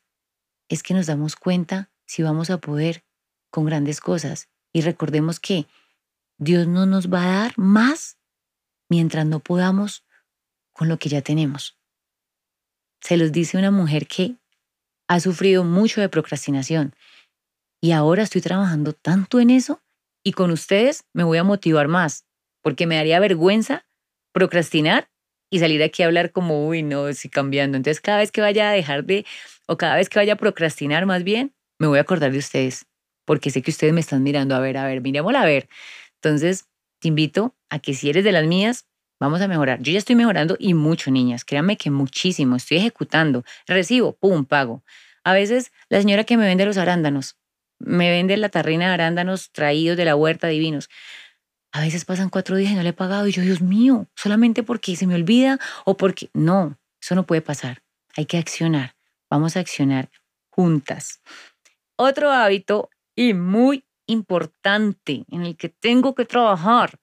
es 0.69 0.83
que 0.83 0.93
nos 0.93 1.07
damos 1.07 1.35
cuenta 1.35 1.91
si 2.05 2.23
vamos 2.23 2.49
a 2.49 2.59
poder 2.59 3.03
con 3.49 3.65
grandes 3.65 3.99
cosas. 3.99 4.49
Y 4.71 4.81
recordemos 4.81 5.39
que 5.39 5.67
Dios 6.37 6.67
no 6.67 6.85
nos 6.85 7.11
va 7.11 7.23
a 7.23 7.41
dar 7.41 7.53
más 7.57 8.17
mientras 8.87 9.25
no 9.25 9.39
podamos 9.39 10.05
con 10.71 10.87
lo 10.87 10.97
que 10.97 11.09
ya 11.09 11.21
tenemos. 11.21 11.77
Se 13.01 13.17
los 13.17 13.31
dice 13.31 13.57
una 13.57 13.71
mujer 13.71 14.07
que 14.07 14.35
ha 15.07 15.19
sufrido 15.19 15.63
mucho 15.63 16.01
de 16.01 16.09
procrastinación 16.09 16.95
y 17.81 17.91
ahora 17.91 18.23
estoy 18.23 18.41
trabajando 18.41 18.93
tanto 18.93 19.39
en 19.39 19.49
eso 19.49 19.81
y 20.23 20.33
con 20.33 20.51
ustedes 20.51 21.05
me 21.13 21.23
voy 21.23 21.37
a 21.39 21.43
motivar 21.43 21.87
más 21.87 22.25
porque 22.61 22.85
me 22.85 22.95
daría 22.95 23.19
vergüenza 23.19 23.87
procrastinar 24.31 25.08
y 25.49 25.59
salir 25.59 25.81
aquí 25.83 26.03
a 26.03 26.07
hablar 26.07 26.31
como, 26.31 26.67
uy, 26.67 26.83
no, 26.83 27.07
estoy 27.07 27.29
cambiando. 27.29 27.77
Entonces 27.77 28.01
cada 28.01 28.19
vez 28.19 28.31
que 28.31 28.41
vaya 28.41 28.69
a 28.69 28.73
dejar 28.73 29.05
de, 29.05 29.25
o 29.67 29.77
cada 29.77 29.95
vez 29.95 30.09
que 30.09 30.19
vaya 30.19 30.33
a 30.33 30.37
procrastinar 30.37 31.05
más 31.05 31.23
bien, 31.23 31.53
me 31.79 31.87
voy 31.87 31.97
a 31.97 32.01
acordar 32.01 32.31
de 32.31 32.39
ustedes 32.39 32.85
porque 33.25 33.51
sé 33.51 33.61
que 33.61 33.69
ustedes 33.69 33.93
me 33.93 33.99
están 34.01 34.23
mirando, 34.23 34.55
a 34.55 34.59
ver, 34.59 34.75
a 34.77 34.87
ver, 34.87 35.01
miremosla 35.01 35.43
a 35.43 35.45
ver. 35.45 35.69
Entonces, 36.15 36.65
te 36.99 37.09
invito 37.09 37.55
a 37.69 37.77
que 37.77 37.93
si 37.93 38.09
eres 38.09 38.23
de 38.23 38.31
las 38.31 38.45
mías, 38.47 38.87
vamos 39.19 39.39
a 39.41 39.47
mejorar. 39.47 39.79
Yo 39.83 39.91
ya 39.91 39.99
estoy 39.99 40.15
mejorando 40.15 40.55
y 40.59 40.73
mucho, 40.73 41.11
niñas. 41.11 41.45
Créanme 41.45 41.77
que 41.77 41.91
muchísimo. 41.91 42.55
Estoy 42.55 42.77
ejecutando. 42.77 43.43
Recibo, 43.67 44.17
pum, 44.17 44.45
pago. 44.45 44.83
A 45.23 45.33
veces 45.33 45.71
la 45.89 45.99
señora 46.01 46.23
que 46.23 46.37
me 46.37 46.45
vende 46.45 46.65
los 46.65 46.77
arándanos, 46.77 47.37
me 47.77 48.09
vende 48.09 48.35
la 48.37 48.49
tarrina 48.49 48.87
de 48.87 48.93
arándanos 48.95 49.51
traídos 49.51 49.95
de 49.95 50.05
la 50.05 50.15
huerta 50.15 50.47
divinos. 50.47 50.89
A 51.71 51.81
veces 51.81 52.05
pasan 52.05 52.29
cuatro 52.29 52.55
días 52.55 52.71
y 52.71 52.75
no 52.75 52.83
le 52.83 52.89
he 52.89 52.93
pagado 52.93 53.27
y 53.27 53.31
yo, 53.31 53.41
Dios 53.41 53.61
mío, 53.61 54.07
solamente 54.15 54.63
porque 54.63 54.95
se 54.95 55.05
me 55.05 55.15
olvida 55.15 55.59
o 55.85 55.97
porque... 55.97 56.29
No, 56.33 56.77
eso 57.01 57.15
no 57.15 57.25
puede 57.25 57.41
pasar. 57.41 57.83
Hay 58.15 58.25
que 58.25 58.37
accionar. 58.37 58.95
Vamos 59.29 59.55
a 59.55 59.59
accionar 59.59 60.09
juntas. 60.49 61.21
Otro 61.95 62.31
hábito 62.31 62.89
y 63.15 63.33
muy 63.33 63.85
importante 64.07 65.25
en 65.29 65.45
el 65.45 65.55
que 65.55 65.69
tengo 65.69 66.15
que 66.15 66.25
trabajar 66.25 66.99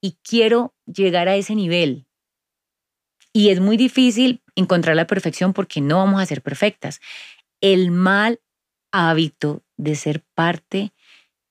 y 0.00 0.18
quiero 0.22 0.74
llegar 0.86 1.28
a 1.28 1.36
ese 1.36 1.54
nivel. 1.54 2.06
Y 3.32 3.50
es 3.50 3.60
muy 3.60 3.76
difícil 3.76 4.42
encontrar 4.54 4.96
la 4.96 5.06
perfección 5.06 5.52
porque 5.52 5.80
no 5.80 5.98
vamos 5.98 6.20
a 6.20 6.26
ser 6.26 6.42
perfectas. 6.42 7.00
El 7.60 7.90
mal 7.90 8.40
hábito 8.90 9.62
de 9.76 9.94
ser 9.94 10.24
parte 10.34 10.92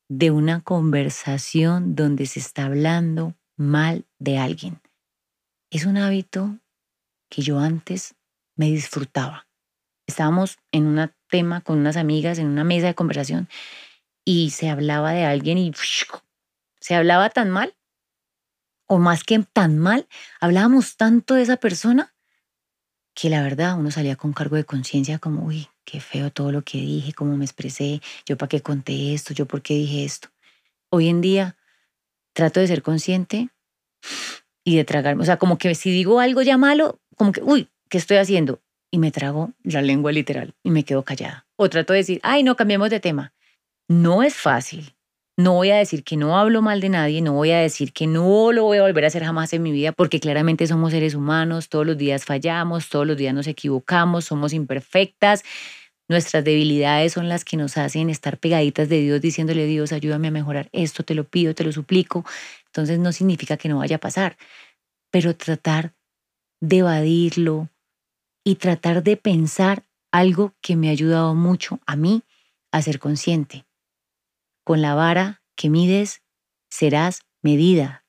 de 0.09 0.31
una 0.31 0.61
conversación 0.61 1.95
donde 1.95 2.25
se 2.25 2.39
está 2.39 2.65
hablando 2.65 3.35
mal 3.57 4.05
de 4.19 4.37
alguien. 4.37 4.81
Es 5.69 5.85
un 5.85 5.97
hábito 5.97 6.59
que 7.29 7.41
yo 7.41 7.59
antes 7.59 8.15
me 8.55 8.67
disfrutaba. 8.67 9.47
Estábamos 10.05 10.57
en 10.71 10.87
un 10.87 11.11
tema 11.29 11.61
con 11.61 11.79
unas 11.79 11.97
amigas 11.97 12.39
en 12.39 12.47
una 12.47 12.63
mesa 12.63 12.87
de 12.87 12.95
conversación 12.95 13.49
y 14.23 14.51
se 14.51 14.69
hablaba 14.69 15.11
de 15.11 15.25
alguien 15.25 15.57
y 15.57 15.73
se 16.79 16.95
hablaba 16.95 17.29
tan 17.29 17.49
mal, 17.49 17.75
o 18.87 18.99
más 18.99 19.23
que 19.23 19.39
tan 19.39 19.77
mal, 19.77 20.07
hablábamos 20.39 20.95
tanto 20.95 21.33
de 21.33 21.41
esa 21.41 21.57
persona 21.57 22.15
que 23.13 23.29
la 23.29 23.41
verdad 23.41 23.77
uno 23.77 23.91
salía 23.91 24.15
con 24.15 24.31
cargo 24.31 24.55
de 24.55 24.63
conciencia 24.63 25.19
como, 25.19 25.43
uy, 25.43 25.67
qué 25.87 26.01
feo 26.01 26.29
todo 26.29 26.51
lo 26.51 26.63
que 26.63 26.77
dije, 26.79 27.13
cómo 27.13 27.37
me 27.37 27.45
expresé, 27.45 28.01
yo 28.25 28.37
para 28.37 28.49
qué 28.49 28.61
conté 28.61 29.13
esto, 29.13 29.33
yo 29.33 29.45
por 29.45 29.61
qué 29.61 29.73
dije 29.73 30.03
esto. 30.03 30.27
Hoy 30.89 31.07
en 31.07 31.21
día 31.21 31.55
trato 32.33 32.59
de 32.59 32.67
ser 32.67 32.81
consciente 32.81 33.49
y 34.65 34.75
de 34.75 34.83
tragarme, 34.83 35.23
o 35.23 35.25
sea, 35.25 35.37
como 35.37 35.57
que 35.57 35.73
si 35.75 35.89
digo 35.89 36.19
algo 36.19 36.41
ya 36.41 36.57
malo, 36.57 36.99
como 37.15 37.31
que, 37.31 37.41
uy, 37.41 37.69
¿qué 37.89 37.97
estoy 37.97 38.17
haciendo? 38.17 38.61
Y 38.91 38.99
me 38.99 39.11
trago 39.11 39.53
la 39.63 39.81
lengua 39.81 40.11
literal 40.11 40.53
y 40.61 40.71
me 40.71 40.83
quedo 40.83 41.03
callada. 41.03 41.47
O 41.55 41.69
trato 41.69 41.93
de 41.93 41.99
decir, 41.99 42.19
ay, 42.21 42.43
no, 42.43 42.57
cambiemos 42.57 42.89
de 42.89 42.99
tema. 42.99 43.33
No 43.87 44.23
es 44.23 44.35
fácil. 44.35 44.96
No 45.39 45.53
voy 45.53 45.69
a 45.69 45.77
decir 45.77 46.03
que 46.03 46.17
no 46.17 46.39
hablo 46.39 46.63
mal 46.63 46.81
de 46.81 46.89
nadie, 46.89 47.21
no 47.21 47.33
voy 47.33 47.51
a 47.51 47.59
decir 47.59 47.93
que 47.93 48.07
no 48.07 48.51
lo 48.51 48.63
voy 48.63 48.79
a 48.79 48.81
volver 48.81 49.03
a 49.03 49.07
hacer 49.07 49.23
jamás 49.23 49.53
en 49.53 49.61
mi 49.61 49.71
vida, 49.71 49.91
porque 49.91 50.19
claramente 50.19 50.65
somos 50.65 50.91
seres 50.91 51.13
humanos, 51.13 51.69
todos 51.69 51.85
los 51.85 51.95
días 51.95 52.25
fallamos, 52.25 52.89
todos 52.89 53.05
los 53.05 53.17
días 53.17 53.35
nos 53.35 53.45
equivocamos, 53.45 54.25
somos 54.25 54.51
imperfectas. 54.51 55.43
Nuestras 56.09 56.43
debilidades 56.43 57.13
son 57.13 57.29
las 57.29 57.45
que 57.45 57.55
nos 57.55 57.77
hacen 57.77 58.09
estar 58.09 58.39
pegaditas 58.39 58.89
de 58.89 58.99
Dios 58.99 59.21
diciéndole, 59.21 59.67
Dios, 59.67 59.91
ayúdame 59.91 60.29
a 60.29 60.31
mejorar 60.31 60.69
esto, 60.71 61.03
te 61.03 61.13
lo 61.13 61.23
pido, 61.23 61.53
te 61.53 61.63
lo 61.63 61.71
suplico. 61.71 62.25
Entonces 62.65 62.97
no 62.97 63.11
significa 63.11 63.57
que 63.57 63.69
no 63.69 63.77
vaya 63.77 63.97
a 63.97 63.99
pasar, 63.99 64.37
pero 65.11 65.35
tratar 65.35 65.93
de 66.61 66.77
evadirlo 66.77 67.69
y 68.43 68.55
tratar 68.55 69.03
de 69.03 69.17
pensar 69.17 69.83
algo 70.11 70.55
que 70.61 70.75
me 70.75 70.87
ha 70.87 70.93
ayudado 70.93 71.35
mucho 71.35 71.79
a 71.85 71.95
mí 71.95 72.23
a 72.71 72.81
ser 72.81 72.97
consciente 72.97 73.66
con 74.67 74.81
la 74.81 74.95
vara 74.95 75.41
que 75.55 75.69
mides 75.69 76.21
serás 76.69 77.21
medida. 77.41 78.03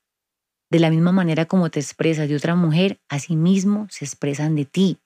De 0.69 0.79
la 0.79 0.89
misma 0.89 1.13
manera 1.13 1.45
como 1.45 1.69
te 1.69 1.79
expresas 1.79 2.27
de 2.27 2.35
otra 2.35 2.53
mujer, 2.53 2.99
mismo 3.29 3.87
se 3.89 4.03
expresan 4.03 4.57
de 4.57 4.65
ti. 4.65 4.97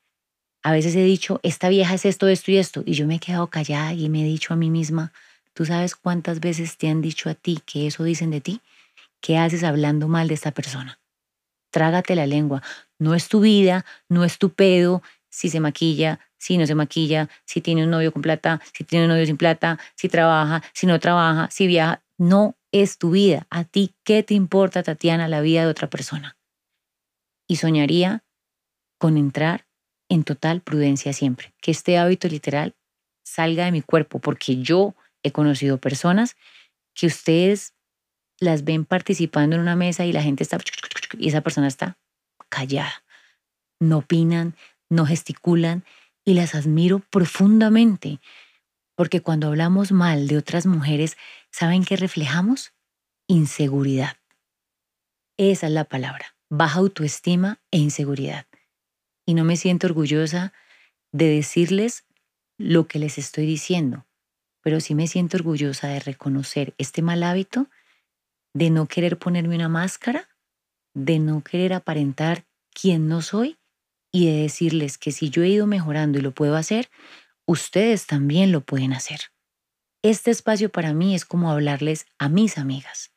A 0.64 0.72
veces 0.72 0.96
he 0.96 1.04
dicho, 1.04 1.40
esta 1.44 1.70
vieja 1.70 1.94
es 1.94 2.06
esto, 2.06 2.28
esto 2.28 2.50
y 2.50 2.58
esto, 2.58 2.82
y 2.88 2.94
yo 2.94 3.06
me 3.06 3.18
he 3.18 3.20
quedado 3.20 3.52
callada 3.52 3.94
y 3.94 4.10
me 4.10 4.22
he 4.22 4.26
dicho 4.26 4.52
a 4.52 4.58
mí 4.58 4.72
misma, 4.72 5.14
¿tú 5.54 5.64
sabes 5.64 5.96
cuántas 5.96 6.40
veces 6.40 6.76
te 6.78 6.90
han 6.90 7.04
dicho 7.04 7.30
a 7.30 7.36
ti 7.36 7.60
que 7.68 7.86
eso 7.86 8.04
dicen 8.04 8.32
de 8.32 8.42
ti? 8.42 8.62
¿Qué 9.22 9.38
haces 9.38 9.64
hablando 9.64 10.08
mal 10.08 10.30
de 10.30 10.34
esta 10.34 10.54
persona? 10.54 10.98
Trágate 11.70 12.16
la 12.16 12.26
lengua. 12.26 12.64
No 12.98 13.14
es 13.14 13.28
tu 13.28 13.42
vida, 13.42 13.86
no 14.10 14.24
es 14.24 14.40
tu 14.40 14.50
pedo, 14.50 15.04
si 15.34 15.50
se 15.50 15.60
maquilla, 15.60 16.20
si 16.38 16.60
no 16.60 16.68
se 16.68 16.76
maquilla, 16.76 17.28
si 17.44 17.60
tiene 17.60 17.84
un 17.84 17.90
novio 17.90 18.12
con 18.12 18.22
plata, 18.22 18.62
si 18.72 18.84
tiene 18.84 19.06
un 19.06 19.12
novio 19.12 19.26
sin 19.26 19.36
plata, 19.36 19.80
si 19.96 20.08
trabaja, 20.08 20.62
si 20.74 20.86
no 20.86 21.00
trabaja, 21.00 21.50
si 21.50 21.66
viaja. 21.66 22.04
No 22.20 22.56
es 22.72 23.00
tu 23.00 23.10
vida. 23.10 23.48
A 23.50 23.64
ti, 23.64 23.96
¿qué 24.04 24.22
te 24.22 24.36
importa, 24.36 24.84
Tatiana, 24.84 25.28
la 25.28 25.42
vida 25.42 25.62
de 25.62 25.72
otra 25.72 25.90
persona? 25.90 26.38
Y 27.48 27.56
soñaría 27.56 28.24
con 29.00 29.18
entrar 29.18 29.66
en 30.08 30.24
total 30.24 30.62
prudencia 30.62 31.14
siempre, 31.14 31.56
que 31.60 31.72
este 31.72 31.98
hábito 31.98 32.28
literal 32.28 32.76
salga 33.26 33.66
de 33.66 33.72
mi 33.72 33.82
cuerpo, 33.82 34.20
porque 34.20 34.62
yo 34.62 34.94
he 35.24 35.32
conocido 35.32 35.80
personas 35.80 36.36
que 36.94 37.08
ustedes 37.08 37.74
las 38.40 38.64
ven 38.64 38.86
participando 38.86 39.56
en 39.56 39.64
una 39.64 39.76
mesa 39.76 40.06
y 40.06 40.14
la 40.14 40.22
gente 40.22 40.44
está 40.44 40.60
y 41.18 41.28
esa 41.28 41.42
persona 41.42 41.68
está 41.68 41.98
callada. 42.50 43.04
No 43.80 44.00
opinan, 44.00 44.56
no 44.94 45.06
gesticulan 45.06 45.84
y 46.24 46.36
las 46.36 46.56
admiro 46.56 47.00
profundamente, 47.00 48.20
porque 48.96 49.22
cuando 49.22 49.48
hablamos 49.48 49.92
mal 49.92 50.28
de 50.28 50.38
otras 50.38 50.66
mujeres, 50.66 51.18
¿saben 51.52 51.84
qué 51.84 51.98
reflejamos? 51.98 52.74
Inseguridad. 53.28 54.18
Esa 55.38 55.68
es 55.68 55.74
la 55.74 55.86
palabra, 55.86 56.36
baja 56.50 56.80
autoestima 56.80 57.60
e 57.72 57.80
inseguridad. 57.80 58.46
Y 59.26 59.34
no 59.34 59.44
me 59.44 59.58
siento 59.58 59.88
orgullosa 59.88 60.54
de 61.12 61.28
decirles 61.28 62.06
lo 62.58 62.88
que 62.88 63.00
les 63.00 63.18
estoy 63.18 63.46
diciendo, 63.46 64.06
pero 64.62 64.80
sí 64.80 64.96
me 64.96 65.08
siento 65.08 65.38
orgullosa 65.38 65.88
de 65.88 66.00
reconocer 66.00 66.76
este 66.78 67.02
mal 67.02 67.24
hábito, 67.24 67.68
de 68.54 68.70
no 68.70 68.88
querer 68.88 69.18
ponerme 69.18 69.56
una 69.56 69.70
máscara, 69.70 70.30
de 70.94 71.18
no 71.18 71.44
querer 71.44 71.74
aparentar 71.74 72.46
quién 72.72 73.08
no 73.08 73.22
soy 73.22 73.58
y 74.14 74.28
de 74.28 74.44
decirles 74.44 74.98
que 74.98 75.12
si 75.12 75.30
yo 75.30 75.44
he 75.44 75.50
ido 75.50 75.68
mejorando 75.68 76.20
y 76.20 76.22
lo 76.22 76.34
puedo 76.34 76.56
hacer, 76.56 76.90
ustedes 77.46 78.06
también 78.06 78.52
lo 78.54 78.62
pueden 78.62 78.94
hacer. 78.94 79.20
Este 80.04 80.32
espacio 80.32 80.70
para 80.70 80.94
mí 80.94 81.16
es 81.16 81.26
como 81.26 81.52
hablarles 81.52 82.06
a 82.20 82.30
mis 82.30 82.58
amigas. 82.58 83.12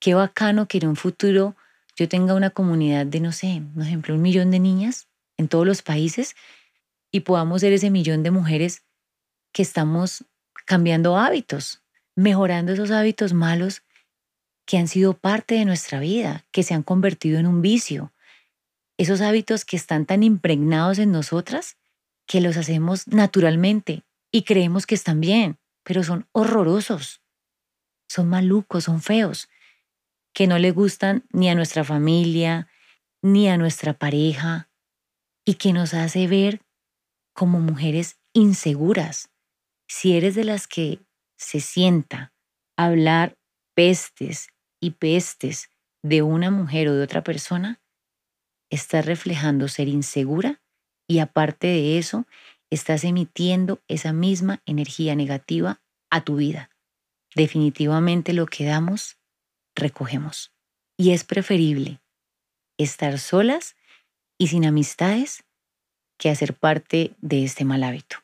Qué 0.00 0.14
bacano 0.14 0.66
que 0.66 0.78
en 0.78 0.88
un 0.88 0.96
futuro 0.96 1.56
yo 1.96 2.08
tenga 2.08 2.34
una 2.34 2.50
comunidad 2.50 3.06
de, 3.06 3.20
no 3.20 3.32
sé, 3.32 3.62
por 3.74 3.84
ejemplo, 3.84 4.14
un 4.14 4.22
millón 4.22 4.50
de 4.50 4.58
niñas 4.58 5.08
en 5.36 5.48
todos 5.48 5.66
los 5.66 5.82
países 5.82 6.34
y 7.12 7.20
podamos 7.20 7.60
ser 7.60 7.72
ese 7.72 7.90
millón 7.90 8.22
de 8.22 8.32
mujeres 8.32 8.82
que 9.52 9.62
estamos 9.62 10.24
cambiando 10.66 11.16
hábitos, 11.16 11.82
mejorando 12.16 12.72
esos 12.72 12.90
hábitos 12.90 13.32
malos 13.32 13.82
que 14.66 14.78
han 14.78 14.88
sido 14.88 15.14
parte 15.14 15.54
de 15.54 15.64
nuestra 15.64 16.00
vida, 16.00 16.44
que 16.50 16.62
se 16.62 16.74
han 16.74 16.82
convertido 16.82 17.38
en 17.38 17.46
un 17.46 17.62
vicio, 17.62 18.12
esos 18.98 19.20
hábitos 19.20 19.64
que 19.64 19.76
están 19.76 20.04
tan 20.04 20.22
impregnados 20.22 20.98
en 20.98 21.12
nosotras 21.12 21.76
que 22.26 22.40
los 22.40 22.56
hacemos 22.56 23.06
naturalmente 23.08 24.04
y 24.30 24.42
creemos 24.42 24.86
que 24.86 24.94
están 24.94 25.20
bien, 25.20 25.58
pero 25.84 26.02
son 26.02 26.28
horrorosos, 26.32 27.22
son 28.08 28.28
malucos, 28.28 28.84
son 28.84 29.00
feos, 29.00 29.48
que 30.34 30.46
no 30.46 30.58
le 30.58 30.72
gustan 30.72 31.24
ni 31.32 31.48
a 31.48 31.54
nuestra 31.54 31.84
familia, 31.84 32.68
ni 33.22 33.48
a 33.48 33.56
nuestra 33.56 33.94
pareja, 33.94 34.68
y 35.44 35.54
que 35.54 35.72
nos 35.72 35.94
hace 35.94 36.26
ver 36.26 36.60
como 37.32 37.60
mujeres 37.60 38.18
inseguras. 38.34 39.30
Si 39.88 40.16
eres 40.16 40.34
de 40.34 40.44
las 40.44 40.66
que 40.66 41.00
se 41.36 41.60
sienta 41.60 42.34
hablar 42.76 43.38
pestes 43.74 44.48
y 44.80 44.90
pestes 44.90 45.70
de 46.02 46.22
una 46.22 46.50
mujer 46.50 46.88
o 46.88 46.94
de 46.94 47.02
otra 47.02 47.22
persona, 47.22 47.80
estás 48.70 49.06
reflejando 49.06 49.68
ser 49.68 49.88
insegura 49.88 50.60
y 51.06 51.20
aparte 51.20 51.66
de 51.66 51.98
eso, 51.98 52.26
estás 52.70 53.04
emitiendo 53.04 53.82
esa 53.88 54.12
misma 54.12 54.62
energía 54.66 55.14
negativa 55.14 55.80
a 56.10 56.22
tu 56.22 56.36
vida. 56.36 56.70
Definitivamente 57.34 58.32
lo 58.32 58.46
que 58.46 58.64
damos, 58.64 59.16
recogemos. 59.74 60.52
Y 60.96 61.12
es 61.12 61.24
preferible 61.24 62.00
estar 62.76 63.18
solas 63.18 63.76
y 64.38 64.48
sin 64.48 64.66
amistades 64.66 65.44
que 66.18 66.30
hacer 66.30 66.54
parte 66.54 67.14
de 67.20 67.44
este 67.44 67.64
mal 67.64 67.84
hábito. 67.84 68.16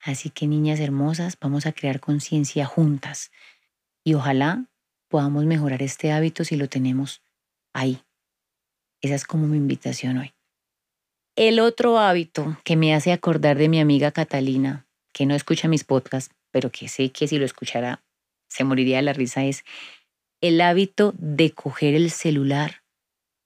Así 0.00 0.30
que 0.30 0.46
niñas 0.46 0.80
hermosas, 0.80 1.38
vamos 1.40 1.66
a 1.66 1.72
crear 1.72 2.00
conciencia 2.00 2.66
juntas 2.66 3.30
y 4.04 4.14
ojalá 4.14 4.66
podamos 5.08 5.44
mejorar 5.44 5.82
este 5.82 6.10
hábito 6.10 6.44
si 6.44 6.56
lo 6.56 6.68
tenemos 6.68 7.22
ahí. 7.72 8.02
Esa 9.02 9.16
es 9.16 9.26
como 9.26 9.48
mi 9.48 9.56
invitación 9.56 10.18
hoy. 10.18 10.32
El 11.36 11.58
otro 11.58 11.98
hábito 11.98 12.56
que 12.64 12.76
me 12.76 12.94
hace 12.94 13.12
acordar 13.12 13.58
de 13.58 13.68
mi 13.68 13.80
amiga 13.80 14.12
Catalina, 14.12 14.86
que 15.12 15.26
no 15.26 15.34
escucha 15.34 15.66
mis 15.66 15.82
podcasts, 15.82 16.34
pero 16.52 16.70
que 16.70 16.88
sé 16.88 17.10
que 17.10 17.26
si 17.26 17.38
lo 17.38 17.44
escuchara 17.44 18.04
se 18.48 18.64
moriría 18.64 18.98
de 18.98 19.02
la 19.02 19.12
risa, 19.12 19.44
es 19.44 19.64
el 20.40 20.60
hábito 20.60 21.14
de 21.18 21.50
coger 21.52 21.94
el 21.94 22.10
celular 22.10 22.82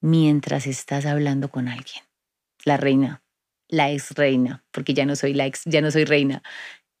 mientras 0.01 0.67
estás 0.67 1.05
hablando 1.05 1.49
con 1.49 1.67
alguien. 1.67 2.03
La 2.63 2.77
reina, 2.77 3.23
la 3.67 3.91
ex 3.91 4.11
reina, 4.11 4.63
porque 4.71 4.93
ya 4.93 5.05
no 5.05 5.15
soy 5.15 5.33
la 5.33 5.45
ex, 5.45 5.63
ya 5.65 5.81
no 5.81 5.89
soy 5.89 6.05
reina, 6.05 6.43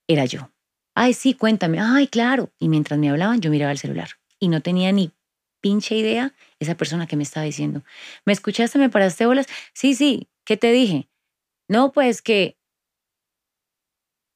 era 0.07 0.25
yo. 0.25 0.51
Ay, 0.95 1.13
sí, 1.13 1.33
cuéntame. 1.35 1.79
Ay, 1.79 2.07
claro. 2.07 2.51
Y 2.57 2.69
mientras 2.69 2.97
me 2.99 3.09
hablaban, 3.09 3.39
yo 3.39 3.51
miraba 3.51 3.71
el 3.71 3.77
celular 3.77 4.09
y 4.39 4.47
no 4.47 4.61
tenía 4.61 4.91
ni 4.91 5.11
pinche 5.67 5.97
idea 5.97 6.33
esa 6.59 6.75
persona 6.75 7.07
que 7.07 7.17
me 7.17 7.23
estaba 7.23 7.45
diciendo. 7.45 7.83
¿Me 8.25 8.31
escuchaste? 8.31 8.79
¿Me 8.79 8.89
paraste 8.89 9.25
bolas? 9.25 9.47
Sí, 9.73 9.95
sí. 9.95 10.29
¿Qué 10.45 10.55
te 10.55 10.71
dije? 10.71 11.09
No, 11.67 11.91
pues 11.91 12.21
que 12.21 12.57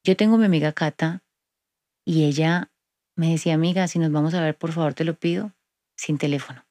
yo 0.06 0.18
tengo 0.18 0.38
mi 0.38 0.44
amiga 0.44 0.74
Cata 0.74 1.24
y 2.06 2.26
ella 2.26 2.70
me 3.16 3.32
decía, 3.32 3.54
amiga, 3.54 3.88
si 3.88 3.98
nos 3.98 4.12
vamos 4.12 4.34
a 4.34 4.42
ver, 4.42 4.58
por 4.58 4.74
favor, 4.74 4.94
te 4.94 5.06
lo 5.06 5.18
pido, 5.18 5.54
sin 5.96 6.18
teléfono. 6.18 6.66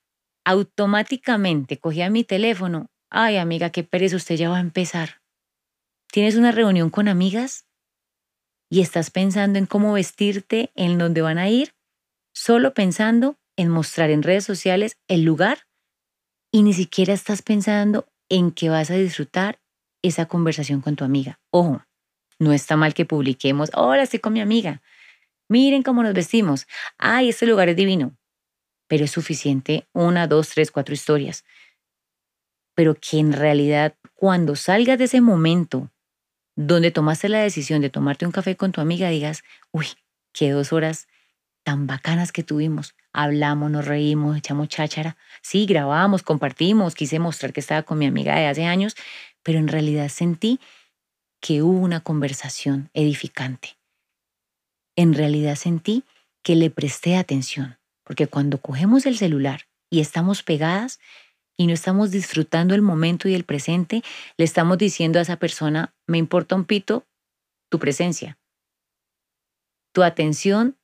Automáticamente 0.44 1.78
cogía 1.78 2.10
mi 2.10 2.24
teléfono. 2.24 2.90
Ay, 3.08 3.38
amiga, 3.38 3.70
qué 3.70 3.82
pereza, 3.82 4.16
usted 4.16 4.34
ya 4.34 4.50
va 4.50 4.58
a 4.58 4.60
empezar. 4.68 5.22
Tienes 6.12 6.36
una 6.36 6.52
reunión 6.52 6.90
con 6.90 7.08
amigas 7.08 7.66
y 8.68 8.82
estás 8.82 9.10
pensando 9.10 9.58
en 9.58 9.64
cómo 9.64 9.94
vestirte, 9.94 10.70
en 10.74 10.98
dónde 10.98 11.22
van 11.22 11.38
a 11.38 11.48
ir, 11.48 11.72
solo 12.34 12.74
pensando 12.74 13.39
en 13.60 13.68
mostrar 13.68 14.10
en 14.10 14.22
redes 14.22 14.44
sociales 14.44 14.96
el 15.06 15.22
lugar 15.22 15.66
y 16.50 16.62
ni 16.62 16.72
siquiera 16.72 17.12
estás 17.12 17.42
pensando 17.42 18.08
en 18.30 18.52
que 18.52 18.70
vas 18.70 18.90
a 18.90 18.94
disfrutar 18.94 19.60
esa 20.02 20.26
conversación 20.26 20.80
con 20.80 20.96
tu 20.96 21.04
amiga. 21.04 21.40
Ojo, 21.50 21.84
no 22.38 22.54
está 22.54 22.76
mal 22.76 22.94
que 22.94 23.04
publiquemos, 23.04 23.70
hola, 23.74 24.02
estoy 24.02 24.20
con 24.20 24.32
mi 24.32 24.40
amiga. 24.40 24.80
Miren 25.46 25.82
cómo 25.82 26.02
nos 26.02 26.14
vestimos. 26.14 26.66
Ay, 26.96 27.28
este 27.28 27.44
lugar 27.44 27.68
es 27.68 27.76
divino. 27.76 28.16
Pero 28.88 29.04
es 29.04 29.10
suficiente 29.10 29.86
una, 29.92 30.26
dos, 30.26 30.48
tres, 30.48 30.70
cuatro 30.70 30.94
historias. 30.94 31.44
Pero 32.74 32.94
que 32.94 33.18
en 33.18 33.34
realidad 33.34 33.94
cuando 34.14 34.56
salgas 34.56 34.96
de 34.96 35.04
ese 35.04 35.20
momento 35.20 35.90
donde 36.56 36.90
tomaste 36.90 37.28
la 37.28 37.42
decisión 37.42 37.82
de 37.82 37.90
tomarte 37.90 38.24
un 38.24 38.32
café 38.32 38.56
con 38.56 38.72
tu 38.72 38.80
amiga, 38.80 39.10
digas, 39.10 39.42
uy, 39.70 39.86
qué 40.32 40.50
dos 40.50 40.72
horas 40.72 41.08
tan 41.62 41.86
bacanas 41.86 42.32
que 42.32 42.42
tuvimos. 42.42 42.94
Hablamos, 43.12 43.70
nos 43.70 43.84
reímos, 43.84 44.36
echamos 44.36 44.68
cháchara. 44.68 45.16
Sí, 45.42 45.66
grabamos, 45.66 46.22
compartimos, 46.22 46.94
quise 46.94 47.18
mostrar 47.18 47.52
que 47.52 47.60
estaba 47.60 47.82
con 47.82 47.98
mi 47.98 48.06
amiga 48.06 48.36
de 48.36 48.46
hace 48.46 48.64
años, 48.64 48.96
pero 49.42 49.58
en 49.58 49.68
realidad 49.68 50.08
sentí 50.08 50.60
que 51.40 51.62
hubo 51.62 51.78
una 51.78 52.00
conversación 52.00 52.90
edificante. 52.94 53.78
En 54.96 55.14
realidad 55.14 55.56
sentí 55.56 56.04
que 56.42 56.54
le 56.54 56.70
presté 56.70 57.16
atención, 57.16 57.78
porque 58.04 58.26
cuando 58.26 58.60
cogemos 58.60 59.06
el 59.06 59.16
celular 59.16 59.66
y 59.90 60.00
estamos 60.00 60.42
pegadas 60.42 61.00
y 61.56 61.66
no 61.66 61.72
estamos 61.72 62.10
disfrutando 62.10 62.74
el 62.74 62.82
momento 62.82 63.28
y 63.28 63.34
el 63.34 63.44
presente, 63.44 64.02
le 64.36 64.44
estamos 64.44 64.78
diciendo 64.78 65.18
a 65.18 65.22
esa 65.22 65.36
persona, 65.36 65.94
me 66.06 66.18
importa 66.18 66.54
un 66.54 66.64
pito 66.64 67.06
tu 67.70 67.78
presencia. 67.78 68.38
Tu 69.92 70.02
atención 70.02 70.76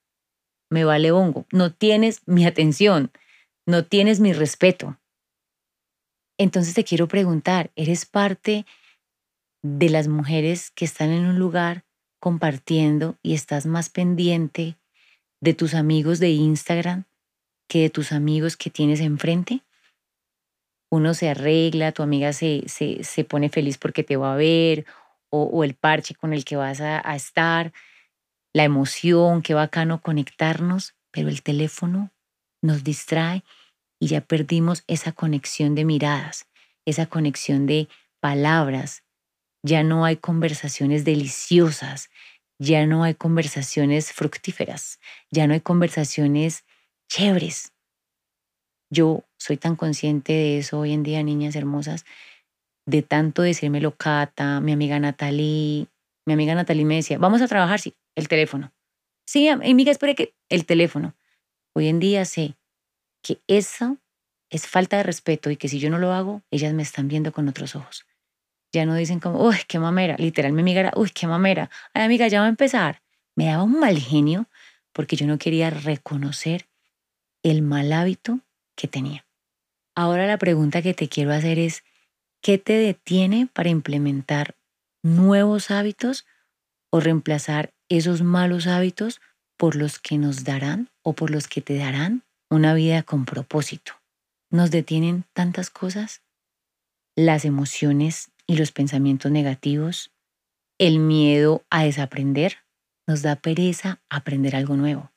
me 0.71 0.85
vale 0.85 1.13
hongo. 1.13 1.47
No 1.53 1.73
tienes 1.73 2.23
mi 2.27 2.47
atención, 2.47 3.11
no 3.67 3.85
tienes 3.85 4.21
mi 4.21 4.33
respeto. 4.33 4.99
Entonces 6.39 6.75
te 6.75 6.85
quiero 6.85 7.09
preguntar, 7.09 7.71
¿eres 7.77 8.05
parte 8.07 8.67
de 9.63 9.89
las 9.89 10.09
mujeres 10.09 10.71
que 10.71 10.85
están 10.85 11.11
en 11.11 11.25
un 11.25 11.39
lugar 11.39 11.85
compartiendo 12.21 13.17
y 13.23 13.35
estás 13.35 13.67
más 13.67 13.89
pendiente 13.89 14.77
de 15.41 15.55
tus 15.55 15.75
amigos 15.75 16.19
de 16.19 16.31
Instagram 16.31 17.05
que 17.69 17.83
de 17.83 17.91
tus 17.91 18.13
amigos 18.13 18.57
que 18.57 18.71
tienes 18.71 19.01
enfrente? 19.01 19.63
Uno 20.91 21.15
se 21.15 21.29
arregla, 21.29 21.93
tu 21.93 22.03
amiga 22.03 22.33
se, 22.33 22.65
se, 22.69 23.25
pone 23.25 23.49
feliz 23.49 23.77
porque 23.77 24.05
te 24.05 24.17
va 24.17 24.35
a 24.35 24.37
ver, 24.37 24.87
o, 25.31 25.65
el 25.65 25.75
parche 25.75 26.15
con 26.15 26.33
el 26.33 26.45
que 26.45 26.57
vas 26.57 26.81
a 26.81 27.17
estar, 27.17 27.73
la 28.57 28.65
emoción, 28.65 29.43
qué 29.43 29.53
bacano 29.53 30.01
conectarnos, 30.01 30.95
pero 31.11 31.29
el 31.29 31.43
teléfono 31.43 32.11
nos 32.63 32.85
distrae 32.85 33.45
y 34.01 34.07
ya 34.07 34.23
perdimos 34.23 34.83
esa 34.87 35.13
conexión 35.13 35.75
de 35.75 35.85
miradas, 35.85 36.47
esa 36.87 37.05
conexión 37.05 37.67
de 37.67 37.87
palabras. 38.19 39.05
Ya 39.63 39.83
no 39.83 40.07
hay 40.07 40.17
conversaciones 40.17 41.05
deliciosas, 41.05 42.09
ya 42.59 42.87
no 42.87 43.05
hay 43.05 43.15
conversaciones 43.15 44.15
fructíferas, 44.15 45.01
ya 45.31 45.47
no 45.47 45.53
hay 45.53 45.61
conversaciones 45.61 46.65
chéveres. 47.11 47.75
Yo 48.91 49.25
soy 49.39 49.59
tan 49.59 49.77
consciente 49.77 50.33
de 50.33 50.59
eso 50.61 50.79
hoy 50.79 50.95
en 50.95 51.03
día, 51.03 51.23
niñas 51.23 51.57
hermosas, 51.57 52.07
de 52.87 53.03
tanto 53.03 53.43
decírmelo 53.43 53.95
Cata, 53.95 54.63
mi 54.63 54.73
amiga 54.73 54.99
Natalie. 54.99 55.89
Mi 56.27 56.35
amiga 56.35 56.55
Natalie 56.55 56.85
me 56.85 56.97
decía, 56.97 57.19
vamos 57.19 57.41
a 57.41 57.47
trabajar, 57.47 57.81
sí, 57.81 57.95
el 58.17 58.27
teléfono. 58.27 58.73
Sí, 59.27 59.49
amiga, 59.49 59.93
espere 59.93 60.17
que 60.17 60.35
el 60.49 60.67
teléfono. 60.67 61.15
Hoy 61.73 61.87
en 61.87 62.01
día 62.01 62.25
sé 62.25 62.57
que 63.23 63.41
eso 63.47 63.99
es 64.51 64.67
falta 64.67 64.97
de 64.97 65.05
respeto 65.05 65.51
y 65.51 65.57
que 65.57 65.69
si 65.69 65.79
yo 65.79 65.89
no 65.89 65.99
lo 65.99 66.13
hago, 66.13 66.43
ellas 66.51 66.75
me 66.75 66.83
están 66.83 67.07
viendo 67.07 67.33
con 67.33 67.49
otros 67.49 67.77
ojos. 67.77 68.07
Ya 68.73 68.87
no 68.87 68.95
dicen 68.95 69.21
como, 69.21 69.45
uy, 69.45 69.57
qué 69.69 69.79
mamera. 69.79 70.17
Literal, 70.19 70.53
mi 70.53 70.63
amiga 70.63 70.81
era, 70.81 70.93
uy, 70.97 71.11
qué 71.11 71.27
mamera. 71.29 71.71
Ay, 71.95 72.03
amiga, 72.03 72.27
ya 72.27 72.41
va 72.41 72.47
a 72.47 72.51
empezar. 72.51 73.03
Me 73.37 73.47
daba 73.47 73.63
un 73.63 73.79
mal 73.79 73.99
genio 73.99 74.49
porque 74.93 75.15
yo 75.15 75.27
no 75.27 75.39
quería 75.39 75.71
reconocer 75.71 76.69
el 77.45 77.63
mal 77.63 77.93
hábito 77.93 78.41
que 78.75 78.89
tenía. 78.89 79.27
Ahora 79.95 80.27
la 80.27 80.39
pregunta 80.39 80.83
que 80.83 80.93
te 80.93 81.09
quiero 81.09 81.33
hacer 81.33 81.59
es, 81.59 81.85
¿qué 82.43 82.59
te 82.59 82.73
detiene 82.73 83.49
para 83.53 83.69
implementar 83.69 84.56
nuevos 85.07 85.71
hábitos 85.71 86.27
o 86.91 87.01
reemplazar 87.01 87.73
esos 87.89 88.23
malos 88.23 88.67
hábitos 88.67 89.21
por 89.57 89.77
los 89.77 89.99
que 89.99 90.19
nos 90.19 90.45
darán 90.45 90.91
o 91.03 91.15
por 91.15 91.31
los 91.31 91.49
que 91.49 91.63
te 91.63 91.77
darán 91.77 92.25
una 92.51 92.75
vida 92.75 93.03
con 93.03 93.25
propósito. 93.25 93.93
Nos 94.51 94.71
detienen 94.71 95.25
tantas 95.33 95.71
cosas, 95.71 96.23
las 97.15 97.45
emociones 97.45 98.31
y 98.47 98.57
los 98.57 98.73
pensamientos 98.73 99.31
negativos, 99.31 100.13
el 100.79 100.99
miedo 100.99 101.65
a 101.71 101.85
desaprender, 101.85 102.59
nos 103.07 103.23
da 103.23 103.37
pereza 103.37 104.01
aprender 104.11 104.57
algo 104.57 104.77
nuevo, 104.77 105.13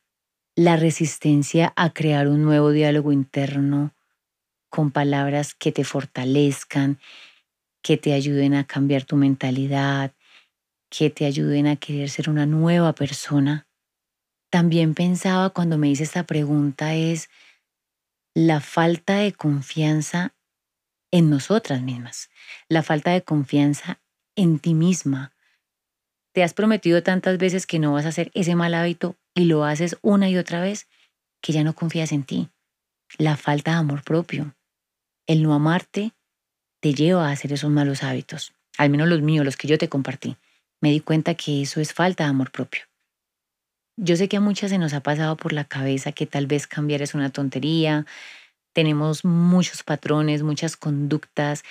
la 0.55 0.77
resistencia 0.77 1.73
a 1.75 1.91
crear 1.91 2.27
un 2.27 2.43
nuevo 2.43 2.71
diálogo 2.71 3.11
interno 3.11 3.93
con 4.69 4.91
palabras 4.91 5.55
que 5.55 5.71
te 5.71 5.83
fortalezcan, 5.83 6.99
que 7.81 7.97
te 7.97 8.13
ayuden 8.13 8.53
a 8.53 8.65
cambiar 8.65 9.03
tu 9.05 9.15
mentalidad, 9.15 10.13
que 10.89 11.09
te 11.09 11.25
ayuden 11.25 11.67
a 11.67 11.75
querer 11.75 12.09
ser 12.09 12.29
una 12.29 12.45
nueva 12.45 12.93
persona. 12.93 13.67
También 14.49 14.95
pensaba 14.95 15.51
cuando 15.51 15.77
me 15.77 15.89
hice 15.89 16.03
esta 16.03 16.23
pregunta 16.23 16.95
es 16.95 17.29
la 18.33 18.59
falta 18.59 19.17
de 19.17 19.33
confianza 19.33 20.35
en 21.11 21.29
nosotras 21.29 21.81
mismas, 21.81 22.29
la 22.67 22.83
falta 22.83 23.11
de 23.11 23.23
confianza 23.23 24.01
en 24.35 24.59
ti 24.59 24.73
misma. 24.73 25.33
Te 26.33 26.43
has 26.43 26.53
prometido 26.53 27.01
tantas 27.03 27.37
veces 27.37 27.65
que 27.65 27.79
no 27.79 27.93
vas 27.93 28.05
a 28.05 28.09
hacer 28.09 28.31
ese 28.33 28.55
mal 28.55 28.73
hábito 28.73 29.17
y 29.33 29.45
lo 29.45 29.65
haces 29.65 29.97
una 30.01 30.29
y 30.29 30.37
otra 30.37 30.61
vez 30.61 30.87
que 31.41 31.53
ya 31.53 31.63
no 31.63 31.73
confías 31.73 32.11
en 32.11 32.23
ti. 32.23 32.49
La 33.17 33.37
falta 33.37 33.71
de 33.71 33.77
amor 33.77 34.03
propio. 34.03 34.55
El 35.25 35.43
no 35.43 35.53
amarte 35.53 36.13
te 36.81 36.93
lleva 36.93 37.27
a 37.27 37.31
hacer 37.31 37.53
esos 37.53 37.69
malos 37.69 38.03
hábitos, 38.03 38.53
al 38.77 38.89
menos 38.89 39.07
los 39.07 39.21
míos, 39.21 39.45
los 39.45 39.57
que 39.57 39.67
yo 39.67 39.77
te 39.77 39.89
compartí. 39.89 40.37
Me 40.81 40.91
di 40.91 41.01
cuenta 41.01 41.35
que 41.35 41.61
eso 41.61 41.81
es 41.81 41.93
falta 41.93 42.23
de 42.23 42.29
amor 42.29 42.51
propio. 42.51 42.83
Yo 43.97 44.15
sé 44.15 44.29
que 44.29 44.37
a 44.37 44.41
muchas 44.41 44.69
se 44.69 44.77
nos 44.77 44.93
ha 44.93 45.01
pasado 45.01 45.35
por 45.35 45.51
la 45.51 45.65
cabeza 45.65 46.13
que 46.13 46.25
tal 46.25 46.47
vez 46.47 46.67
cambiar 46.67 47.01
es 47.01 47.13
una 47.13 47.31
tontería, 47.31 48.05
tenemos 48.73 49.25
muchos 49.25 49.83
patrones, 49.83 50.41
muchas 50.41 50.77
conductas 50.77 51.63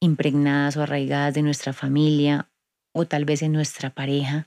impregnadas 0.00 0.76
o 0.76 0.82
arraigadas 0.82 1.34
de 1.34 1.42
nuestra 1.42 1.72
familia 1.72 2.48
o 2.92 3.06
tal 3.06 3.24
vez 3.24 3.42
en 3.42 3.52
nuestra 3.52 3.90
pareja, 3.90 4.46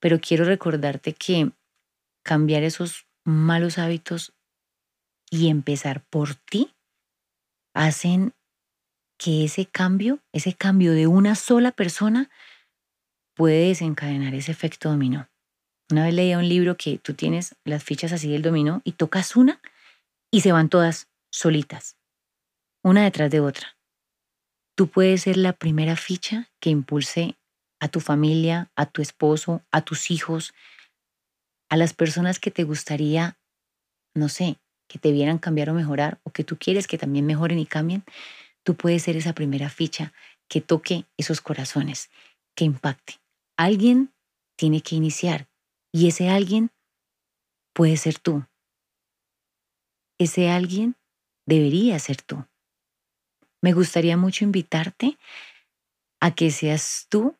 pero 0.00 0.20
quiero 0.20 0.44
recordarte 0.44 1.14
que 1.14 1.52
cambiar 2.22 2.64
esos 2.64 3.06
malos 3.24 3.78
hábitos 3.78 4.34
y 5.30 5.48
empezar 5.48 6.04
por 6.04 6.34
ti 6.34 6.74
hacen 7.74 8.34
que 9.18 9.44
ese 9.44 9.66
cambio, 9.66 10.20
ese 10.32 10.54
cambio 10.54 10.92
de 10.92 11.06
una 11.06 11.34
sola 11.34 11.72
persona 11.72 12.30
puede 13.34 13.68
desencadenar 13.68 14.34
ese 14.34 14.52
efecto 14.52 14.88
dominó. 14.88 15.28
Una 15.90 16.04
vez 16.04 16.14
leía 16.14 16.38
un 16.38 16.48
libro 16.48 16.76
que 16.76 16.98
tú 16.98 17.14
tienes 17.14 17.56
las 17.64 17.82
fichas 17.82 18.12
así 18.12 18.30
del 18.30 18.42
dominó 18.42 18.80
y 18.84 18.92
tocas 18.92 19.36
una 19.36 19.60
y 20.30 20.42
se 20.42 20.52
van 20.52 20.68
todas 20.68 21.08
solitas, 21.30 21.96
una 22.82 23.04
detrás 23.04 23.30
de 23.30 23.40
otra. 23.40 23.76
Tú 24.76 24.88
puedes 24.88 25.22
ser 25.22 25.36
la 25.36 25.52
primera 25.52 25.96
ficha 25.96 26.50
que 26.60 26.70
impulse 26.70 27.36
a 27.80 27.88
tu 27.88 28.00
familia, 28.00 28.70
a 28.76 28.86
tu 28.86 29.02
esposo, 29.02 29.62
a 29.72 29.82
tus 29.82 30.10
hijos, 30.10 30.52
a 31.68 31.76
las 31.76 31.94
personas 31.94 32.38
que 32.38 32.50
te 32.50 32.64
gustaría, 32.64 33.38
no 34.14 34.28
sé, 34.28 34.58
que 34.88 34.98
te 34.98 35.12
vieran 35.12 35.38
cambiar 35.38 35.70
o 35.70 35.74
mejorar, 35.74 36.20
o 36.22 36.30
que 36.30 36.44
tú 36.44 36.56
quieres 36.58 36.86
que 36.86 36.98
también 36.98 37.26
mejoren 37.26 37.58
y 37.58 37.66
cambien, 37.66 38.04
tú 38.68 38.76
puedes 38.76 39.02
ser 39.02 39.16
esa 39.16 39.32
primera 39.32 39.70
ficha 39.70 40.12
que 40.46 40.60
toque 40.60 41.06
esos 41.16 41.40
corazones, 41.40 42.10
que 42.54 42.66
impacte. 42.66 43.14
Alguien 43.56 44.12
tiene 44.56 44.82
que 44.82 44.94
iniciar 44.94 45.48
y 45.90 46.06
ese 46.06 46.28
alguien 46.28 46.70
puede 47.72 47.96
ser 47.96 48.18
tú. 48.18 48.44
Ese 50.18 50.50
alguien 50.50 50.96
debería 51.46 51.98
ser 51.98 52.20
tú. 52.20 52.44
Me 53.62 53.72
gustaría 53.72 54.18
mucho 54.18 54.44
invitarte 54.44 55.16
a 56.20 56.34
que 56.34 56.50
seas 56.50 57.06
tú 57.08 57.36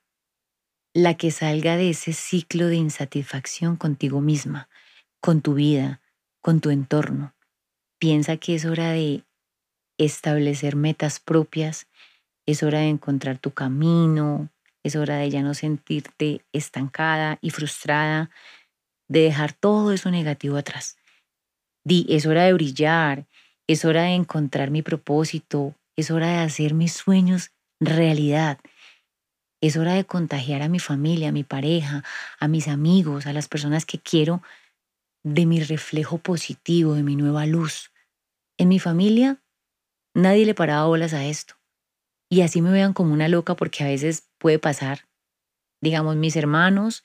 la 0.95 1.18
que 1.18 1.31
salga 1.31 1.76
de 1.76 1.91
ese 1.91 2.14
ciclo 2.14 2.68
de 2.68 2.76
insatisfacción 2.76 3.76
contigo 3.76 4.22
misma, 4.22 4.70
con 5.20 5.43
tu 5.43 5.53
vida, 5.53 6.01
con 6.41 6.62
tu 6.62 6.70
entorno. 6.70 7.35
Piensa 7.99 8.39
que 8.39 8.55
es 8.55 8.64
hora 8.64 8.93
de 8.93 9.28
establecer 9.99 10.77
metas 10.77 11.21
propias, 11.21 11.87
es 12.47 12.63
hora 12.63 12.79
de 12.79 12.89
encontrar 12.89 13.39
tu 13.39 13.51
camino, 13.51 14.49
es 14.83 14.97
hora 14.97 15.17
de 15.19 15.29
ya 15.29 15.43
no 15.43 15.55
sentirte 15.55 16.41
estancada 16.53 17.39
y 17.43 17.51
frustrada, 17.51 18.31
de 19.09 19.21
dejar 19.21 19.53
todo 19.53 19.93
eso 19.93 20.11
negativo 20.11 20.57
atrás. 20.57 20.97
Di, 21.85 22.07
es 22.09 22.27
hora 22.27 22.45
de 22.45 22.53
brillar, 22.53 23.27
es 23.67 23.85
hora 23.85 24.05
de 24.05 24.15
encontrar 24.15 24.71
mi 24.71 24.83
propósito, 24.83 25.75
es 25.97 26.11
hora 26.11 26.29
de 26.29 26.39
hacer 26.39 26.75
mis 26.75 26.93
sueños 26.93 27.51
realidad. 27.81 28.59
Es 29.61 29.77
hora 29.77 29.95
de 29.95 30.05
contagiar 30.05 30.63
a 30.63 30.69
mi 30.69 30.79
familia, 30.79 31.31
a 31.31 31.33
mi 31.33 31.45
pareja, 31.45 32.05
a 32.39 32.49
mis 32.49 32.69
amigos, 32.69 33.27
a 33.27 33.33
las 33.33 33.49
personas 33.49 33.85
que 33.85 33.99
quiero 33.99 34.43
de 35.25 35.47
mi 35.47 35.61
reflejo 35.61 36.19
positivo, 36.19 36.95
de 36.95 37.03
mi 37.03 37.17
nueva 37.17 37.45
luz. 37.47 37.91
En 38.57 38.69
mi 38.69 38.79
familia 38.79 39.43
nadie 40.19 40.45
le 40.47 40.55
paraba 40.55 40.87
bolas 40.87 41.14
a 41.14 41.25
esto. 41.25 41.55
Y 42.29 42.43
así 42.43 42.61
me 42.61 42.71
vean 42.71 42.93
como 42.93 43.14
una 43.14 43.29
loca 43.29 43.55
porque 43.55 43.85
a 43.85 43.87
veces 43.87 44.29
puede 44.39 44.59
pasar. 44.59 45.07
Digamos, 45.81 46.16
mis 46.16 46.37
hermanos, 46.37 47.05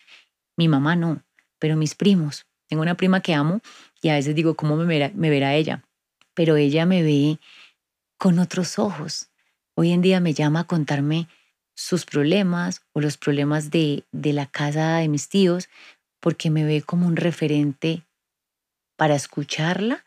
mi 0.57 0.67
mamá 0.67 0.95
no, 0.95 1.23
pero 1.59 1.77
mis 1.77 1.95
primos. 1.95 2.45
Tengo 2.67 2.81
una 2.81 2.97
prima 2.97 3.21
que 3.21 3.33
amo 3.33 3.61
y 4.01 4.09
a 4.09 4.15
veces 4.15 4.35
digo, 4.35 4.55
¿cómo 4.55 4.75
me 4.75 4.85
verá, 4.85 5.11
me 5.13 5.29
verá 5.29 5.55
ella? 5.55 5.83
Pero 6.33 6.55
ella 6.57 6.85
me 6.85 7.03
ve 7.03 7.39
con 8.17 8.39
otros 8.39 8.79
ojos. 8.79 9.29
Hoy 9.75 9.91
en 9.91 10.01
día 10.01 10.19
me 10.19 10.33
llama 10.33 10.61
a 10.61 10.67
contarme 10.67 11.27
sus 11.75 12.05
problemas 12.05 12.81
o 12.93 13.01
los 13.01 13.17
problemas 13.17 13.71
de, 13.71 14.05
de 14.11 14.33
la 14.33 14.47
casa 14.47 14.97
de 14.97 15.07
mis 15.07 15.29
tíos, 15.29 15.69
porque 16.19 16.49
me 16.49 16.63
ve 16.63 16.81
como 16.81 17.07
un 17.07 17.15
referente 17.15 18.03
para 18.95 19.15
escucharla 19.15 20.03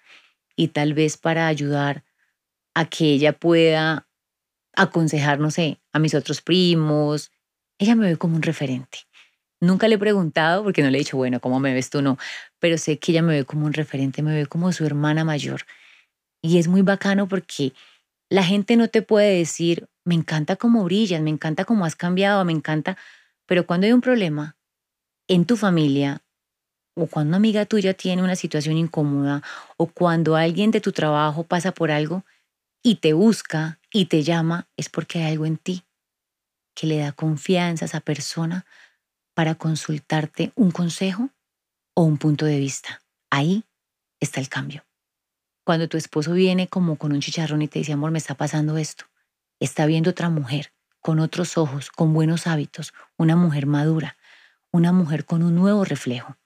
y 0.57 0.69
tal 0.69 0.95
vez 0.95 1.17
para 1.17 1.47
ayudar 1.47 2.05
a 2.77 2.85
que 2.85 3.07
ella 3.07 3.33
pueda 3.33 4.07
aconsejar, 4.75 5.41
no 5.41 5.51
sé, 5.51 5.81
a 5.95 5.99
mis 5.99 6.15
otros 6.15 6.43
primos. 6.43 7.33
Ella 7.79 7.97
me 7.97 8.07
ve 8.07 8.17
como 8.19 8.37
un 8.37 8.43
referente. 8.43 8.99
Nunca 9.63 9.89
le 9.89 9.95
he 9.95 9.99
preguntado 9.99 10.63
porque 10.63 10.83
no 10.83 10.91
le 10.91 10.99
he 10.99 11.01
dicho, 11.01 11.17
bueno, 11.17 11.41
¿cómo 11.41 11.59
me 11.59 11.73
ves 11.73 11.89
tú? 11.89 12.03
No, 12.03 12.19
pero 12.59 12.77
sé 12.77 12.99
que 12.99 13.13
ella 13.13 13.23
me 13.23 13.33
ve 13.33 13.45
como 13.47 13.65
un 13.65 13.73
referente, 13.73 14.23
me 14.23 14.35
ve 14.35 14.45
como 14.45 14.73
su 14.73 14.85
hermana 14.85 15.25
mayor. 15.25 15.63
Y 16.43 16.59
es 16.59 16.69
muy 16.69 16.83
bacano 16.83 17.27
porque 17.27 17.73
la 18.29 18.45
gente 18.45 18.77
no 18.77 18.89
te 18.89 19.01
puede 19.01 19.39
decir, 19.39 19.89
me 20.05 20.15
encanta 20.15 20.57
cómo 20.57 20.85
brillas, 20.85 21.23
me 21.23 21.31
encanta 21.31 21.65
cómo 21.65 21.87
has 21.87 21.97
cambiado, 21.97 22.45
me 22.45 22.53
encanta, 22.53 22.99
pero 23.47 23.67
cuando 23.67 23.87
hay 23.87 23.95
un 23.95 24.03
problema 24.03 24.59
en 25.29 25.47
tu 25.47 25.57
familia 25.57 26.21
o 26.95 27.07
cuando 27.07 27.31
una 27.31 27.37
amiga 27.39 27.65
tuya 27.65 27.95
tiene 27.95 28.23
una 28.23 28.37
situación 28.37 28.77
incómoda 28.77 29.43
o 29.79 29.87
cuando 29.87 30.37
alguien 30.37 30.71
de 30.73 30.83
tu 30.83 30.93
trabajo 30.93 31.43
pasa 31.43 31.73
por 31.73 31.91
algo 31.91 32.23
y 32.87 32.95
te 32.95 33.15
busca 33.15 33.81
y 33.93 34.05
te 34.05 34.23
llama, 34.23 34.69
es 34.77 34.89
porque 34.89 35.19
hay 35.19 35.33
algo 35.33 35.45
en 35.45 35.57
ti 35.57 35.83
que 36.73 36.87
le 36.87 36.99
da 36.99 37.11
confianza 37.11 37.85
a 37.85 37.89
esa 37.89 37.99
persona 37.99 38.65
para 39.35 39.57
consultarte 39.57 40.53
un 40.55 40.71
consejo 40.71 41.31
o 41.95 42.05
un 42.05 42.17
punto 42.17 42.45
de 42.45 42.61
vista. 42.61 43.03
Ahí 43.29 43.65
está 44.21 44.39
el 44.39 44.49
cambio. 44.49 44.85
Cuando 45.65 45.89
tu 45.89 45.97
esposo 45.97 46.33
viene 46.33 46.69
como 46.69 46.95
con 46.95 47.11
un 47.11 47.19
chicharrón 47.19 47.63
y 47.63 47.67
te 47.67 47.81
dice, 47.81 47.93
amor, 47.93 48.13
me 48.13 48.19
está 48.19 48.37
pasando 48.37 48.79
esto, 48.79 49.07
está 49.59 49.85
viendo 49.87 50.11
otra 50.11 50.31
mujer 50.31 50.73
con 51.01 51.19
otros 51.19 51.59
ojos, 51.59 51.91
con 51.91 52.15
buenos 52.15 52.47
hábitos, 52.47 52.95
una 53.17 53.35
mujer 53.35 53.67
madura, 53.67 54.17
una 54.71 54.93
mujer 54.93 55.25
con 55.25 55.43
un 55.43 55.57
nuevo 55.57 55.85
reflejo, 55.85 56.37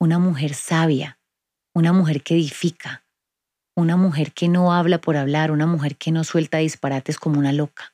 una 0.00 0.18
mujer 0.18 0.54
sabia, 0.54 1.20
una 1.72 1.92
mujer 1.92 2.24
que 2.24 2.34
edifica, 2.34 3.05
una 3.76 3.96
mujer 3.98 4.32
que 4.32 4.48
no 4.48 4.72
habla 4.72 4.98
por 4.98 5.18
hablar, 5.18 5.50
una 5.50 5.66
mujer 5.66 5.96
que 5.96 6.10
no 6.10 6.24
suelta 6.24 6.58
disparates 6.58 7.18
como 7.18 7.38
una 7.38 7.52
loca, 7.52 7.92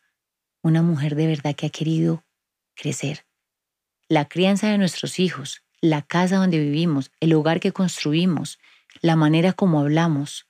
una 0.63 0.81
mujer 0.81 1.17
de 1.17 1.27
verdad 1.27 1.57
que 1.57 1.67
ha 1.67 1.71
querido 1.71 2.25
crecer. 2.75 3.27
La 4.09 4.27
crianza 4.27 4.69
de 4.69 4.79
nuestros 4.79 5.19
hijos, 5.19 5.65
la 5.81 6.03
casa 6.03 6.37
donde 6.37 6.61
vivimos, 6.61 7.11
el 7.19 7.35
hogar 7.35 7.59
que 7.59 7.73
construimos, 7.73 8.61
la 9.01 9.17
manera 9.17 9.53
como 9.55 9.81
hablamos, 9.81 10.47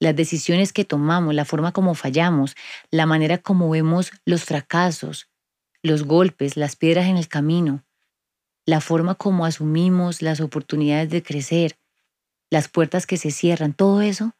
las 0.00 0.16
decisiones 0.16 0.72
que 0.72 0.86
tomamos, 0.86 1.34
la 1.34 1.44
forma 1.44 1.72
como 1.72 1.94
fallamos, 1.94 2.56
la 2.90 3.04
manera 3.04 3.36
como 3.36 3.68
vemos 3.68 4.12
los 4.24 4.44
fracasos, 4.44 5.28
los 5.82 6.04
golpes, 6.04 6.56
las 6.56 6.74
piedras 6.74 7.06
en 7.06 7.18
el 7.18 7.28
camino, 7.28 7.84
la 8.64 8.80
forma 8.80 9.14
como 9.14 9.44
asumimos 9.44 10.22
las 10.22 10.40
oportunidades 10.40 11.10
de 11.10 11.22
crecer, 11.22 11.78
las 12.48 12.68
puertas 12.68 13.06
que 13.06 13.18
se 13.18 13.30
cierran, 13.30 13.74
todo 13.74 14.00
eso 14.00 14.34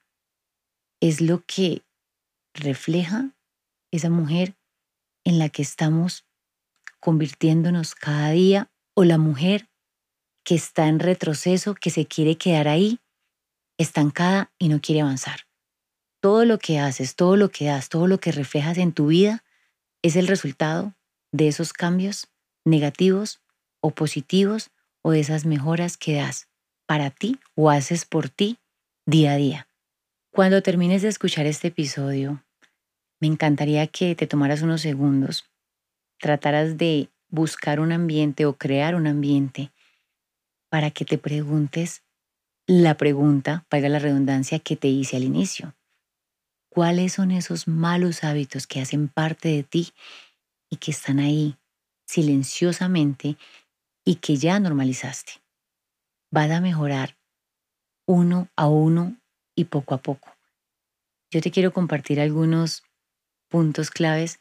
es 1.01 1.21
lo 1.21 1.45
que 1.45 1.83
refleja 2.55 3.31
esa 3.91 4.11
mujer 4.11 4.57
en 5.25 5.39
la 5.39 5.49
que 5.49 5.63
estamos 5.63 6.27
convirtiéndonos 7.01 7.95
cada 7.95 8.31
día 8.31 8.71
o 8.95 9.05
la 9.05 9.19
mujer 9.19 9.69
que 10.45 10.55
está 10.55 10.89
en 10.89 10.99
retroceso, 10.99 11.75
que 11.75 11.91
se 11.91 12.07
quiere 12.07 12.37
quedar 12.37 12.69
ahí, 12.69 13.01
estancada 13.77 14.53
y 14.59 14.69
no 14.69 14.81
quiere 14.81 15.03
avanzar 15.03 15.49
todo 16.21 16.45
lo 16.45 16.59
que 16.59 16.79
haces, 16.79 17.15
todo 17.15 17.37
lo 17.37 17.51
que 17.51 17.67
das, 17.67 17.89
todo 17.89 18.07
lo 18.07 18.19
que 18.19 18.33
reflejas 18.33 18.79
en 18.79 18.93
tu 18.93 19.09
vida 19.09 19.45
es 20.03 20.17
el 20.17 20.27
resultado 20.27 20.95
de 21.33 21.49
esos 21.49 21.73
cambios 21.73 22.29
negativos 22.65 23.41
o 23.81 23.91
positivos 23.91 24.71
o 25.03 25.13
de 25.13 25.21
esas 25.21 25.45
mejoras 25.45 25.97
que 25.97 26.15
das 26.15 26.49
para 26.87 27.11
ti 27.11 27.39
o 27.55 27.71
haces 27.71 28.05
por 28.05 28.29
ti 28.29 28.59
día 29.07 29.33
a 29.33 29.37
día. 29.37 29.68
Cuando 30.33 30.63
termines 30.63 31.03
de 31.03 31.09
escuchar 31.09 31.47
este 31.47 31.69
episodio, 31.69 32.45
me 33.21 33.27
encantaría 33.27 33.87
que 33.87 34.15
te 34.15 34.27
tomaras 34.27 34.63
unos 34.63 34.83
segundos, 34.83 35.51
trataras 36.19 36.77
de 36.79 37.11
buscar 37.29 37.81
un 37.81 37.93
ambiente 37.93 38.47
o 38.47 38.57
crear 38.57 38.95
un 38.95 39.07
ambiente 39.07 39.73
para 40.71 40.91
que 40.91 41.05
te 41.05 41.19
preguntes 41.19 42.03
la 42.67 42.97
pregunta, 42.97 43.67
valga 43.71 43.89
la 43.89 43.99
redundancia, 43.99 44.59
que 44.59 44.77
te 44.77 44.89
hice 44.89 45.17
al 45.17 45.25
inicio. 45.25 45.75
cuáles 46.71 47.15
son 47.15 47.31
esos 47.31 47.67
malos 47.67 48.25
hábitos 48.25 48.67
que 48.67 48.81
hacen 48.81 49.09
parte 49.09 49.49
de 49.49 49.63
ti 49.65 49.93
y 50.71 50.77
que 50.77 50.91
están 50.93 51.19
ahí 51.19 51.57
silenciosamente 52.07 53.37
y 54.05 54.17
que 54.17 54.37
ya 54.37 54.61
normalizaste. 54.61 55.33
Vas 56.31 56.51
a 56.51 56.61
mejorar 56.61 57.17
uno 58.07 58.49
a 58.57 58.69
uno 58.69 59.17
y 59.59 59.65
poco 59.65 59.95
a 59.95 59.99
poco. 59.99 60.33
Yo 61.33 61.41
te 61.41 61.51
quiero 61.51 61.73
compartir 61.73 62.21
algunos 62.21 62.85
puntos 63.49 63.91
claves 63.91 64.39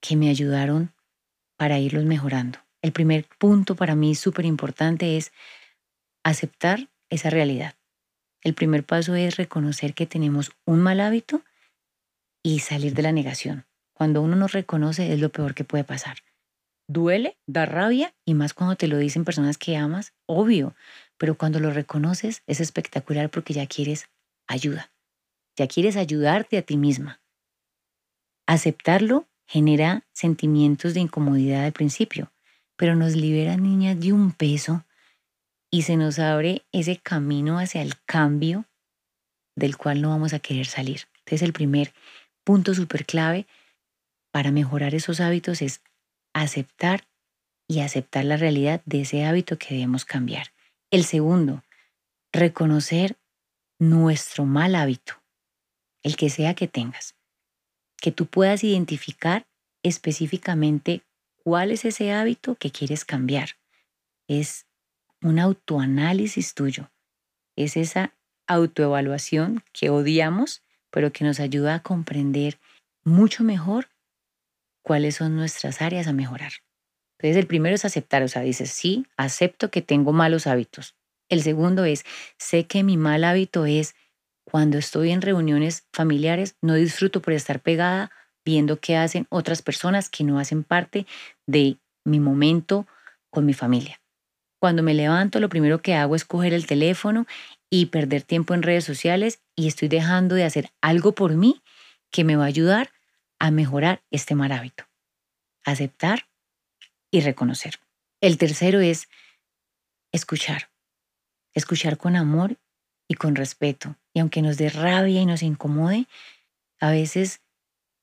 que 0.00 0.16
me 0.16 0.28
ayudaron 0.28 0.92
para 1.56 1.78
irlos 1.78 2.04
mejorando. 2.04 2.58
El 2.82 2.92
primer 2.92 3.26
punto 3.38 3.76
para 3.76 3.94
mí 3.94 4.14
súper 4.14 4.46
importante 4.46 5.16
es 5.16 5.32
aceptar 6.24 6.90
esa 7.10 7.30
realidad. 7.30 7.76
El 8.42 8.54
primer 8.54 8.84
paso 8.84 9.14
es 9.14 9.36
reconocer 9.36 9.94
que 9.94 10.06
tenemos 10.06 10.50
un 10.64 10.80
mal 10.80 10.98
hábito 10.98 11.42
y 12.42 12.58
salir 12.58 12.94
de 12.94 13.02
la 13.02 13.12
negación. 13.12 13.66
Cuando 13.92 14.20
uno 14.20 14.34
no 14.34 14.48
reconoce 14.48 15.12
es 15.12 15.20
lo 15.20 15.30
peor 15.30 15.54
que 15.54 15.64
puede 15.64 15.84
pasar. 15.84 16.18
Duele, 16.88 17.38
da 17.46 17.66
rabia 17.66 18.14
y 18.24 18.34
más 18.34 18.52
cuando 18.52 18.74
te 18.74 18.88
lo 18.88 18.98
dicen 18.98 19.24
personas 19.24 19.58
que 19.58 19.76
amas, 19.76 20.12
obvio, 20.26 20.74
pero 21.18 21.36
cuando 21.36 21.60
lo 21.60 21.70
reconoces 21.70 22.42
es 22.48 22.60
espectacular 22.60 23.30
porque 23.30 23.52
ya 23.52 23.66
quieres 23.66 24.08
ayuda, 24.50 24.92
ya 25.56 25.66
quieres 25.68 25.96
ayudarte 25.96 26.58
a 26.58 26.62
ti 26.62 26.76
misma. 26.76 27.22
Aceptarlo 28.46 29.28
genera 29.46 30.06
sentimientos 30.12 30.94
de 30.94 31.00
incomodidad 31.00 31.64
al 31.64 31.72
principio, 31.72 32.32
pero 32.76 32.96
nos 32.96 33.14
libera, 33.14 33.56
niñas, 33.56 34.00
de 34.00 34.12
un 34.12 34.32
peso 34.32 34.84
y 35.70 35.82
se 35.82 35.96
nos 35.96 36.18
abre 36.18 36.66
ese 36.72 36.96
camino 36.96 37.58
hacia 37.58 37.80
el 37.82 37.94
cambio 38.04 38.66
del 39.54 39.76
cual 39.76 40.02
no 40.02 40.08
vamos 40.08 40.32
a 40.32 40.40
querer 40.40 40.66
salir. 40.66 41.02
Entonces 41.18 41.42
el 41.42 41.52
primer 41.52 41.92
punto 42.42 42.74
súper 42.74 43.06
clave 43.06 43.46
para 44.32 44.50
mejorar 44.50 44.94
esos 44.94 45.20
hábitos 45.20 45.62
es 45.62 45.80
aceptar 46.32 47.06
y 47.68 47.80
aceptar 47.80 48.24
la 48.24 48.36
realidad 48.36 48.82
de 48.84 49.02
ese 49.02 49.24
hábito 49.24 49.58
que 49.58 49.74
debemos 49.74 50.04
cambiar. 50.04 50.48
El 50.90 51.04
segundo, 51.04 51.62
reconocer 52.32 53.16
nuestro 53.80 54.44
mal 54.44 54.74
hábito, 54.74 55.14
el 56.02 56.16
que 56.16 56.28
sea 56.28 56.54
que 56.54 56.68
tengas, 56.68 57.16
que 57.96 58.12
tú 58.12 58.26
puedas 58.26 58.62
identificar 58.62 59.46
específicamente 59.82 61.02
cuál 61.42 61.70
es 61.70 61.86
ese 61.86 62.12
hábito 62.12 62.54
que 62.56 62.70
quieres 62.70 63.06
cambiar. 63.06 63.56
Es 64.28 64.66
un 65.22 65.38
autoanálisis 65.38 66.54
tuyo, 66.54 66.90
es 67.56 67.78
esa 67.78 68.14
autoevaluación 68.46 69.64
que 69.72 69.88
odiamos, 69.88 70.62
pero 70.90 71.10
que 71.10 71.24
nos 71.24 71.40
ayuda 71.40 71.76
a 71.76 71.82
comprender 71.82 72.58
mucho 73.02 73.44
mejor 73.44 73.88
cuáles 74.82 75.16
son 75.16 75.36
nuestras 75.36 75.80
áreas 75.80 76.06
a 76.06 76.12
mejorar. 76.12 76.52
Entonces, 77.18 77.36
el 77.36 77.46
primero 77.46 77.74
es 77.74 77.84
aceptar, 77.86 78.22
o 78.22 78.28
sea, 78.28 78.42
dices, 78.42 78.70
sí, 78.70 79.06
acepto 79.16 79.70
que 79.70 79.82
tengo 79.82 80.12
malos 80.12 80.46
hábitos. 80.46 80.96
El 81.30 81.42
segundo 81.42 81.84
es, 81.84 82.04
sé 82.36 82.66
que 82.66 82.82
mi 82.82 82.96
mal 82.96 83.24
hábito 83.24 83.64
es 83.64 83.94
cuando 84.44 84.78
estoy 84.78 85.12
en 85.12 85.22
reuniones 85.22 85.86
familiares, 85.92 86.56
no 86.60 86.74
disfruto 86.74 87.22
por 87.22 87.32
estar 87.32 87.60
pegada 87.60 88.10
viendo 88.44 88.80
qué 88.80 88.96
hacen 88.96 89.26
otras 89.30 89.62
personas 89.62 90.10
que 90.10 90.24
no 90.24 90.40
hacen 90.40 90.64
parte 90.64 91.06
de 91.46 91.78
mi 92.04 92.18
momento 92.18 92.86
con 93.30 93.46
mi 93.46 93.54
familia. 93.54 94.00
Cuando 94.60 94.82
me 94.82 94.92
levanto, 94.92 95.38
lo 95.40 95.48
primero 95.48 95.80
que 95.80 95.94
hago 95.94 96.16
es 96.16 96.24
coger 96.24 96.52
el 96.52 96.66
teléfono 96.66 97.26
y 97.70 97.86
perder 97.86 98.22
tiempo 98.22 98.52
en 98.52 98.62
redes 98.62 98.84
sociales 98.84 99.40
y 99.54 99.68
estoy 99.68 99.88
dejando 99.88 100.34
de 100.34 100.44
hacer 100.44 100.70
algo 100.80 101.12
por 101.12 101.34
mí 101.34 101.62
que 102.10 102.24
me 102.24 102.36
va 102.36 102.44
a 102.44 102.48
ayudar 102.48 102.90
a 103.38 103.50
mejorar 103.50 104.02
este 104.10 104.34
mal 104.34 104.52
hábito. 104.52 104.84
Aceptar 105.64 106.28
y 107.10 107.20
reconocer. 107.20 107.78
El 108.20 108.36
tercero 108.36 108.80
es 108.80 109.08
escuchar. 110.12 110.69
Escuchar 111.54 111.98
con 111.98 112.16
amor 112.16 112.58
y 113.08 113.14
con 113.14 113.34
respeto. 113.34 113.96
Y 114.14 114.20
aunque 114.20 114.42
nos 114.42 114.56
dé 114.56 114.70
rabia 114.70 115.20
y 115.20 115.26
nos 115.26 115.42
incomode, 115.42 116.06
a 116.80 116.90
veces 116.90 117.40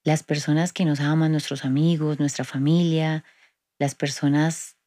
las 0.04 0.24
personas 0.24 0.74
que 0.74 0.86
nos 0.86 1.00
aman, 1.00 1.32
nuestros 1.32 1.66
amigos, 1.66 2.20
nuestra 2.20 2.46
familia, 2.46 3.24
las 3.80 3.96
personas 3.96 4.78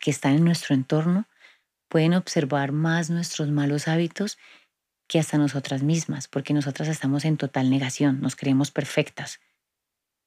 que 0.00 0.10
están 0.10 0.34
en 0.34 0.44
nuestro 0.44 0.74
entorno, 0.74 1.26
pueden 1.88 2.14
observar 2.14 2.72
más 2.72 3.10
nuestros 3.10 3.48
malos 3.48 3.88
hábitos 3.88 4.38
que 5.08 5.18
hasta 5.18 5.38
nosotras 5.38 5.82
mismas, 5.82 6.28
porque 6.28 6.52
nosotras 6.52 6.88
estamos 6.88 7.24
en 7.24 7.36
total 7.36 7.70
negación, 7.70 8.20
nos 8.20 8.36
creemos 8.36 8.70
perfectas. 8.70 9.40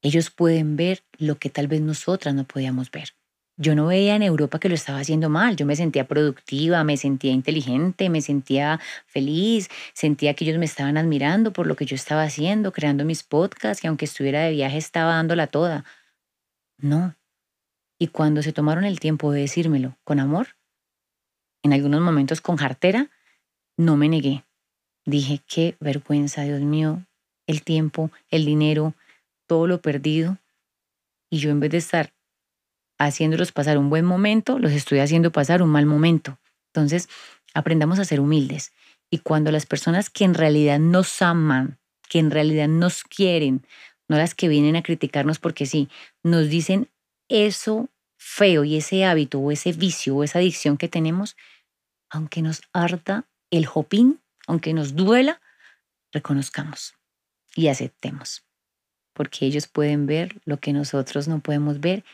Ellos 0.01 0.29
pueden 0.29 0.77
ver 0.77 1.03
lo 1.17 1.37
que 1.37 1.49
tal 1.49 1.67
vez 1.67 1.81
nosotras 1.81 2.33
no 2.33 2.45
podíamos 2.45 2.89
ver. 2.91 3.18
Yo 3.62 3.76
no 3.76 3.88
veía 3.88 4.16
en 4.16 4.24
Europa 4.24 4.57
que 4.57 4.70
lo 4.70 4.76
estaba 4.76 4.99
haciendo 4.99 5.30
mal, 5.30 5.57
yo 5.57 5.66
me 5.66 5.76
sentía 5.76 6.07
productiva, 6.07 6.86
me 6.86 6.95
sentía 6.95 7.34
inteligente, 7.34 8.10
me 8.10 8.22
sentía 8.22 8.80
feliz, 9.05 9.68
sentía 9.93 10.34
que 10.34 10.45
ellos 10.45 10.57
me 10.57 10.64
estaban 10.64 10.95
admirando 10.95 11.51
por 11.51 11.68
lo 11.68 11.76
que 11.76 11.86
yo 11.86 11.93
estaba 11.95 12.24
haciendo, 12.24 12.72
creando 12.72 13.03
mis 13.03 13.22
podcasts, 13.22 13.84
y 13.84 13.88
aunque 13.88 14.05
estuviera 14.05 14.43
de 14.43 14.51
viaje 14.51 14.78
estaba 14.78 15.16
dándola 15.16 15.47
toda. 15.47 15.84
No. 16.78 17.18
Y 17.97 18.07
cuando 18.07 18.41
se 18.43 18.53
tomaron 18.53 18.86
el 18.86 19.01
tiempo 19.01 19.34
de 19.34 19.41
decírmelo 19.41 19.97
con 20.05 20.22
amor, 20.22 20.55
en 21.62 21.74
algunos 21.74 21.99
momentos 21.99 22.39
con 22.39 22.55
jartera, 22.55 23.10
no 23.76 23.97
me 23.97 24.07
negué. 24.07 24.45
Dije, 25.03 25.41
qué 25.45 25.76
vergüenza, 25.82 26.43
Dios 26.43 26.62
mío, 26.62 27.05
el 27.45 27.64
tiempo, 27.64 28.10
el 28.30 28.45
dinero, 28.45 28.93
todo 29.47 29.68
lo 29.68 29.82
perdido. 29.82 30.38
Y 31.30 31.39
yo 31.39 31.49
en 31.49 31.60
vez 31.60 31.72
de 31.72 31.80
estar 31.80 32.14
haciéndolos 33.00 33.52
pasar 33.52 33.78
un 33.78 33.89
buen 33.89 34.06
momento, 34.06 34.60
los 34.60 34.72
estoy 34.72 35.00
haciendo 35.00 35.32
pasar 35.32 35.62
un 35.62 35.70
mal 35.70 35.86
momento. 35.86 36.38
Entonces, 36.68 37.10
aprendamos 37.54 37.97
a 37.97 38.06
ser 38.06 38.20
humildes. 38.20 38.72
Y 39.10 39.20
cuando 39.20 39.52
las 39.52 39.66
personas 39.66 40.10
que 40.10 40.26
en 40.26 40.36
realidad 40.36 40.80
nos 40.80 41.22
aman, 41.22 41.80
que 42.08 42.20
en 42.20 42.30
realidad 42.30 42.68
nos 42.68 43.04
quieren, 43.04 43.66
no 44.08 44.18
las 44.18 44.36
que 44.36 44.47
vienen 44.47 44.76
a 44.76 44.84
criticarnos 44.84 45.39
porque 45.39 45.66
sí, 45.66 45.89
nos 46.24 46.50
dicen 46.50 46.89
eso 47.28 47.89
feo 48.18 48.64
y 48.64 48.76
ese 48.76 49.06
hábito 49.06 49.39
o 49.39 49.52
ese 49.52 49.72
vicio 49.72 50.16
o 50.16 50.24
esa 50.24 50.39
adicción 50.39 50.78
que 50.78 50.89
tenemos, 50.89 51.38
aunque 52.10 52.41
nos 52.41 52.62
harta 52.74 53.26
el 53.50 53.68
hopín, 53.74 54.20
aunque 54.45 54.74
nos 54.74 54.95
duela, 54.95 55.41
reconozcamos 56.12 56.95
y 57.56 57.68
aceptemos 57.68 58.43
porque 59.20 59.45
ellos 59.45 59.68
pueden 59.68 60.06
ver 60.06 60.39
lo 60.45 60.62
que 60.62 60.72
nosotros 60.72 61.28
no 61.28 61.41
podemos 61.41 61.82
ver 61.82 62.06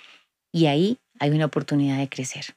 y 0.56 0.68
ahí 0.68 1.00
hay 1.20 1.32
una 1.32 1.48
oportunidad 1.48 1.98
de 1.98 2.08
crecer 2.08 2.56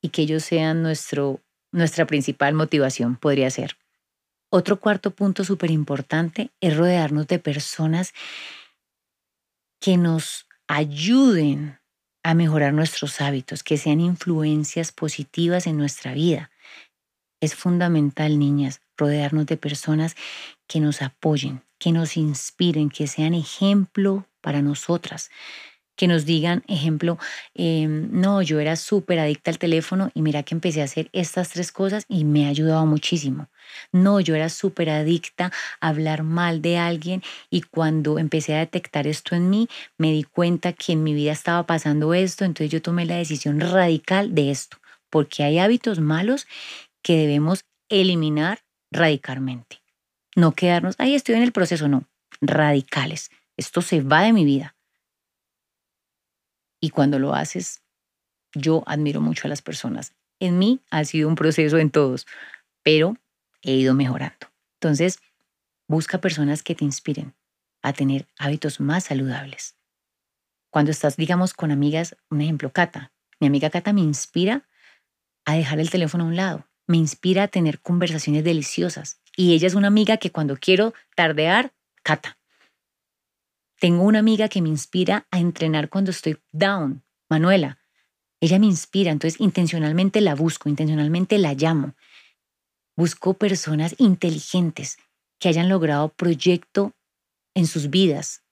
y 0.00 0.10
que 0.10 0.22
ellos 0.22 0.44
sean 0.44 0.80
nuestro, 0.80 1.40
nuestra 1.72 2.06
principal 2.06 2.54
motivación, 2.54 3.16
podría 3.16 3.50
ser. 3.50 3.76
Otro 4.48 4.78
cuarto 4.78 5.10
punto 5.10 5.42
súper 5.42 5.72
importante 5.72 6.52
es 6.60 6.76
rodearnos 6.76 7.26
de 7.26 7.40
personas 7.40 8.14
que 9.80 9.96
nos 9.96 10.46
ayuden 10.68 11.80
a 12.22 12.34
mejorar 12.34 12.74
nuestros 12.74 13.20
hábitos, 13.20 13.64
que 13.64 13.76
sean 13.76 13.98
influencias 13.98 14.92
positivas 14.92 15.66
en 15.66 15.76
nuestra 15.76 16.14
vida. 16.14 16.52
Es 17.40 17.56
fundamental, 17.56 18.38
niñas, 18.38 18.82
rodearnos 18.96 19.46
de 19.46 19.56
personas 19.56 20.14
que 20.68 20.78
nos 20.78 21.02
apoyen, 21.02 21.64
que 21.80 21.90
nos 21.90 22.16
inspiren, 22.16 22.88
que 22.88 23.08
sean 23.08 23.34
ejemplo 23.34 24.28
para 24.40 24.62
nosotras, 24.62 25.28
que 26.02 26.08
nos 26.08 26.24
digan, 26.24 26.64
ejemplo, 26.66 27.16
em, 27.54 28.08
no, 28.10 28.42
yo 28.42 28.58
era 28.58 28.74
súper 28.74 29.20
adicta 29.20 29.52
al 29.52 29.60
teléfono 29.60 30.10
y 30.14 30.22
mira 30.22 30.42
que 30.42 30.52
empecé 30.52 30.80
a 30.80 30.86
hacer 30.86 31.08
estas 31.12 31.50
tres 31.50 31.70
cosas 31.70 32.06
y 32.08 32.24
me 32.24 32.44
ha 32.44 32.48
ayudado 32.48 32.84
muchísimo. 32.86 33.46
No, 33.92 34.18
yo 34.18 34.34
era 34.34 34.48
súper 34.48 34.90
adicta 34.90 35.52
a 35.80 35.88
hablar 35.88 36.24
mal 36.24 36.60
de 36.60 36.76
alguien 36.76 37.22
y 37.50 37.62
cuando 37.62 38.18
empecé 38.18 38.56
a 38.56 38.58
detectar 38.58 39.06
esto 39.06 39.36
en 39.36 39.48
mí, 39.48 39.68
me 39.96 40.10
di 40.10 40.24
cuenta 40.24 40.72
que 40.72 40.94
en 40.94 41.04
mi 41.04 41.14
vida 41.14 41.30
estaba 41.30 41.66
pasando 41.66 42.14
esto, 42.14 42.44
entonces 42.44 42.72
yo 42.72 42.82
tomé 42.82 43.06
la 43.06 43.18
decisión 43.18 43.60
radical 43.60 44.34
de 44.34 44.50
esto, 44.50 44.78
porque 45.08 45.44
hay 45.44 45.60
hábitos 45.60 46.00
malos 46.00 46.48
que 47.00 47.16
debemos 47.16 47.64
eliminar 47.88 48.58
radicalmente. 48.90 49.84
No 50.34 50.50
quedarnos, 50.50 50.96
ahí 50.98 51.14
estoy 51.14 51.36
en 51.36 51.44
el 51.44 51.52
proceso, 51.52 51.86
no, 51.86 52.08
radicales. 52.40 53.30
Esto 53.56 53.82
se 53.82 54.00
va 54.00 54.22
de 54.22 54.32
mi 54.32 54.44
vida. 54.44 54.74
Y 56.82 56.90
cuando 56.90 57.20
lo 57.20 57.32
haces, 57.32 57.80
yo 58.52 58.82
admiro 58.86 59.20
mucho 59.20 59.46
a 59.46 59.48
las 59.48 59.62
personas. 59.62 60.14
En 60.40 60.58
mí 60.58 60.80
ha 60.90 61.04
sido 61.04 61.28
un 61.28 61.36
proceso 61.36 61.78
en 61.78 61.90
todos, 61.90 62.26
pero 62.82 63.16
he 63.62 63.72
ido 63.74 63.94
mejorando. 63.94 64.48
Entonces, 64.80 65.20
busca 65.86 66.20
personas 66.20 66.64
que 66.64 66.74
te 66.74 66.84
inspiren 66.84 67.34
a 67.82 67.92
tener 67.92 68.26
hábitos 68.36 68.80
más 68.80 69.04
saludables. 69.04 69.76
Cuando 70.70 70.90
estás, 70.90 71.16
digamos, 71.16 71.54
con 71.54 71.70
amigas, 71.70 72.16
un 72.30 72.40
ejemplo, 72.40 72.72
Cata. 72.72 73.12
Mi 73.38 73.46
amiga 73.46 73.70
Cata 73.70 73.92
me 73.92 74.00
inspira 74.00 74.66
a 75.44 75.54
dejar 75.54 75.78
el 75.78 75.90
teléfono 75.90 76.24
a 76.24 76.26
un 76.28 76.36
lado, 76.36 76.68
me 76.88 76.96
inspira 76.96 77.44
a 77.44 77.48
tener 77.48 77.80
conversaciones 77.80 78.42
deliciosas, 78.42 79.20
y 79.36 79.54
ella 79.54 79.68
es 79.68 79.74
una 79.74 79.88
amiga 79.88 80.16
que 80.16 80.32
cuando 80.32 80.56
quiero 80.56 80.94
tardear, 81.14 81.72
cata. 82.02 82.38
Tengo 83.82 84.04
una 84.04 84.20
amiga 84.20 84.48
que 84.48 84.62
me 84.62 84.68
inspira 84.68 85.26
a 85.32 85.40
entrenar 85.40 85.88
cuando 85.88 86.12
estoy 86.12 86.38
down, 86.52 87.02
Manuela. 87.28 87.80
Ella 88.40 88.60
me 88.60 88.66
inspira, 88.66 89.10
entonces 89.10 89.40
intencionalmente 89.40 90.20
la 90.20 90.36
busco, 90.36 90.68
intencionalmente 90.68 91.36
la 91.38 91.54
llamo. 91.54 91.96
Busco 92.96 93.34
personas 93.34 93.96
inteligentes 93.98 94.98
que 95.40 95.48
hayan 95.48 95.68
logrado 95.68 96.10
proyecto 96.10 96.92
en 97.56 97.66
sus 97.66 97.90
vidas, 97.90 98.44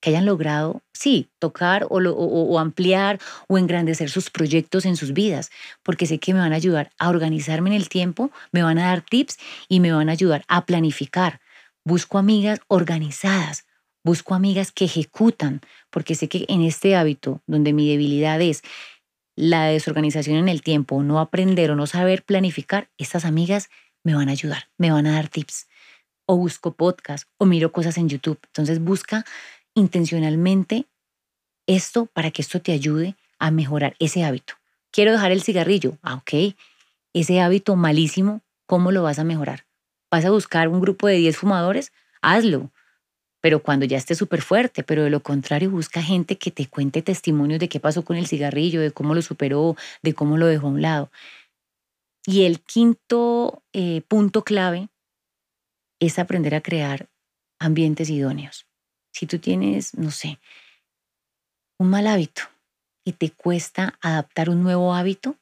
que 0.00 0.10
hayan 0.10 0.26
logrado, 0.26 0.82
sí, 0.92 1.30
tocar 1.38 1.86
o, 1.88 2.58
ampliar 2.58 3.20
o 3.46 3.58
engrandecer 3.58 4.10
sus 4.10 4.28
proyectos 4.28 4.86
en 4.86 4.96
sus 4.96 5.12
vidas, 5.12 5.52
porque 5.84 6.06
sé 6.06 6.18
que 6.18 6.34
me 6.34 6.40
van 6.40 6.52
a 6.52 6.56
ayudar 6.56 6.90
a 6.98 7.10
organizarme 7.10 7.70
en 7.70 7.76
el 7.76 7.88
tiempo, 7.88 8.32
me 8.50 8.64
van 8.64 8.78
a 8.78 8.88
dar 8.88 9.02
tips 9.02 9.38
y 9.68 9.78
me 9.78 9.92
van 9.92 10.08
a 10.08 10.12
ayudar 10.12 10.44
a 10.48 10.66
planificar. 10.66 11.40
Busco 11.84 12.18
amigas 12.18 12.58
organizadas, 12.66 13.66
busco 14.04 14.34
amigas 14.34 14.70
que 14.70 14.84
ejecutan, 14.84 15.62
porque 15.90 16.14
sé 16.14 16.28
que 16.28 16.44
en 16.48 16.62
este 16.62 16.94
hábito, 16.94 17.40
donde 17.46 17.72
mi 17.72 17.88
debilidad 17.88 18.40
es 18.40 18.62
la 19.34 19.64
desorganización 19.66 20.36
en 20.36 20.48
el 20.48 20.62
tiempo, 20.62 21.02
no 21.02 21.18
aprender 21.18 21.70
o 21.70 21.76
no 21.76 21.86
saber 21.86 22.22
planificar, 22.22 22.90
estas 22.98 23.24
amigas 23.24 23.70
me 24.04 24.14
van 24.14 24.28
a 24.28 24.32
ayudar, 24.32 24.68
me 24.78 24.92
van 24.92 25.06
a 25.06 25.14
dar 25.14 25.28
tips. 25.28 25.66
O 26.26 26.36
busco 26.36 26.74
podcast 26.74 27.28
o 27.38 27.46
miro 27.46 27.72
cosas 27.72 27.98
en 27.98 28.08
YouTube. 28.08 28.38
Entonces 28.46 28.78
busca 28.78 29.24
intencionalmente 29.74 30.86
esto 31.66 32.06
para 32.06 32.30
que 32.30 32.42
esto 32.42 32.60
te 32.60 32.72
ayude 32.72 33.16
a 33.38 33.50
mejorar 33.50 33.96
ese 33.98 34.24
hábito. 34.24 34.54
Quiero 34.90 35.12
dejar 35.12 35.32
el 35.32 35.42
cigarrillo. 35.42 35.98
Ah, 36.02 36.14
ok. 36.14 36.54
Ese 37.12 37.40
hábito 37.40 37.76
malísimo, 37.76 38.42
¿cómo 38.66 38.92
lo 38.92 39.02
vas 39.02 39.18
a 39.18 39.24
mejorar? 39.24 39.66
¿Vas 40.10 40.24
a 40.24 40.30
buscar 40.30 40.68
un 40.68 40.80
grupo 40.80 41.08
de 41.08 41.16
10 41.16 41.36
fumadores? 41.36 41.92
Hazlo 42.22 42.70
pero 43.44 43.62
cuando 43.62 43.84
ya 43.84 43.98
esté 43.98 44.14
súper 44.14 44.40
fuerte, 44.40 44.82
pero 44.82 45.04
de 45.04 45.10
lo 45.10 45.22
contrario 45.22 45.70
busca 45.70 46.02
gente 46.02 46.38
que 46.38 46.50
te 46.50 46.66
cuente 46.66 47.02
testimonios 47.02 47.60
de 47.60 47.68
qué 47.68 47.78
pasó 47.78 48.02
con 48.02 48.16
el 48.16 48.26
cigarrillo, 48.26 48.80
de 48.80 48.90
cómo 48.90 49.14
lo 49.14 49.20
superó, 49.20 49.76
de 50.02 50.14
cómo 50.14 50.38
lo 50.38 50.46
dejó 50.46 50.68
a 50.68 50.70
un 50.70 50.80
lado. 50.80 51.10
Y 52.24 52.44
el 52.44 52.62
quinto 52.62 53.62
eh, 53.74 54.00
punto 54.08 54.44
clave 54.44 54.88
es 56.00 56.18
aprender 56.18 56.54
a 56.54 56.62
crear 56.62 57.10
ambientes 57.58 58.08
idóneos. 58.08 58.66
Si 59.12 59.26
tú 59.26 59.38
tienes, 59.38 59.92
no 59.92 60.10
sé, 60.10 60.40
un 61.78 61.90
mal 61.90 62.06
hábito 62.06 62.44
y 63.04 63.12
te 63.12 63.28
cuesta 63.28 63.98
adaptar 64.00 64.48
un 64.48 64.62
nuevo 64.62 64.94
hábito, 64.94 65.36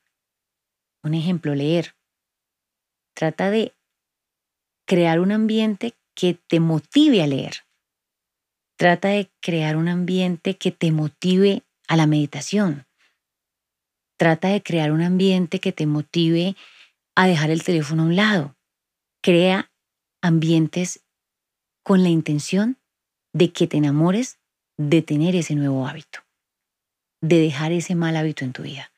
un 1.05 1.15
ejemplo, 1.15 1.55
leer. 1.55 1.95
Trata 3.15 3.53
de 3.53 3.77
crear 4.89 5.21
un 5.21 5.31
ambiente 5.31 5.95
que 6.17 6.35
te 6.35 6.59
motive 6.59 7.23
a 7.23 7.29
leer. 7.29 7.63
Trata 8.77 9.09
de 9.09 9.31
crear 9.41 9.77
un 9.77 9.89
ambiente 9.89 10.57
que 10.57 10.73
te 10.73 10.93
motive 10.93 11.63
a 11.89 11.97
la 11.97 12.07
meditación. 12.07 12.87
Trata 14.19 14.49
de 14.49 14.63
crear 14.63 14.93
un 14.93 15.03
ambiente 15.03 15.61
que 15.61 15.73
te 15.73 15.87
motive 15.87 16.57
a 17.15 17.27
dejar 17.27 17.51
el 17.51 17.63
teléfono 17.63 18.03
a 18.03 18.07
un 18.07 18.17
lado. 18.17 18.57
Crea 19.23 19.71
ambientes 20.23 21.05
con 21.83 22.03
la 22.03 22.09
intención 22.09 22.79
de 23.33 23.53
que 23.53 23.67
te 23.67 23.77
enamores 23.77 24.39
de 24.79 25.03
tener 25.03 25.37
ese 25.37 25.55
nuevo 25.55 25.87
hábito, 25.87 26.21
de 27.21 27.39
dejar 27.39 27.73
ese 27.73 27.95
mal 27.95 28.17
hábito 28.17 28.45
en 28.45 28.53
tu 28.53 28.63
vida. 28.63 28.93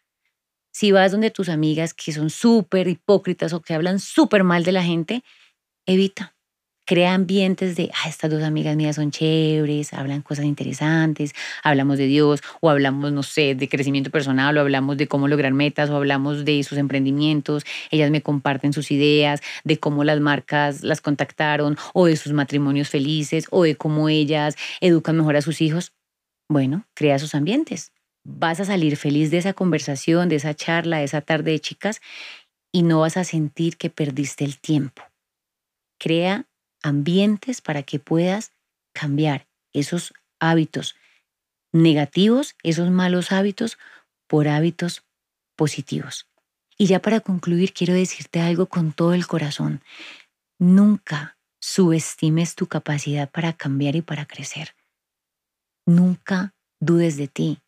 Si 0.72 0.92
vas 0.92 1.12
donde 1.12 1.30
tus 1.30 1.48
amigas 1.48 1.94
que 1.94 2.12
son 2.12 2.30
súper 2.30 2.88
hipócritas 2.88 3.52
o 3.52 3.62
que 3.62 3.74
hablan 3.74 4.00
súper 4.00 4.44
mal 4.44 4.64
de 4.64 4.72
la 4.72 4.82
gente, 4.82 5.22
evita 5.86 6.33
crea 6.84 7.14
ambientes 7.14 7.76
de, 7.76 7.90
ah, 7.94 8.08
estas 8.08 8.30
dos 8.30 8.42
amigas 8.42 8.76
mías 8.76 8.96
son 8.96 9.10
chéveres, 9.10 9.92
hablan 9.92 10.22
cosas 10.22 10.44
interesantes, 10.44 11.32
hablamos 11.62 11.98
de 11.98 12.06
Dios 12.06 12.40
o 12.60 12.70
hablamos, 12.70 13.12
no 13.12 13.22
sé, 13.22 13.54
de 13.54 13.68
crecimiento 13.68 14.10
personal 14.10 14.56
o 14.56 14.60
hablamos 14.60 14.96
de 14.96 15.08
cómo 15.08 15.28
lograr 15.28 15.52
metas 15.52 15.90
o 15.90 15.96
hablamos 15.96 16.44
de 16.44 16.62
sus 16.62 16.78
emprendimientos, 16.78 17.64
ellas 17.90 18.10
me 18.10 18.22
comparten 18.22 18.72
sus 18.72 18.90
ideas, 18.90 19.40
de 19.64 19.78
cómo 19.78 20.04
las 20.04 20.20
marcas 20.20 20.82
las 20.82 21.00
contactaron 21.00 21.76
o 21.92 22.06
de 22.06 22.16
sus 22.16 22.32
matrimonios 22.32 22.88
felices 22.88 23.46
o 23.50 23.62
de 23.64 23.76
cómo 23.76 24.08
ellas 24.08 24.56
educan 24.80 25.16
mejor 25.16 25.36
a 25.36 25.42
sus 25.42 25.60
hijos. 25.60 25.92
Bueno, 26.48 26.86
crea 26.94 27.18
sus 27.18 27.34
ambientes. 27.34 27.92
Vas 28.26 28.60
a 28.60 28.64
salir 28.64 28.96
feliz 28.96 29.30
de 29.30 29.38
esa 29.38 29.52
conversación, 29.52 30.28
de 30.28 30.36
esa 30.36 30.54
charla, 30.54 30.98
de 30.98 31.04
esa 31.04 31.20
tarde 31.20 31.52
de 31.52 31.60
chicas 31.60 32.00
y 32.72 32.82
no 32.82 33.00
vas 33.00 33.16
a 33.16 33.24
sentir 33.24 33.76
que 33.76 33.90
perdiste 33.90 34.44
el 34.44 34.58
tiempo. 34.58 35.02
Crea 35.98 36.46
ambientes 36.84 37.60
para 37.60 37.82
que 37.82 37.98
puedas 37.98 38.52
cambiar 38.92 39.46
esos 39.72 40.12
hábitos 40.38 40.94
negativos, 41.72 42.54
esos 42.62 42.90
malos 42.90 43.32
hábitos, 43.32 43.78
por 44.26 44.48
hábitos 44.48 45.04
positivos. 45.56 46.28
Y 46.76 46.86
ya 46.86 47.00
para 47.00 47.20
concluir, 47.20 47.72
quiero 47.72 47.94
decirte 47.94 48.40
algo 48.40 48.66
con 48.66 48.92
todo 48.92 49.14
el 49.14 49.26
corazón. 49.26 49.82
Nunca 50.58 51.36
subestimes 51.60 52.54
tu 52.54 52.66
capacidad 52.66 53.30
para 53.30 53.52
cambiar 53.52 53.96
y 53.96 54.02
para 54.02 54.26
crecer. 54.26 54.74
Nunca 55.86 56.54
dudes 56.80 57.16
de 57.16 57.28
ti. 57.28 57.60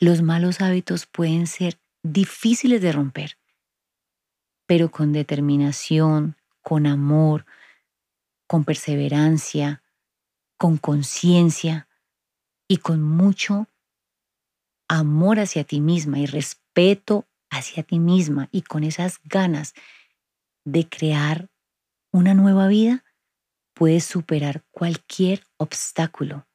Los 0.00 0.22
malos 0.22 0.60
hábitos 0.60 1.06
pueden 1.06 1.46
ser 1.46 1.78
difíciles 2.02 2.80
de 2.80 2.92
romper, 2.92 3.38
pero 4.66 4.90
con 4.90 5.12
determinación, 5.12 6.36
con 6.68 6.86
amor, 6.86 7.46
con 8.46 8.66
perseverancia, 8.66 9.82
con 10.58 10.76
conciencia 10.76 11.88
y 12.68 12.76
con 12.76 13.00
mucho 13.00 13.68
amor 14.86 15.40
hacia 15.40 15.64
ti 15.64 15.80
misma 15.80 16.18
y 16.18 16.26
respeto 16.26 17.26
hacia 17.48 17.84
ti 17.84 17.98
misma 17.98 18.50
y 18.52 18.60
con 18.60 18.84
esas 18.84 19.18
ganas 19.24 19.72
de 20.66 20.86
crear 20.86 21.48
una 22.12 22.34
nueva 22.34 22.68
vida, 22.68 23.02
puedes 23.72 24.04
superar 24.04 24.62
cualquier 24.70 25.46
obstáculo. 25.56 26.46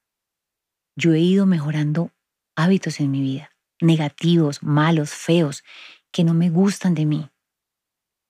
Yo 0.95 1.13
he 1.13 1.21
ido 1.21 1.47
mejorando 1.47 2.11
hábitos 2.55 2.99
en 2.99 3.09
mi 3.09 3.21
vida, 3.21 3.49
negativos, 3.81 4.61
malos, 4.61 5.09
feos, 5.09 5.63
que 6.11 6.23
no 6.23 6.35
me 6.35 6.51
gustan 6.51 6.93
de 6.93 7.07
mí 7.07 7.32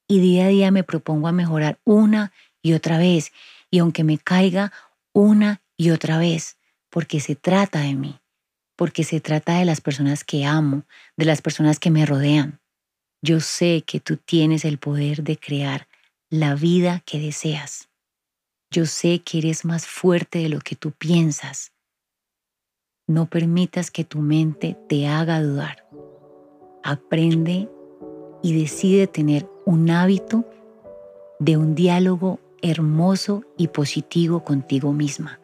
y 0.08 0.20
día 0.20 0.46
a 0.46 0.50
día 0.50 0.72
me 0.72 0.84
propongo 0.84 1.28
a 1.28 1.32
mejorar 1.32 1.80
una 1.84 2.32
y 2.62 2.74
otra 2.74 2.98
vez 2.98 3.32
y 3.70 3.80
aunque 3.80 4.04
me 4.04 4.18
caiga 4.18 4.72
una 5.14 5.62
y 5.78 5.90
otra 5.90 6.18
vez, 6.18 6.58
porque 6.90 7.20
se 7.20 7.36
trata 7.36 7.80
de 7.80 7.96
mí, 7.96 8.20
porque 8.76 9.04
se 9.04 9.20
trata 9.20 9.58
de 9.58 9.66
las 9.66 9.82
personas 9.82 10.24
que 10.24 10.46
amo, 10.46 10.86
de 11.18 11.26
las 11.26 11.42
personas 11.42 11.80
que 11.80 11.90
me 11.90 12.06
rodean. 12.06 12.62
Yo 13.22 13.40
sé 13.40 13.84
que 13.86 14.00
tú 14.00 14.18
tienes 14.18 14.66
el 14.66 14.78
poder 14.78 15.24
de 15.24 15.38
crear 15.38 15.88
la 16.30 16.56
vida 16.56 17.02
que 17.06 17.20
deseas. 17.20 17.90
Yo 18.70 18.86
sé 18.86 19.20
que 19.20 19.38
eres 19.40 19.66
más 19.66 19.88
fuerte 19.88 20.40
de 20.40 20.50
lo 20.50 20.60
que 20.60 20.76
tú 20.76 20.92
piensas. 20.92 21.72
No 23.08 23.28
permitas 23.28 23.92
que 23.92 24.04
tu 24.04 24.20
mente 24.20 24.78
te 24.90 25.08
haga 25.08 25.42
dudar. 25.42 25.88
Aprende 26.84 27.70
y 28.44 28.60
decide 28.60 29.08
tener 29.08 29.50
un 29.66 29.90
hábito 29.90 30.46
de 31.40 31.58
un 31.58 31.74
diálogo 31.74 32.40
hermoso 32.62 33.44
y 33.58 33.70
positivo 33.70 34.44
contigo 34.44 34.94
misma, 34.94 35.40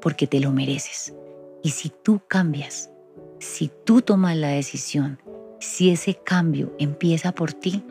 porque 0.00 0.26
te 0.26 0.38
lo 0.38 0.52
mereces. 0.52 1.14
Y 1.62 1.70
si 1.70 1.90
tú 1.90 2.20
cambias, 2.28 2.90
si 3.40 3.70
tú 3.84 4.02
tomas 4.02 4.36
la 4.36 4.48
decisión, 4.48 5.18
si 5.58 5.90
ese 5.90 6.14
cambio 6.14 6.74
empieza 6.78 7.32
por 7.32 7.54
ti, 7.54 7.82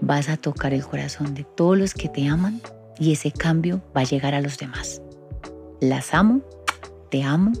vas 0.00 0.28
a 0.28 0.36
tocar 0.36 0.74
el 0.74 0.84
corazón 0.84 1.34
de 1.34 1.44
todos 1.44 1.78
los 1.78 1.94
que 1.94 2.08
te 2.08 2.28
aman 2.28 2.60
y 2.98 3.12
ese 3.12 3.32
cambio 3.32 3.82
va 3.96 4.02
a 4.02 4.04
llegar 4.04 4.34
a 4.34 4.42
los 4.42 4.58
demás. 4.58 5.00
Las 5.80 6.12
amo, 6.12 6.42
te 7.10 7.22
amo, 7.22 7.52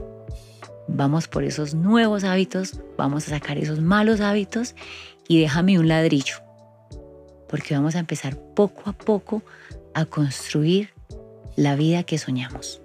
vamos 0.88 1.28
por 1.28 1.44
esos 1.44 1.74
nuevos 1.74 2.24
hábitos, 2.24 2.80
vamos 2.98 3.26
a 3.26 3.30
sacar 3.30 3.56
esos 3.56 3.80
malos 3.80 4.20
hábitos 4.20 4.74
y 5.28 5.40
déjame 5.40 5.78
un 5.78 5.88
ladrillo 5.88 6.46
porque 7.48 7.74
vamos 7.74 7.94
a 7.94 8.00
empezar 8.00 8.36
poco 8.54 8.90
a 8.90 8.92
poco 8.92 9.42
a 9.94 10.04
construir 10.04 10.90
la 11.56 11.76
vida 11.76 12.02
que 12.02 12.18
soñamos. 12.18 12.80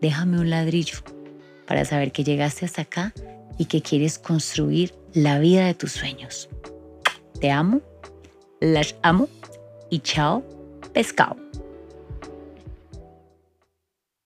Déjame 0.00 0.38
un 0.38 0.50
ladrillo 0.50 0.98
para 1.66 1.84
saber 1.84 2.12
que 2.12 2.24
llegaste 2.24 2.66
hasta 2.66 2.82
acá 2.82 3.12
y 3.58 3.66
que 3.66 3.82
quieres 3.82 4.18
construir 4.18 4.94
la 5.14 5.38
vida 5.38 5.66
de 5.66 5.74
tus 5.74 5.92
sueños. 5.92 6.48
Te 7.40 7.50
amo, 7.50 7.80
las 8.60 8.94
amo 9.02 9.28
y 9.90 10.00
chao, 10.00 10.44
pescado. 10.92 11.36